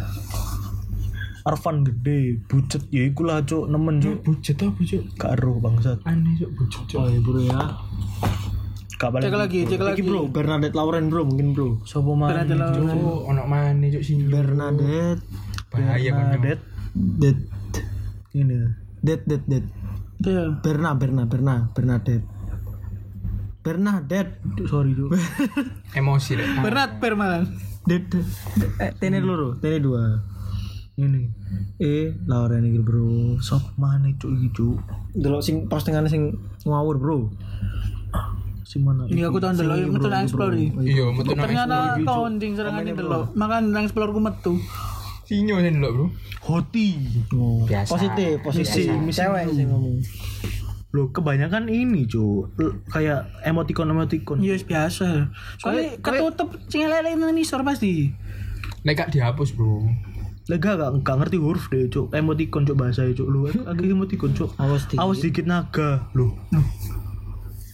Arfan 1.40 1.88
gede, 1.88 2.36
bucet 2.46 2.84
ya 2.92 3.08
ikulah 3.08 3.40
cuk, 3.42 3.64
nemen 3.72 3.96
cuk. 3.96 4.20
Bujet 4.28 4.60
apa, 4.60 4.76
Cuk? 4.84 5.02
Karo 5.16 5.56
bangsat. 5.56 5.98
Aneh, 6.04 6.36
Cuk, 6.36 6.52
bujet, 6.52 6.82
Cuk. 6.84 7.00
Oh 7.00 7.08
ya 7.08 7.18
bro 7.24 7.40
ya. 7.40 7.60
Gak 9.00 9.16
balik. 9.16 9.32
Cek 9.32 9.36
lagi, 9.40 9.60
cek 9.64 9.80
lagi. 9.80 10.00
Bro, 10.04 10.28
Bernadette 10.28 10.76
Lauren 10.76 11.08
bro 11.08 11.24
mungkin 11.24 11.56
bro. 11.56 11.80
Sopo 11.88 12.12
mana? 12.12 12.44
Bernadette 12.44 12.60
Lauren. 12.60 13.00
Cuk, 13.00 13.20
ono 13.32 13.42
mana, 13.48 13.86
Cuk, 13.88 14.02
sini. 14.04 14.28
Bernadette. 14.28 15.24
Bahaya. 15.72 16.10
Bernadette. 16.12 16.64
Det. 16.92 17.36
Ini. 18.36 18.56
Det 19.00 19.24
det 19.24 19.40
det. 19.48 19.64
Iya. 20.20 20.60
Berna 20.60 20.92
Berna 21.00 21.24
Berna 21.24 21.72
Bernadette. 21.72 22.28
Bernadette. 23.64 24.36
Sorry 24.68 24.92
cuk. 24.92 25.16
Emosi 25.96 26.36
lek. 26.36 26.60
Bernat 26.60 27.00
Permalan. 27.00 27.48
Det. 27.88 28.04
det. 28.12 28.20
Eh, 28.84 28.92
tene 29.00 29.24
loro, 29.24 29.56
tene 29.64 29.80
dua. 29.80 30.20
Ini. 31.00 31.24
Eh, 31.80 32.12
Lauren 32.28 32.68
iki 32.68 32.84
bro. 32.84 33.40
Sop 33.40 33.64
mana 33.80 34.12
cuk 34.20 34.28
iki 34.36 34.48
cuk? 34.52 34.76
Delok 35.16 35.40
sing 35.40 35.64
postingan 35.72 36.04
sing 36.12 36.36
ngawur 36.68 37.00
bro. 37.00 37.32
Si 38.70 38.78
mana? 38.78 39.02
Iya 39.04 39.26
aku 39.26 39.42
tahu 39.42 39.50
ndelok 39.50 39.90
metu 39.90 40.06
nang 40.06 40.22
explore 40.22 40.54
iki. 40.54 40.70
Iya, 40.86 41.10
metu 41.10 41.34
nang 41.34 41.42
Ternyata 41.42 41.76
kaunting 42.00 42.52
serangan 42.54 42.86
ndelok. 42.86 43.34
Makan 43.34 43.62
nang 43.68 43.82
explore 43.82 44.14
ku 44.14 44.22
metu. 44.22 44.54
sinyo 45.26 45.58
sing 45.58 45.78
lho, 45.78 45.90
Bro. 45.90 46.06
Hoti. 46.40 46.88
Oh, 47.32 47.62
Biasa. 47.62 47.86
Positif, 47.88 48.42
positif. 48.42 48.90
Misi- 48.94 49.14
Cewek 49.16 49.46
sing 49.52 49.66
ngomong. 49.66 49.98
Loh, 50.90 51.06
kebanyakan 51.08 51.66
ini 51.66 52.02
cuk. 52.04 52.50
L- 52.56 52.82
Kayak 52.86 53.30
emoticon-emoticon. 53.42 54.38
Iya 54.38 54.58
biasa. 54.60 55.30
Soalnya 55.56 55.98
ketutup 55.98 56.54
sing 56.66 56.82
elek 56.82 57.14
nang 57.14 57.30
nisor 57.30 57.62
pasti. 57.62 58.10
Nek 58.82 58.94
gak 58.96 59.10
dihapus, 59.10 59.54
Bro. 59.54 59.86
Lega 60.46 60.74
gak, 60.74 60.90
gak 61.02 61.16
ngerti 61.22 61.38
huruf 61.38 61.70
deh 61.70 61.86
cuk. 61.86 62.10
Emoticon 62.10 62.66
cuk 62.66 62.74
bahasa 62.74 63.06
cuk. 63.08 63.26
Lu 63.26 63.46
lagi 63.46 63.86
emoticon 63.86 64.30
cuk. 64.30 64.50
Awas 64.58 64.86
dikit. 64.86 64.98
Awas 64.98 65.18
dikit 65.18 65.46
naga. 65.46 66.10
Loh. 66.10 66.34
Konsio 66.50 66.99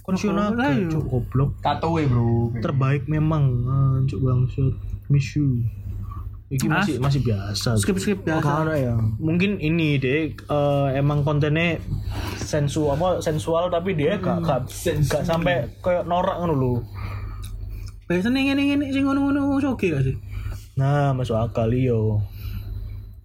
Ayo. 0.07 0.87
cuk 0.87 1.05
goblok. 1.11 1.51
Tatoe, 1.59 2.07
Bro. 2.07 2.55
Terbaik 2.63 3.11
memang. 3.11 3.67
Ah, 3.67 3.99
cuk 4.07 4.23
bangsat. 4.23 4.75
Miss 5.11 5.35
you. 5.35 5.67
Iki 6.47 6.71
masih 6.71 6.95
masih 7.03 7.21
biasa. 7.27 7.75
Skip 7.75 7.99
skip 7.99 8.23
biasa. 8.23 8.39
Kalau 8.39 8.71
ya. 8.71 8.95
mungkin 9.19 9.59
ini 9.59 9.99
deh 9.99 10.31
eh, 10.31 10.89
emang 10.95 11.27
kontennya 11.27 11.83
sensu 12.39 12.87
apa 12.87 13.19
sensual 13.19 13.67
tapi 13.67 13.99
dia 13.99 14.15
gak 14.23 14.47
gak, 14.47 14.71
gak 15.11 15.23
sampai 15.27 15.67
kayak 15.83 16.07
norak 16.07 16.39
ngono 16.39 16.55
lho. 16.55 16.75
Biasanya 18.07 18.47
ngene 18.47 18.63
ngene 18.71 18.85
sing 18.95 19.11
ngono-ngono 19.11 19.59
oke 19.59 19.91
gak 19.91 20.07
sih? 20.07 20.15
Nah, 20.79 21.11
masuk 21.17 21.35
akal 21.35 21.67
iyo. 21.75 22.23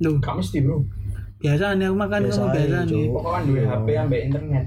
Loh, 0.01 0.17
Gak 0.17 0.41
mesti, 0.41 0.65
Bro. 0.65 0.81
biasa 1.37 1.77
nih 1.77 1.93
aku 1.93 1.97
makan 1.97 2.19
Biasa 2.25 2.41
kamu 2.41 2.53
biasa 2.57 2.77
nih. 2.89 3.05
Pokoknya 3.13 3.39
duwe 3.45 3.61
HP 3.69 3.87
ambek 4.01 4.21
internet. 4.29 4.65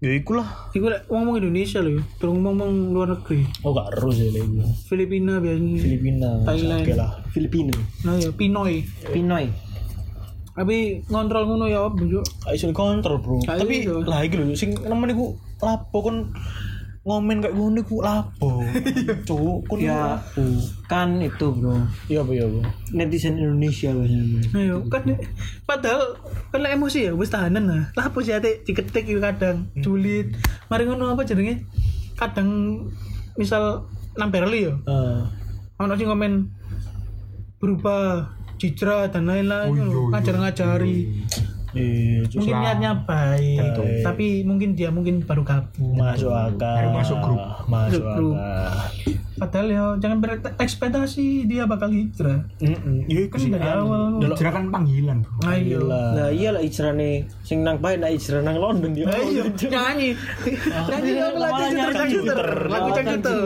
Ya 0.00 0.16
ikulah. 0.16 0.72
Iku 0.72 0.88
lek 0.88 1.12
ngomong 1.12 1.44
Indonesia 1.44 1.84
loh, 1.84 2.00
terus 2.16 2.32
ngomong 2.32 2.96
luar 2.96 3.12
negeri. 3.12 3.44
Oh 3.60 3.76
gak 3.76 3.92
harus 3.92 4.16
ya 4.16 4.32
lagi. 4.32 4.64
Filipina 4.88 5.36
biasanya. 5.36 5.76
Filipina. 5.76 6.30
Thailand. 6.48 6.80
Oke 6.80 6.94
lah. 6.96 7.10
Filipino. 7.28 7.76
Nah 8.08 8.16
ya 8.16 8.32
Pinoy. 8.32 8.80
Pinoy. 9.12 9.52
Tapi 10.56 11.04
ngontrol 11.04 11.44
ngono 11.52 11.68
ya? 11.68 11.84
Gak 11.92 12.52
iso 12.56 12.72
kontrol, 12.72 13.20
Bro. 13.20 13.44
Tapi 13.44 13.84
lah 14.08 14.24
iki 14.24 14.40
lho 14.40 14.56
sing 14.56 14.72
nemen 14.72 15.12
iku 15.12 15.36
lapo 15.60 16.00
kon 16.00 16.32
ngomen 17.00 17.40
kayak 17.40 17.56
ngono 17.56 17.80
iku 17.80 18.04
lapo. 18.04 18.60
Cuk, 19.28 19.64
kon 19.64 19.80
Ya. 19.80 20.20
lapo. 20.20 20.44
Kan 20.84 21.16
itu 21.18 21.46
bro. 21.48 21.80
Iya 22.06 22.20
apa 22.20 22.32
ya, 22.32 22.44
Bro? 22.44 22.60
Netizen 22.92 23.34
Indonesia 23.34 23.88
biasanya. 23.90 24.40
Ya 24.52 24.76
kan 24.86 25.02
padahal 25.64 26.02
kan 26.50 26.60
emosi 26.62 27.08
ya 27.08 27.12
wis 27.16 27.32
tahanan 27.32 27.64
lah. 27.64 27.82
Lah 27.96 28.04
apa 28.08 28.18
sih 28.20 28.36
ate 28.36 28.60
diketik 28.62 29.08
iku 29.08 29.18
kadang 29.18 29.72
julid. 29.76 30.36
Mari 30.68 30.84
ngono 30.84 31.10
apa 31.10 31.24
jenenge? 31.24 31.64
Kadang 32.14 32.84
misal 33.34 33.88
nang 34.14 34.28
Berli 34.28 34.68
ya. 34.68 34.74
Eh, 34.84 35.20
Ono 35.80 35.96
sing 35.96 36.04
komen 36.04 36.52
berupa 37.56 38.28
citra 38.60 39.08
dan 39.08 39.24
lain-lain 39.24 39.72
loh, 39.80 40.12
ngajar-ngajari 40.12 41.24
Iya, 41.70 42.26
mungkin 42.26 42.54
niatnya 42.56 42.90
baik 43.06 43.58
tapi 44.02 44.42
mungkin 44.42 44.74
dia 44.74 44.90
mungkin 44.90 45.22
baru 45.22 45.42
gabung 45.42 45.94
masuk 45.94 46.30
akal. 46.30 46.74
Baru 46.74 46.88
masuk 46.92 47.16
grup. 47.20 47.40
Masuk 47.66 48.02
grup. 48.02 48.36
padahal 49.40 49.66
ya 49.66 49.84
jangan 49.96 50.20
berekspektasi 50.20 51.48
dia 51.48 51.64
bakal 51.64 51.88
hijrah 51.88 52.44
Heeh. 52.60 53.08
Iya, 53.08 53.20
iku 53.24 53.34
kan 53.34 53.40
sih. 53.40 53.50
dari 53.50 53.68
awal 53.72 54.20
Hijrah 54.20 54.52
kan 54.52 54.64
panggilan 54.68 55.24
bro 55.24 55.32
ayo 55.48 55.80
Lah 55.88 56.28
iya 56.28 56.52
lah 56.52 56.60
ijrane 56.60 57.24
sing 57.40 57.64
nang 57.64 57.80
bae 57.80 57.96
nak 57.96 58.12
ijrah 58.12 58.44
nang 58.44 58.60
London 58.60 58.92
dia. 58.92 59.08
ayo 59.08 59.48
nyanyi 59.48 60.12
nyanyi 60.68 61.12
apa 61.16 61.38
lagu 61.40 61.56
Malah 61.56 61.70
nyari 61.72 61.94
cangcuter 61.96 62.38
lagu 62.68 62.88
cangcuter 62.92 63.36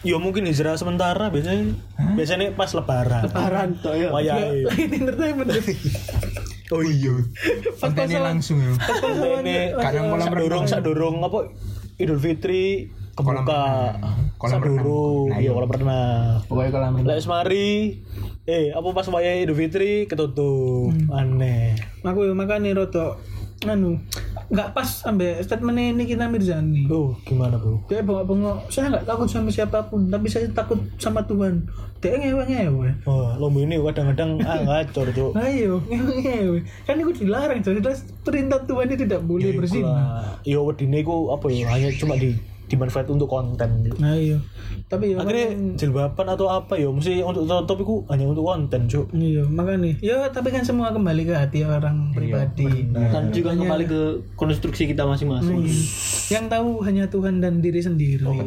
Ya 0.00 0.16
mungkin 0.16 0.48
hijrah 0.48 0.80
sementara 0.80 1.28
biasanya. 1.28 1.76
Biasanya 2.16 2.56
pas 2.56 2.72
lebaran. 2.72 3.20
lebaran 3.26 3.68
toh 3.84 3.92
ya. 3.92 4.08
Wayahe. 4.08 4.64
lagi 4.64 4.84
entertainment 4.86 5.50
Oh 6.70 6.80
iya. 6.80 7.10
kontennya 7.76 8.20
langsung 8.22 8.58
ya 8.58 8.70
Ini 9.40 9.74
Kadang 9.74 10.06
kolam 10.08 10.30
renang. 10.30 10.64
sak 10.64 10.80
dorong 10.80 11.18
apa 11.18 11.50
Idul 11.96 12.16
Fitri 12.16 12.86
Kolam 13.12 13.42
kebuka. 13.42 13.58
renang. 13.92 14.18
Kolam 14.36 14.52
Sak 14.52 14.60
renang. 14.62 14.76
dorong. 14.80 15.26
Nah, 15.28 15.36
Iya 15.36 15.42
iya. 15.42 15.50
kolam 15.52 15.70
renang. 15.70 16.32
pokoknya 16.46 16.70
kalau 16.70 16.86
Lek 17.02 17.16
wis 17.16 17.26
mari 17.26 17.68
eh 18.44 18.70
apa 18.70 18.88
pas 18.88 19.06
wayahe 19.06 19.42
Idul 19.42 19.56
Fitri 19.56 19.92
ketutup. 20.04 20.94
Aneh. 21.10 21.74
aku 22.00 22.30
makanya 22.32 22.70
roto 22.72 23.18
anu 23.62 24.00
nggak 24.48 24.72
pas 24.72 24.88
sampai 24.88 25.36
statement 25.40 25.76
ini 25.76 26.04
kita 26.04 26.26
Mirzani 26.26 26.88
Oh, 26.88 27.12
gimana, 27.22 27.54
Bro? 27.54 27.84
dia 27.86 28.00
bengok-bengok 28.00 28.66
saya 28.66 28.88
nggak 28.88 29.04
takut 29.04 29.28
sama 29.28 29.52
siapa 29.52 29.84
pun 29.84 30.08
tapi 30.08 30.26
saya 30.26 30.48
takut 30.50 30.80
sama 30.96 31.20
Tuhan 31.22 31.68
dia 32.00 32.16
ngewe-ngewe 32.16 33.04
Wah, 33.04 33.36
lomba 33.36 33.60
ini 33.60 33.76
kadang-kadang 33.76 34.40
ah 34.42 34.58
ngacor, 34.58 35.12
Cuk. 35.12 35.36
ayo 35.36 35.76
ngewe 35.84 36.64
kan 36.82 36.96
itu 36.96 37.12
dilarang 37.20 37.60
jadi 37.60 37.84
perintah 38.24 38.64
Tuhan 38.64 38.88
itu 38.88 39.04
tidak 39.04 39.20
boleh 39.22 39.52
berzina 39.52 40.24
Iya, 40.40 40.56
wedine 40.58 41.04
iku 41.04 41.28
apa 41.28 41.52
ya? 41.52 41.68
Hanya 41.68 41.92
cuma 41.92 42.16
di 42.16 42.32
dimanfaat 42.70 43.10
untuk 43.10 43.26
konten. 43.26 43.82
Cuk. 43.82 43.98
nah 43.98 44.14
iya 44.14 44.38
tapi 44.86 45.14
ya 45.14 45.22
Akhirnya 45.22 45.74
jilbaban 45.74 46.26
atau 46.26 46.46
apa 46.46 46.78
ya? 46.78 46.86
Mesti 46.90 47.22
untuk 47.22 47.46
tutup 47.46 47.78
iku 47.82 47.94
hanya 48.08 48.30
untuk 48.30 48.46
konten, 48.46 48.86
Cuk. 48.86 49.10
iya 49.12 49.42
makanya 49.44 49.98
ya 49.98 50.30
tapi 50.30 50.54
kan 50.54 50.62
semua 50.62 50.94
kembali 50.94 51.26
ke 51.26 51.34
hati 51.34 51.66
orang 51.66 52.14
pribadi 52.14 52.86
Dan 52.94 53.34
juga 53.34 53.58
kembali 53.58 53.84
ke 53.90 54.00
konstruksi 54.38 54.86
kita 54.86 55.02
masing-masing. 55.02 55.66
yang 56.30 56.46
tahu 56.46 56.78
hanya 56.86 57.10
Tuhan 57.10 57.42
dan 57.42 57.58
diri 57.58 57.82
sendiri 57.82 58.22
loh, 58.22 58.32
ya. 58.38 58.46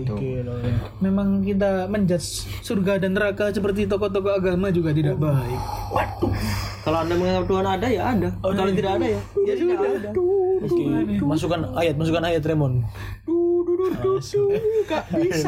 memang 1.04 1.44
kita 1.44 1.92
menjudge 1.92 2.48
surga 2.64 3.04
dan 3.04 3.20
neraka 3.20 3.52
seperti 3.52 3.84
tokoh-tokoh 3.86 4.40
agama 4.40 4.72
juga 4.72 4.96
tidak 4.96 5.20
baik 5.20 5.60
Kalau 6.84 6.98
Anda 7.00 7.16
menganggap 7.16 7.46
Tuhan 7.48 7.66
ada 7.66 7.88
ya 7.88 8.04
ada. 8.12 8.30
Kalau 8.40 8.72
tidak 8.72 8.92
ada 9.00 9.06
ya 9.08 9.22
ya 9.44 9.54
tidak 9.56 9.80
ada. 9.80 10.10
Oke, 10.64 10.84
masukkan 11.20 11.60
ayat, 11.76 11.96
masukkan 12.00 12.24
ayat 12.24 12.44
Remon. 12.44 12.84
Gak 14.84 15.04
bisa 15.14 15.48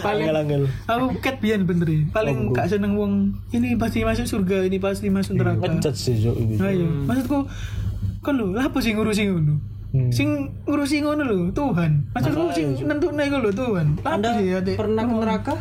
paling 0.00 0.24
Angel-angel. 0.24 0.62
aku 0.84 1.04
cat 1.18 1.36
bian 1.38 1.62
bener 1.62 1.86
ya. 1.86 2.00
paling 2.10 2.50
gak 2.50 2.66
seneng 2.68 2.94
wong 2.94 3.12
ini 3.50 3.74
pasti 3.74 4.02
masuk 4.02 4.24
surga 4.24 4.64
ini 4.64 4.76
pasti 4.76 5.06
masuk 5.06 5.36
neraka 5.36 5.66
Ngejat 5.68 5.94
sih, 5.94 6.16
Cuk. 6.18 6.34
iki. 6.34 6.54
ayo 6.58 6.86
maksudku 7.04 7.44
kan 8.20 8.32
lu 8.32 8.50
lah 8.50 8.66
apa 8.66 8.78
sih 8.78 8.92
ngurusi 8.92 9.24
ngono 9.26 9.56
Hmm. 9.86 10.10
sing 10.10 10.28
ngurusi 10.66 10.98
ngono 10.98 11.22
lho 11.22 11.38
Tuhan 11.50 12.10
maksudku 12.10 12.50
sing 12.52 12.74
nentukne 12.82 13.22
iku 13.22 13.38
lho 13.38 13.54
Tuhan 13.54 13.96
Anda 14.02 14.34
sih 14.34 14.50
pernah 14.74 15.02
ke 15.02 15.14
neraka? 15.14 15.54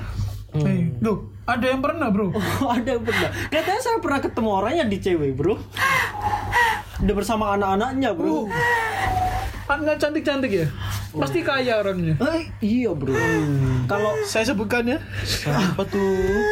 Loh, 0.98 1.18
ada 1.46 1.66
yang 1.68 1.80
pernah 1.80 2.10
bro 2.10 2.34
ada 2.66 2.90
yang 2.90 3.04
pernah. 3.04 3.30
Katanya 3.48 3.80
saya 3.80 4.00
pernah 4.00 4.20
ketemu 4.20 4.50
orang 4.50 4.74
yang 4.76 4.88
di 4.88 4.98
cewek, 4.98 5.36
Bro. 5.36 5.60
Udah 6.98 7.12
bersama 7.14 7.54
anak-anaknya, 7.54 8.16
Bro. 8.16 8.48
Anda 9.66 9.98
cantik-cantik 9.98 10.52
ya 10.54 10.68
pasti 11.12 11.42
kaya 11.42 11.80
orangnya 11.80 12.14
Eh, 12.22 12.44
iya, 12.62 12.92
Bro. 12.92 13.16
Kalau 13.86 14.14
saya 14.22 14.46
sebutkan 14.46 14.86
ya 14.86 15.00
Apa 15.48 15.82
tuh? 15.84 16.44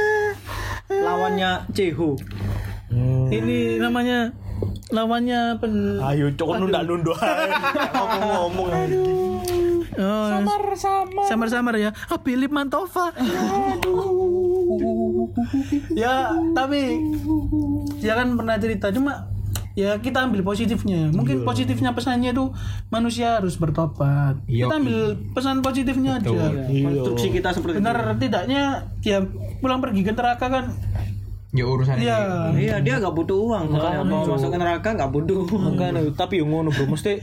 lawannya 0.90 1.68
Cehu. 1.72 2.16
Hmm. 2.90 3.26
ini 3.28 3.78
namanya 3.78 4.30
lawannya 4.90 5.58
pen 5.58 5.98
Ayo, 6.00 6.30
Cuk, 6.32 6.58
nunda 6.58 6.82
nunda. 6.82 7.14
Ngomong-ngomong. 7.90 8.70
Oh, 9.94 10.26
samar-samar 10.26 11.24
samar-samar 11.30 11.76
ya 11.78 11.90
ah 12.10 12.18
Philip 12.18 12.50
Mantova 12.50 13.14
ya 15.94 16.34
tapi 16.52 16.98
dia 17.98 18.14
kan 18.14 18.34
pernah 18.34 18.58
cerita 18.58 18.90
cuma 18.90 19.30
ya 19.74 19.98
kita 20.00 20.30
ambil 20.30 20.46
positifnya. 20.46 21.10
Mungkin 21.10 21.42
positifnya 21.42 21.94
pesannya 21.98 22.34
itu 22.34 22.54
manusia 22.94 23.42
harus 23.42 23.58
bertobat. 23.58 24.38
Iya, 24.46 24.70
kita 24.70 24.76
ambil 24.78 25.00
pesan 25.34 25.56
positifnya 25.66 26.22
aja. 26.22 26.30
Konstruksi 26.70 27.28
kita 27.34 27.50
seperti 27.54 27.78
itu. 27.78 27.86
benar 27.86 27.98
tidaknya 28.22 28.88
dia 29.02 29.26
pulang 29.60 29.82
pergi 29.82 30.02
ke 30.06 30.14
neraka 30.14 30.46
kan. 30.50 30.66
Ya 31.54 31.70
urusan 31.70 32.02
ya 32.02 32.50
Iya, 32.58 32.82
dia 32.82 32.98
nggak 32.98 33.14
butuh 33.14 33.38
uang. 33.38 33.78
Makanya 33.78 34.02
mau 34.06 34.26
masuk 34.26 34.50
ke 34.50 34.58
neraka 34.58 34.90
nggak 34.94 35.12
butuh 35.14 35.38
uang. 35.46 35.78
Makanya, 35.78 36.02
tapi 36.18 36.42
yang 36.42 36.50
ngono 36.50 36.74
bro, 36.74 36.90
mesti 36.90 37.22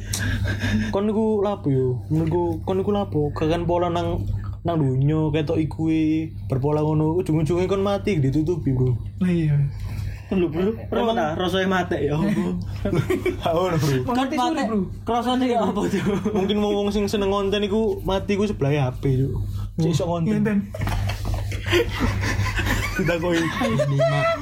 kon 0.95 1.07
niku 1.11 1.43
lapo 1.43 1.67
yo, 1.71 1.99
menurutku 2.11 2.63
kon 2.63 2.79
niku 2.79 2.91
lapo, 2.95 3.35
kakan 3.35 3.67
pola 3.67 3.91
nang 3.91 4.23
nang 4.61 4.77
dunyo 4.77 5.33
ketok 5.33 5.57
iku 5.57 5.89
e, 5.89 6.31
berpola 6.47 6.85
ngono, 6.85 7.19
ujung-ujungnya 7.19 7.67
kon 7.67 7.83
mati 7.83 8.23
ditutupi 8.23 8.71
bro. 8.71 8.95
Nah, 9.19 9.31
iya 9.31 9.57
Lu 10.31 10.47
bro, 10.47 10.71
emang 10.95 11.19
nah, 11.19 11.35
rasanya 11.35 11.67
mati 11.67 12.07
ya. 12.07 12.15
Ha 12.15 13.49
ngono 13.51 13.77
bro. 13.83 14.15
kan 14.15 14.31
Mati 14.31 14.35
bro. 14.39 15.43
ya 15.43 15.59
apa 15.67 15.81
tuh? 15.91 16.03
Mungkin 16.31 16.57
mau 16.63 16.71
wong 16.71 16.95
sing 16.95 17.11
seneng 17.11 17.35
konten 17.35 17.67
iku 17.67 17.99
mati 18.07 18.39
ku 18.39 18.47
sebelah 18.47 18.95
HP 18.95 19.27
yo. 19.27 19.43
Cek 19.83 19.91
iso 19.91 20.07
konten. 20.07 20.39
Ngenten. 20.39 20.59
Ditakoi. 23.01 23.43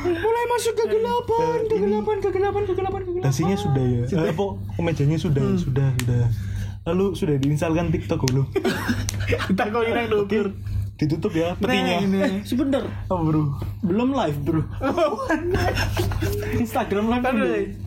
mulai 0.05 0.45
masuk 0.51 0.75
kegelapan 0.75 1.59
kegelapan 1.71 2.17
kegelapan 2.19 2.63
kegelapan 2.67 3.03
kegelapan 3.07 3.25
Dasinya 3.25 3.57
sudah 3.57 3.85
ya. 3.85 4.03
Eh, 4.13 4.33
apa 4.35 4.45
mejanya 4.83 5.17
sudah, 5.17 5.41
ya? 5.41 5.57
sudah, 5.57 5.89
sudah. 6.05 6.23
Lalu 6.85 7.07
sudah 7.17 7.37
diinstalkan 7.41 7.89
TikTok 7.95 8.29
dulu. 8.29 8.45
kita 9.49 9.65
kau 9.73 9.85
ini 9.85 10.05
dokter 10.11 10.53
Ditutup 10.99 11.31
ya 11.31 11.55
nah 11.55 11.63
petinya. 11.63 12.03
ini 12.03 12.43
Sebener, 12.43 12.83
Apa 13.07 13.23
bro? 13.23 13.55
belum 13.87 14.11
live 14.11 14.39
bro. 14.43 14.63
Instagram 16.59 17.07
live. 17.07 17.23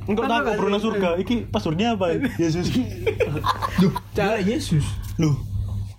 Engkau 0.08 0.24
Kan 0.24 0.30
tahu 0.32 0.40
nggak 0.42 0.56
sih? 0.56 0.62
surga. 0.80 1.10
Iki 1.20 1.36
passwordnya 1.52 2.00
apa? 2.00 2.16
Yesus. 2.40 2.72
cara 4.16 4.40
Yesus 4.40 4.88
Loh. 5.20 5.36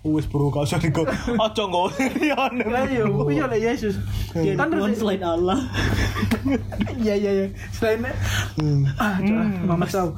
Wes 0.03 0.27
bro, 0.27 0.51
kau 0.51 0.67
usah 0.67 0.81
digo. 0.81 1.05
Ojo. 1.47 1.63
Ya 2.19 2.35
lah 2.49 2.83
iya 2.83 3.05
iya 3.07 3.45
lah 3.47 3.55
Yesus 3.55 3.95
Dia 4.33 4.57
kan 4.57 4.67
Tuhan 4.67 4.91
selain 4.91 5.23
Allah. 5.23 5.63
iya 6.97 7.13
iya 7.13 7.31
iya 7.31 7.47
selain 7.71 8.03
ah 8.97 9.15
coba 9.21 9.43
Muhammad 9.63 9.89
Saud 9.93 10.11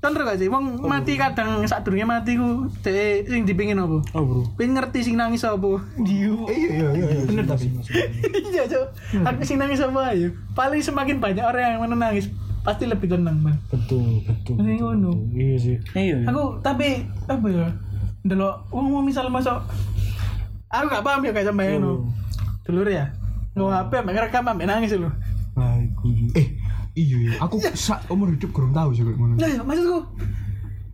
terus 0.00 0.24
gak 0.24 0.40
sih? 0.40 0.48
Wong 0.48 0.80
mati 0.80 1.14
kadang 1.14 1.60
saat 1.68 1.84
durungnya 1.84 2.08
mati 2.08 2.32
ku 2.32 2.72
dek 2.80 3.28
sing 3.28 3.44
dipingin 3.44 3.76
apa? 3.76 4.00
Oh 4.16 4.24
bro. 4.24 4.42
pengen 4.56 4.80
ngerti 4.80 5.04
sing 5.04 5.20
nangis 5.20 5.44
apa? 5.44 5.76
Iya 6.00 6.32
iya 6.48 6.88
iya. 6.96 7.20
Bener 7.28 7.44
tapi. 7.44 7.68
iya 8.48 8.64
cok 8.64 8.86
aku 9.28 9.40
sing 9.44 9.60
nangis 9.60 9.84
apa? 9.84 10.16
Ayo 10.16 10.32
paling 10.56 10.80
semakin 10.80 11.20
banyak 11.20 11.44
orang 11.44 11.76
yang 11.76 11.84
menangis 11.84 12.32
pasti 12.60 12.88
lebih 12.88 13.12
tenang 13.12 13.44
bang. 13.44 13.56
Betul 13.68 14.24
betul. 14.24 14.56
ini 14.56 14.80
ngono. 14.80 15.12
Iya 15.36 15.56
sih. 15.60 15.76
Iya. 15.92 16.24
aku 16.24 16.64
tapi 16.64 17.04
apa 17.28 17.46
ya? 17.52 17.68
Delok 18.24 18.72
wong 18.72 18.88
mau 18.88 19.04
misal 19.04 19.28
masuk 19.28 19.60
aku 20.68 20.84
gak 20.88 21.04
paham 21.04 21.28
ya 21.28 21.32
kayak 21.36 21.52
sampai 21.52 21.76
ngono. 21.76 22.08
dulur 22.64 22.88
ya? 22.88 23.12
Nggak 23.52 23.68
HP 23.68 23.92
ambek 24.00 24.16
rekam 24.16 24.44
nangis 24.56 24.96
lu 24.96 25.12
Nah, 25.50 25.76
iku. 25.76 26.08
eh 26.32 26.56
iya 27.00 27.18
ya 27.24 27.32
aku 27.40 27.56
sak 27.72 28.04
umur 28.12 28.28
hidup 28.36 28.50
kurang 28.52 28.76
tahu 28.76 28.92
sih 28.92 29.02
kayak 29.02 29.16
ngono 29.16 29.34
Lah 29.40 29.48
ya 29.48 29.60
maksudku 29.64 29.98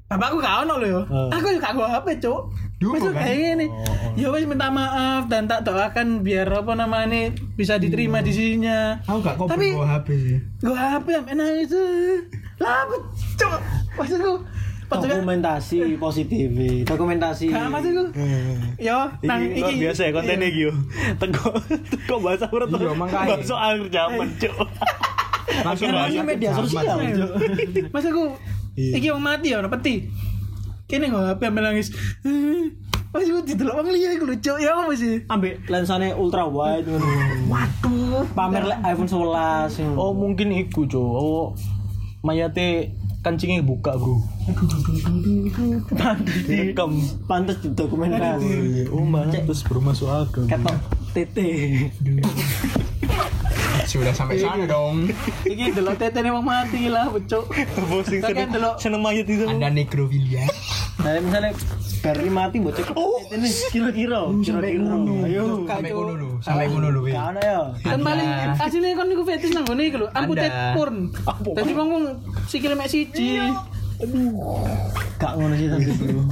Bapakku 0.07 0.39
gak 0.39 0.63
ono 0.63 0.79
lho 0.79 0.87
ya. 0.87 1.03
Hmm. 1.03 1.35
Aku 1.35 1.51
juga 1.51 1.75
gak 1.75 1.91
HP, 1.99 2.23
Cuk. 2.23 2.43
Maksud 2.79 3.11
kan? 3.11 3.27
kayak 3.27 3.37
gini. 3.43 3.67
Ya 4.15 4.31
wis 4.31 4.47
minta 4.47 4.71
maaf 4.71 5.27
dan 5.27 5.51
tak 5.51 5.67
doakan 5.67 6.23
biar 6.23 6.47
apa 6.47 6.79
namanya 6.79 7.35
bisa 7.59 7.75
diterima 7.75 8.23
di 8.23 8.31
sisinya. 8.31 9.03
aku 9.03 9.19
gak 9.19 9.35
kok 9.35 9.47
Tapi- 9.51 9.75
bawa 9.75 9.99
HP 9.99 10.09
sih 10.15 10.39
Gua 10.63 10.79
HP 10.79 11.07
sampe 11.11 11.33
nangis. 11.35 11.75
Lah, 12.63 12.87
apa, 12.87 12.97
Cuk. 13.35 13.53
Maksudku 13.99 14.35
Dokumentasi 14.87 15.99
positif, 15.99 16.47
dokumentasi. 16.87 17.51
Gak 17.51 17.67
maksudku. 17.67 18.05
Yo, 18.79 18.99
nang 19.27 19.43
Iki 19.43 19.59
luar 19.59 19.75
biasa 19.83 20.01
ya 20.07 20.11
kontennya 20.15 20.47
iki 20.47 20.71
yo. 20.71 20.73
Teko 21.19 21.51
teko 21.91 22.15
bahasa 22.23 22.47
urut. 22.55 22.71
Iya, 22.71 22.95
makanya. 22.95 23.35
Bahasa 23.35 23.55
akhir 23.59 23.91
zaman, 23.91 24.29
Cuk. 24.39 24.55
langsung 25.65 25.89
bahas 25.95 26.11
ini 26.13 26.23
media 26.23 26.51
sosial. 26.55 26.97
Cuk. 26.99 27.31
Maksudku 27.95 28.25
Iya. 28.77 28.93
iki 29.01 29.09
wong 29.09 29.25
mati 29.25 29.57
ya 29.57 29.65
ono 29.65 29.73
peti. 29.73 30.05
Kene 30.85 31.09
gak 31.09 31.41
HP 31.41 31.43
nangis. 31.51 31.89
Masih 33.11 33.33
gue 33.33 33.43
didelok 33.49 33.81
wong 33.81 33.89
liya 33.89 34.13
iku 34.13 34.29
lho, 34.29 34.37
Cuk. 34.37 34.61
Ya 34.61 34.77
apa 34.77 34.93
sih? 34.93 35.25
Ambek 35.33 35.65
lensane 35.73 36.13
ultra 36.13 36.45
wide 36.45 36.85
ngono. 36.85 37.07
Waduh, 37.49 38.29
pamer 38.37 38.69
lek 38.69 38.79
iPhone 38.85 39.09
11. 39.09 39.97
Oh 39.97 40.13
mungkin 40.13 40.53
iku 40.53 40.85
cok. 40.85 41.01
Oh 41.17 41.57
mayate 42.21 42.93
kancingnya 43.25 43.65
buka 43.65 43.97
bro. 43.97 44.21
Direkam. 46.47 47.01
Pantes 47.25 47.57
di 47.65 47.73
dokumentasi. 47.73 48.87
Oh 48.93 49.03
terus 49.33 49.65
bro 49.65 49.81
masuk 49.81 50.13
akal. 50.13 50.45
Ketok 50.45 50.77
tete. 51.17 51.49
Sudah 53.87 54.11
sampai 54.11 54.43
sana 54.43 54.67
dong. 54.67 55.07
Iki 55.47 55.79
delok 55.79 55.95
tetene 55.97 56.35
wong 56.35 56.43
mati 56.43 56.91
lah, 56.91 57.07
Cuk. 57.15 57.55
Bosing 57.87 58.21
delok 58.21 58.83
seneng 58.83 59.01
mayat 59.01 59.31
itu. 59.31 59.47
Anda 59.47 59.71
nekrofilia. 59.71 60.43
Nah, 61.01 61.23
misalnya 61.23 61.55
Barry 62.03 62.31
mati 62.31 62.57
buat 62.63 62.75
cek 62.79 62.93
tete 63.31 63.49
kira-kira. 63.71 64.31
Kira-kira. 64.43 64.95
Ayo. 65.27 65.67
Sampai 65.67 65.91
kono 65.91 66.13
lu, 66.15 66.31
sampai 66.39 66.67
lu. 66.71 67.03
Gak 67.07 67.27
ada 67.35 67.41
ya. 67.43 67.61
Kan 67.83 68.01
paling 68.03 68.29
asline 68.59 68.95
kon 68.95 69.07
niku 69.11 69.23
fetish 69.27 69.55
nang 69.55 69.67
ngene 69.67 69.83
iku 69.91 69.97
lho, 70.03 70.09
amputate 70.15 70.51
Anda. 70.51 70.75
porn. 70.75 70.97
Dadi 71.55 71.73
wong 71.75 71.91
sikile 72.47 72.75
mek 72.79 72.91
siji. 72.91 73.43
Gak 75.19 75.33
ngono 75.35 75.55
sih 75.59 75.67
tapi 75.67 75.91
bro. 75.95 76.23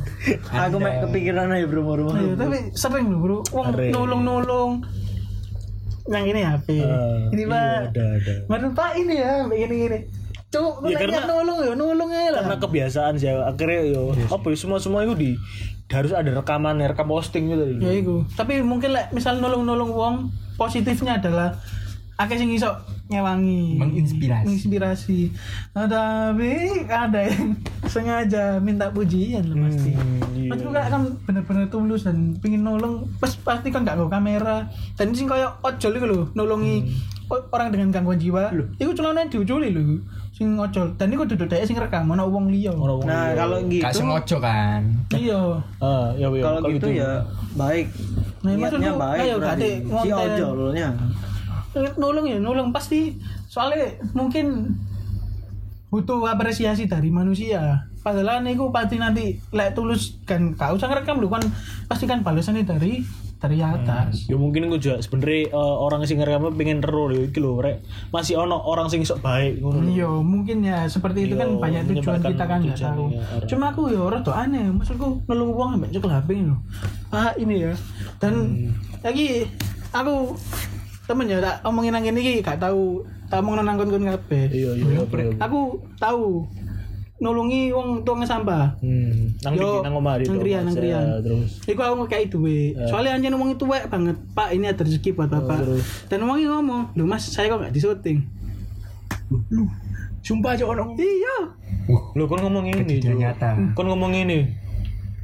Aku 0.53 0.77
mek 0.79 0.95
kepikiran 1.07 1.55
aja 1.55 1.67
bro 1.67 1.83
baru. 1.83 2.05
Iya, 2.15 2.35
tapi 2.39 2.59
sering 2.75 3.07
lho, 3.11 3.19
Bro. 3.19 3.39
Wong 3.51 3.67
nulung-nulung. 3.75 4.73
Yang 6.05 6.25
ini 6.27 6.41
HP. 6.43 6.69
ini 6.69 6.85
iya, 7.39 7.49
Pak. 7.49 7.81
ada, 7.89 8.05
ada. 8.15 8.35
Baru 8.45 8.69
Pak 8.71 8.91
ini 8.95 9.15
ya, 9.17 9.33
begini 9.43 9.75
gini. 9.83 9.99
Cuk, 10.49 10.85
Ya, 10.85 10.95
ya, 10.95 10.99
karena- 11.01 11.27
nulung 11.27 11.59
ya, 11.61 11.73
nulung 11.75 12.11
aja 12.11 12.31
lah. 12.31 12.41
Karena 12.45 12.59
kebiasaan 12.59 13.13
sih 13.17 13.27
akhirnya 13.27 13.81
yo 13.89 14.03
apa 14.25 14.47
ya 14.47 14.57
semua 14.57 14.79
semua 14.79 15.03
itu 15.03 15.15
di 15.15 15.31
harus 15.87 16.11
ada 16.11 16.31
rekaman 16.31 16.79
rekam 16.79 17.07
posting 17.07 17.49
gitu 17.49 17.59
tadi. 17.59 17.75
Ya 17.81 17.93
iku. 17.97 18.23
Tapi 18.31 18.61
mungkin 18.61 18.93
lek 18.93 19.11
misal 19.11 19.39
nulung-nulung 19.39 19.91
wong 19.91 20.15
positifnya 20.55 21.19
adalah 21.19 21.59
akeh 22.15 22.37
sing 22.37 22.51
iso 22.51 22.71
ngewangi, 23.07 23.75
Menginspirasi. 23.77 24.47
menginspirasi. 24.47 25.21
Nah, 25.73 25.85
tapi 25.85 26.53
ada 26.87 27.21
yang 27.21 27.59
sengaja 27.87 28.59
minta 28.59 28.89
pujian 28.89 29.45
lah 29.45 29.57
pasti. 29.65 29.91
iya. 30.35 30.47
Mas 30.47 30.59
juga 30.59 30.81
kan 30.83 31.03
bener-bener 31.23 31.67
tulus 31.67 32.03
dan 32.03 32.37
pingin 32.39 32.61
nolong, 32.61 33.09
pas 33.17 33.33
pasti 33.35 33.69
kan 33.69 33.83
gak 33.83 33.97
bawa 33.97 34.11
kamera. 34.11 34.69
Dan 34.95 35.11
sing 35.11 35.25
kayak 35.25 35.57
ojol 35.61 35.93
itu 35.93 36.07
loh, 36.07 36.25
nolongi 36.33 36.85
o- 37.27 37.47
orang 37.51 37.71
dengan 37.71 37.89
gangguan 37.91 38.17
jiwa. 38.17 38.53
Iku 38.77 38.93
celana 38.93 39.25
diuculi 39.25 39.71
loh, 39.71 40.05
sing 40.31 40.55
ojol. 40.55 40.93
Dan 40.95 41.11
iku 41.11 41.25
duduk 41.25 41.47
dhek 41.47 41.65
sing 41.65 41.75
rekam, 41.75 42.07
ana 42.07 42.23
wong 42.23 42.49
liya. 42.49 42.71
Orang 42.71 43.05
Nah, 43.05 43.33
kalau 43.33 43.59
Gak 43.63 43.71
gitu 43.71 43.97
sengojo 43.97 44.37
kan. 44.39 44.81
Iya. 45.11 45.41
ah 45.79 46.13
ya 46.15 46.29
ya 46.29 46.43
kalau 46.43 46.69
gitu 46.69 46.89
ya 46.91 47.11
baik. 47.55 47.87
Nah, 48.41 48.53
Niatnya 48.53 48.69
maksudku, 48.77 49.01
baik 49.01 49.21
ayo, 49.21 49.35
berarti. 49.39 49.71
Si 49.81 50.09
ojolnya. 50.11 50.89
nolong 51.97 52.27
ya 52.29 52.39
nolong 52.39 52.71
pasti 52.71 53.19
soalnya 53.47 53.83
mungkin 54.13 54.71
butuh 55.95 56.27
apresiasi 56.27 56.85
dari 56.85 57.07
manusia 57.09 57.87
padahal 58.03 58.43
niku 58.43 58.69
pasti 58.69 58.99
nanti 58.99 59.39
lek 59.49 59.73
tulus 59.73 60.19
kan 60.27 60.51
gak 60.53 60.75
usah 60.75 60.91
ngerekam 60.91 61.23
lu 61.23 61.31
kan 61.31 61.41
pasti 61.87 62.05
kan 62.05 62.21
balasannya 62.21 62.67
dari 62.67 63.07
dari 63.37 63.61
atas 63.61 64.25
Ya 64.25 64.41
mungkin 64.41 64.67
gue 64.67 64.81
juga 64.81 64.97
sebenernya 64.99 65.53
eh, 65.53 65.77
orang 65.77 66.01
sing 66.03 66.17
ngerekam 66.17 66.57
pengen 66.57 66.81
teror 66.81 67.13
ya 67.13 67.29
iki 67.29 67.37
lho 67.39 67.61
rek. 67.61 67.85
Masih 68.09 68.41
ono 68.41 68.57
orang 68.57 68.89
sing 68.89 69.05
sok 69.05 69.21
baik 69.21 69.61
ngono. 69.61 69.85
lho. 69.85 69.93
Iya, 69.93 70.09
mungkin 70.17 70.65
ya 70.65 70.89
seperti 70.89 71.29
itu 71.29 71.37
Iya, 71.37 71.45
kan 71.45 71.49
banyak 71.61 71.83
tujuan 71.93 72.25
kita 72.25 72.45
kan 72.49 72.59
nggak 72.65 72.73
tujuan, 72.73 72.95
tahu. 72.97 73.05
iya, 73.13 73.21
orang. 73.21 73.49
Cuma 73.53 73.65
aku 73.69 73.83
ya 73.93 74.01
orang 74.01 74.21
tuh 74.25 74.33
aneh, 74.33 74.65
maksudku 74.73 75.09
nolong 75.29 75.51
uang 75.53 75.71
ambek 75.77 75.93
cekel 75.93 76.09
HP 76.09 76.29
loh. 76.41 76.57
Ah 77.13 77.37
ini 77.37 77.69
ya. 77.69 77.73
Dan 78.17 78.33
lagi 79.05 79.45
aku 79.93 80.15
temen 81.05 81.29
ya 81.29 81.39
tak 81.39 81.61
omongin 81.69 81.93
nang 81.93 82.09
ini 82.09 82.41
gak 82.41 82.57
tahu 82.57 83.05
tak 83.31 83.41
omongin 83.41 83.65
nang 83.65 83.77
kon 83.81 83.91
kabeh. 83.91 84.45
Iya 84.53 84.71
iya. 84.77 84.85
iya, 84.87 85.03
iya. 85.05 85.33
Aku 85.41 85.81
tahu 85.97 86.45
nulungi 87.23 87.71
wong 87.71 88.03
tuang 88.03 88.27
sampah. 88.27 88.75
Hmm, 88.83 89.33
nang 89.41 89.55
Yo, 89.55 89.81
nang 89.81 89.95
omah 89.97 90.19
di 90.21 90.27
nang 90.27 90.43
krian, 90.43 90.63
nang 90.67 90.77
krian. 90.77 91.05
terus. 91.23 91.63
Iku 91.65 91.81
aku 91.81 92.05
kayak 92.11 92.29
duit. 92.29 92.75
Soalnya 92.91 93.17
anjir 93.17 93.33
wong 93.33 93.55
itu 93.55 93.65
wek 93.65 93.87
banget. 93.89 94.17
Pak, 94.35 94.53
ini 94.53 94.67
ada 94.69 94.83
rezeki 94.83 95.15
buat 95.15 95.31
Bapak. 95.31 95.63
terus. 95.63 95.85
Dan 96.11 96.27
wong 96.27 96.43
ngomong, 96.43 96.83
"Loh 96.99 97.07
Mas, 97.07 97.25
saya 97.31 97.49
kok 97.49 97.63
gak 97.63 97.73
di 97.73 97.81
syuting?" 97.81 98.19
Sumpah 100.25 100.57
aja 100.57 100.65
orang. 100.69 100.97
Iya. 100.97 101.37
Lo 102.17 102.25
kon 102.29 102.41
ngomong 102.45 102.69
ini, 102.69 103.01
nyata. 103.01 103.57
Kon 103.77 103.89
ngomong 103.89 104.13
ini. 104.13 104.49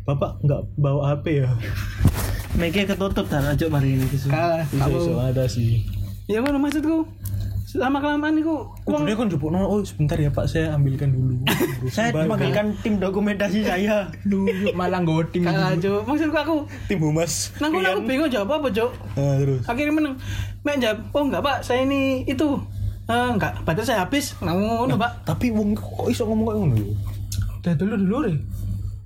Bapak 0.04 0.40
nggak 0.40 0.60
bawa 0.80 1.16
HP 1.16 1.44
ya? 1.44 1.48
Make 2.56 2.82
ketutup 2.84 3.28
dan 3.28 3.46
aja 3.46 3.66
mari 3.68 3.96
ini. 3.96 4.06
Kalah. 4.26 4.64
Bisa 4.68 4.88
bisa 4.88 5.12
ada 5.20 5.44
sih. 5.46 5.84
Ya 6.26 6.42
mana 6.44 6.58
maksudku? 6.60 7.06
Lama 7.76 8.02
kelamaan 8.02 8.34
iku 8.40 8.66
Wong 8.88 9.06
dia 9.06 9.14
kan 9.14 9.30
jupuk 9.30 9.54
oh 9.54 9.78
sebentar 9.86 10.18
ya 10.18 10.32
Pak 10.32 10.50
saya 10.50 10.74
ambilkan 10.74 11.14
dulu. 11.14 11.38
Saya 11.94 12.10
memanggilkan 12.12 12.76
tim 12.82 12.98
dokumentasi 12.98 13.64
saya. 13.64 14.10
Dulu 14.26 14.74
malah 14.74 15.00
goting. 15.00 15.46
Kacau. 15.46 16.02
Maksudku 16.04 16.36
aku 16.36 16.56
tim 16.90 16.98
humas. 17.00 17.54
nang 17.62 17.72
kono 17.72 17.88
aku 17.88 18.02
bingung 18.04 18.28
jawab 18.28 18.60
apa, 18.60 18.68
Cok. 18.68 18.90
Nah, 19.16 19.34
terus. 19.40 19.62
Akhirnya 19.64 19.94
meneng. 19.96 20.14
Mek 20.60 20.76
jawab, 20.76 20.98
"Oh 21.16 21.22
enggak, 21.24 21.40
Pak. 21.40 21.56
Saya 21.64 21.88
ini 21.88 22.26
itu 22.28 22.60
Eh, 23.10 23.28
enggak, 23.34 23.66
baterai 23.66 23.86
saya 23.90 24.06
habis. 24.06 24.38
Nah, 24.38 24.54
ngono, 24.54 24.94
Pak. 24.94 25.26
Tapi 25.26 25.50
wong 25.50 25.74
kok 25.74 26.06
iso 26.06 26.22
ngomong 26.30 26.46
kayak 26.46 26.58
ngono? 26.62 26.76
Udah 27.58 27.74
dulu 27.74 27.94
dulu 27.98 28.16
deh. 28.30 28.36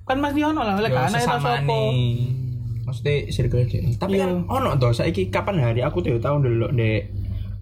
Kan 0.05 0.21
Mas 0.21 0.37
Diono 0.37 0.61
lah, 0.61 0.77
oleh 0.77 0.93
karena 0.93 1.17
itu 1.17 1.25
sopo. 1.25 1.49
nih. 1.65 2.29
Maksudnya 2.85 3.13
circle 3.33 3.65
deh. 3.65 3.97
Tapi 3.97 4.15
kan 4.21 4.45
ono 4.45 4.77
toh 4.77 4.93
saiki 4.93 5.33
kapan 5.33 5.57
hari 5.57 5.81
aku 5.81 6.05
tuh 6.05 6.21
tahu 6.21 6.37
dulu 6.37 6.69
dek 6.77 7.09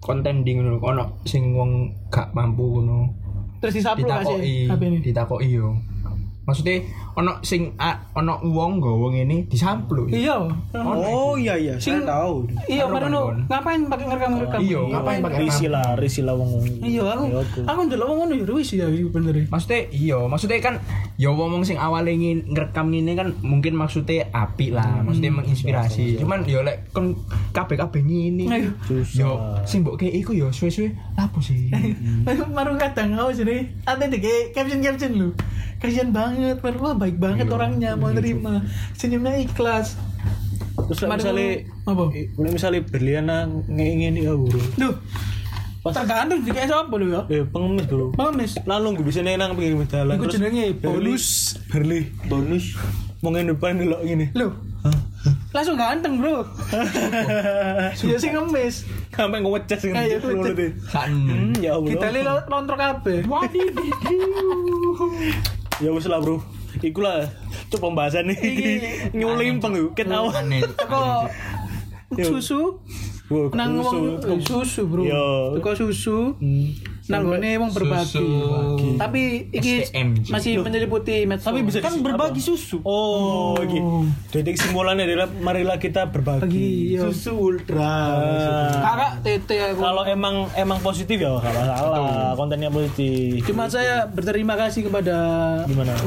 konten 0.04 0.44
di 0.44 0.52
ngono 0.52 0.76
ono 0.84 1.24
sing 1.24 1.56
wong 1.56 1.88
gak 2.12 2.36
mampu 2.36 2.76
ngono. 2.76 3.08
Terus 3.64 3.80
ditakoki 3.80 4.68
sih 4.68 5.00
ditakoki 5.00 5.48
yo 5.56 5.72
maksudnya 6.44 6.84
ono 7.14 7.40
sing 7.40 7.72
a, 7.76 7.96
ono 8.12 8.40
wong 8.42 8.78
nggawa 8.78 9.06
ngene 9.12 9.48
disamplu 9.48 10.06
Iya. 10.06 10.36
Oh 10.74 11.34
iya 11.34 11.56
iya, 11.56 11.74
saya 11.76 11.98
Sing- 11.98 12.04
tahu. 12.04 12.44
Iya, 12.64 12.84
baru 12.86 13.06
kan, 13.06 13.10
no. 13.10 13.20
Kon. 13.24 13.38
Ngapain 13.48 13.80
pakai 13.86 14.04
ngerekam-ngerekam? 14.06 14.58
Iya, 14.60 14.80
ngapain 14.92 15.20
pakai 15.20 15.38
Risi 15.40 15.66
lah, 15.66 15.86
risi 15.96 16.20
lah 16.20 16.34
wong. 16.36 16.50
Iya, 16.80 17.02
aku 17.06 17.24
Ya, 17.30 17.40
aku. 17.64 17.80
ndelok 17.84 18.06
wong 18.06 18.18
ngono 18.24 18.34
ya 18.34 18.44
wis 18.50 18.70
ya 18.72 18.86
bener. 18.86 19.34
maksudnya 19.46 19.80
iya 19.90 20.18
maksudnya 20.24 20.58
kan 20.60 20.74
ya 21.16 21.30
wong 21.30 21.62
sing 21.62 21.76
awalnya 21.76 22.12
ngin 22.12 22.48
ngerekam 22.48 22.86
ini 22.90 23.12
kan 23.14 23.32
mungkin 23.40 23.74
maksudnya 23.74 24.26
api 24.30 24.70
lah 24.70 25.02
maksudnya 25.02 25.32
menginspirasi 25.32 26.16
cuman 26.18 26.44
ya 26.44 26.62
lek 26.62 26.90
kon 26.90 27.14
kabeh 27.50 27.76
kabeh 27.76 28.00
ngene 28.00 28.44
Ayo. 28.46 28.70
yo 29.12 29.30
sing 29.64 29.82
mbok 29.82 29.96
kayak 29.96 30.14
iku 30.16 30.32
yo 30.32 30.48
suwe-suwe 30.50 30.90
lapo 31.14 31.38
sih 31.38 31.70
Baru 32.56 32.76
kadang 32.76 33.14
aku 33.14 33.34
sini, 33.34 33.66
ada 33.84 34.06
deh 34.06 34.18
kayak 34.18 34.54
caption-caption 34.54 35.12
lu. 35.14 35.28
Kasian 35.84 36.16
banget, 36.16 36.64
baru 36.64 36.78
wah 36.80 36.94
baik 36.96 37.20
banget 37.20 37.44
orangnya 37.52 37.92
mau 37.92 38.08
nerima. 38.08 38.64
Senyumnya 38.96 39.36
ikhlas. 39.36 40.00
Terus 40.88 41.04
Kemarin 41.04 41.20
misalnya 41.20 41.48
apa? 41.84 42.04
misalnya 42.40 42.80
Berliana 42.88 43.44
ngingin 43.68 44.16
ya 44.16 44.32
bro. 44.32 44.58
Duh, 44.80 44.96
tergantung 45.92 46.40
di 46.40 46.50
kayak 46.56 46.72
siapa 46.72 46.94
lu 46.96 47.12
ya. 47.12 47.28
Eh 47.28 47.44
pengemis 47.44 47.84
bro. 47.84 48.16
Pengemis. 48.16 48.56
Lalu 48.64 48.96
gue 48.96 49.06
bisa 49.12 49.20
nang 49.20 49.52
pinggir 49.52 49.76
jalan. 49.92 50.16
Iku 50.16 50.24
terus 50.24 50.34
jenenge 50.40 50.64
bonus. 50.80 51.24
Berli. 51.68 52.00
Bonus. 52.32 52.64
Mau 53.20 53.32
depan 53.32 53.76
dulu 53.76 54.00
gini. 54.08 54.32
Lu. 54.32 54.52
Langsung 55.54 55.78
ganteng, 55.80 56.20
Bro. 56.20 56.44
Ya 58.10 58.16
sih 58.20 58.28
ngemis. 58.28 58.84
Sampai 59.14 59.40
ngewecet 59.40 59.78
sing 59.80 59.96
Ayo, 59.96 60.20
kan 60.20 61.08
Hmm, 61.08 61.54
ya 61.56 61.78
Allah. 61.78 61.88
Kita 61.88 62.06
lihat 62.12 62.44
lontrok 62.50 62.76
kabeh. 62.76 63.24
Ya 65.84 65.92
wis 65.92 66.08
lah 66.08 66.16
bro. 66.18 66.40
Iku 66.80 66.98
lah 66.98 67.28
cuk 67.68 67.78
pembahasan 67.78 68.26
nih. 68.26 68.38
Iki- 68.40 68.80
Nyulimpeng 69.12 69.76
yuk 69.76 69.92
ket 69.92 70.08
awal. 70.08 70.32
aneh 70.34 70.64
Teko 70.64 71.28
susu 72.14 72.80
nang 73.52 73.80
susu. 73.80 73.98
wong 74.22 74.40
susu, 74.40 74.82
Bro. 74.86 75.02
Teko 75.54 75.70
susu. 75.74 76.18
Hmm. 76.36 76.72
Nang 77.04 77.28
gone 77.28 77.50
wong 77.60 77.70
berbagi. 77.70 78.16
Susu. 78.16 78.26
Tapi 78.96 79.52
iki 79.52 79.84
STM. 79.84 80.08
masih 80.24 80.52
menyeliputi 80.58 81.28
medsos. 81.28 81.44
Tapi 81.44 81.60
bisa 81.60 81.84
Kan 81.84 82.00
berbagi 82.00 82.40
apa? 82.40 82.48
susu. 82.48 82.80
Oh, 82.80 83.52
iki. 83.60 83.76
Detik 84.32 84.56
simbolannya 84.56 85.04
adalah 85.04 85.28
marilah 85.36 85.76
kita 85.76 86.08
berbagi. 86.08 86.40
bagi 86.40 86.70
yo. 86.96 87.12
Susu 87.12 87.36
ultra. 87.36 87.92
Kakak 88.72 89.12
tete 89.20 89.56
aku. 89.66 89.84
Kalau 89.84 90.02
emang 90.04 90.48
emang 90.54 90.80
positif 90.80 91.20
ya 91.20 91.28
nggak 91.34 91.52
masalah, 91.52 92.32
kontennya 92.34 92.72
positif. 92.72 93.44
Cuma 93.44 93.68
saya 93.68 94.08
berterima 94.08 94.56
kasih 94.56 94.88
kepada 94.88 95.16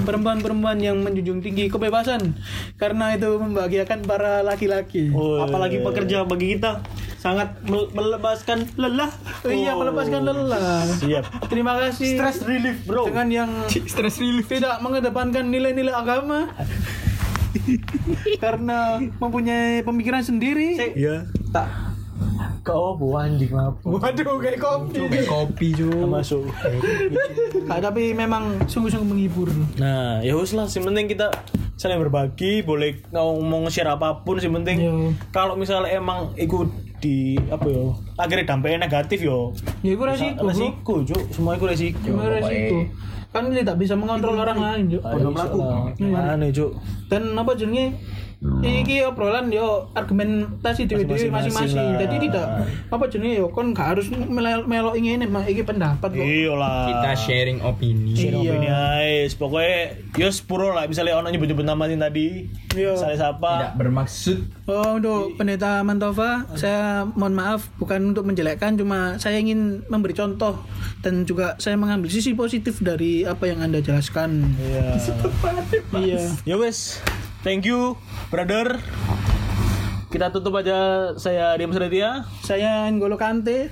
perempuan-perempuan 0.02 0.82
yang 0.82 0.98
menjunjung 0.98 1.45
tinggi 1.45 1.70
kebebasan 1.70 2.34
karena 2.76 3.14
itu 3.14 3.38
membahagiakan 3.38 4.02
para 4.02 4.41
laki-laki. 4.41 5.14
Oh, 5.14 5.45
Apalagi 5.45 5.78
pekerja 5.80 6.26
bagi 6.26 6.58
kita 6.58 6.82
sangat 7.28 7.50
mel- 7.68 7.92
melepaskan 7.92 8.64
lelah. 8.80 9.12
Oh, 9.44 9.52
iya 9.52 9.76
melepaskan 9.76 10.24
lelah. 10.24 10.88
Siap. 10.96 11.52
Terima 11.52 11.76
kasih. 11.76 12.16
Stress 12.16 12.40
relief, 12.48 12.78
bro. 12.88 13.04
dengan 13.12 13.28
yang 13.28 13.50
stress 13.92 14.24
relief 14.24 14.48
tidak 14.48 14.80
mengedepankan 14.80 15.52
nilai-nilai 15.52 15.92
agama. 15.92 16.48
karena 18.44 19.02
mempunyai 19.20 19.84
pemikiran 19.84 20.24
sendiri. 20.24 20.96
Iya. 20.96 21.28
Tak 21.52 21.97
kau 22.61 22.95
bu 22.95 23.15
anjing 23.15 23.51
apa? 23.51 23.80
Waduh, 23.82 24.38
kayak 24.38 24.59
kopi. 24.59 24.99
Kayak 25.07 25.28
kopi 25.28 25.68
cuy. 25.74 26.03
Masuk. 26.03 26.43
Ah, 27.68 27.84
tapi 27.84 28.15
memang 28.15 28.63
sungguh-sungguh 28.63 29.11
menghibur. 29.11 29.51
Nah, 29.76 30.24
ya 30.24 30.39
wis 30.39 30.55
lah, 30.55 30.72
sing 30.72 30.88
penting 30.88 31.11
kita 31.11 31.28
saling 31.76 31.99
berbagi, 31.99 32.63
boleh 32.63 33.03
ngomong 33.11 33.68
share 33.68 33.91
apa 33.91 34.24
pun, 34.24 34.39
sing 34.39 34.55
penting 34.55 34.80
Yo. 34.80 35.11
kalau 35.36 35.59
misalnya 35.59 35.91
emang 35.91 36.32
ikut 36.39 36.72
di 36.97 37.36
apa 37.51 37.68
yo, 37.68 37.93
akhirnya 38.15 38.47
dampaknya 38.47 38.88
negatif 38.88 39.20
yo. 39.20 39.51
Ya 39.84 39.93
itu 39.93 40.01
resiko. 40.01 40.47
resiko, 40.47 40.93
Cuk. 41.03 41.24
Semua 41.30 41.53
itu 41.53 41.65
resiko. 41.68 41.99
Cuma 42.07 42.24
resiko. 42.26 42.88
Kan 43.36 43.51
dia 43.51 43.61
tak 43.61 43.78
bisa 43.78 43.93
mengontrol 43.93 44.39
orang 44.39 44.57
lain, 44.57 44.84
Juk. 44.95 45.03
Ayo, 45.03 45.30
Iya. 45.99 46.39
Aneh, 46.39 46.49
Cuk. 46.49 46.72
Dan 47.11 47.36
apa 47.36 47.51
jenenge? 47.53 47.99
Iki 48.38 49.02
obrolan 49.04 49.50
yo 49.50 49.90
argumentasi 49.92 50.86
dewe-dewe 50.86 51.34
Masing-masing 51.34 51.50
masing-masing. 51.50 51.88
Jadi 51.98 52.16
tidak 52.24 52.46
apa 52.88 53.04
jenenge 53.08 53.36
yo 53.36 53.50
kon 53.50 53.74
gak 53.74 53.98
harus 53.98 54.14
melo- 54.14 54.62
melok 54.64 54.94
ngene 54.94 55.26
mah 55.26 55.42
iki 55.42 55.66
pendapat 55.66 56.06
kok. 56.08 56.22
Iya 56.22 56.54
lah. 56.54 56.86
Kita 56.86 57.12
sharing 57.18 57.60
opini. 57.60 58.14
Share 58.14 58.38
Iya. 58.38 58.54
opini 58.54 58.68
ae. 58.70 59.16
Pokoknya 59.34 59.78
yo 60.14 60.30
sepuro 60.30 60.70
lah 60.70 60.86
misalnya 60.86 61.18
ono 61.18 61.28
nyebut-nyebut 61.28 61.66
nama 61.66 61.90
sing 61.90 61.98
tadi. 61.98 62.46
Iya. 62.72 62.94
Misalnya 62.94 63.18
siapa? 63.20 63.50
Tidak 63.50 63.74
bermaksud 63.76 64.38
Oh, 64.68 65.00
untuk 65.00 65.34
pendeta 65.34 65.80
Mantova, 65.82 66.44
saya 66.54 67.08
mohon 67.10 67.32
maaf 67.32 67.72
bukan 67.76 68.12
untuk 68.12 68.28
menjelekkan, 68.28 68.76
cuma 68.76 69.16
saya 69.16 69.40
ingin 69.40 69.88
memberi 69.88 70.12
contoh 70.12 70.60
dan 71.00 71.24
juga 71.24 71.56
saya 71.58 71.74
mengambil 71.74 72.12
sisi 72.12 72.36
positif 72.36 72.78
dari 72.78 73.24
apa 73.24 73.48
yang 73.48 73.64
anda 73.64 73.80
jelaskan. 73.80 74.44
Iya. 74.60 75.00
Iya. 75.96 76.22
Ya 76.44 76.56
wes. 76.56 77.00
Thank 77.48 77.64
you, 77.64 77.95
brother. 78.28 78.76
Kita 80.12 80.36
tutup 80.36 80.60
aja 80.60 81.16
saya 81.16 81.56
Diam 81.56 81.72
Sedetia. 81.72 82.28
Saya 82.43 82.91
N'Golo 82.91 83.16
Kante. 83.16 83.72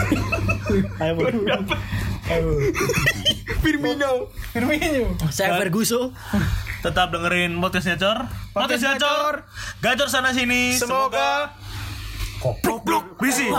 Ayo, 1.04 1.12
Bro. 1.12 1.28
Firmino. 3.60 4.32
Firmino. 4.56 5.12
Saya 5.28 5.60
Ferguso. 5.60 6.16
Tetap 6.80 7.12
dengerin 7.12 7.60
podcast 7.60 7.84
Gacor. 7.84 8.32
Podcast 8.56 8.80
Gacor. 8.96 9.44
Gacor 9.84 10.08
sana 10.08 10.32
sini. 10.32 10.72
Semoga 10.72 11.52
Goblok 12.40 12.80
blok 12.88 13.04
bisi. 13.20 13.52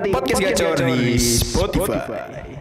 Nikmati 0.00 0.32
podcast 0.32 0.42
gacor 0.42 0.84
di 0.84 1.18
Spotify. 1.18 2.55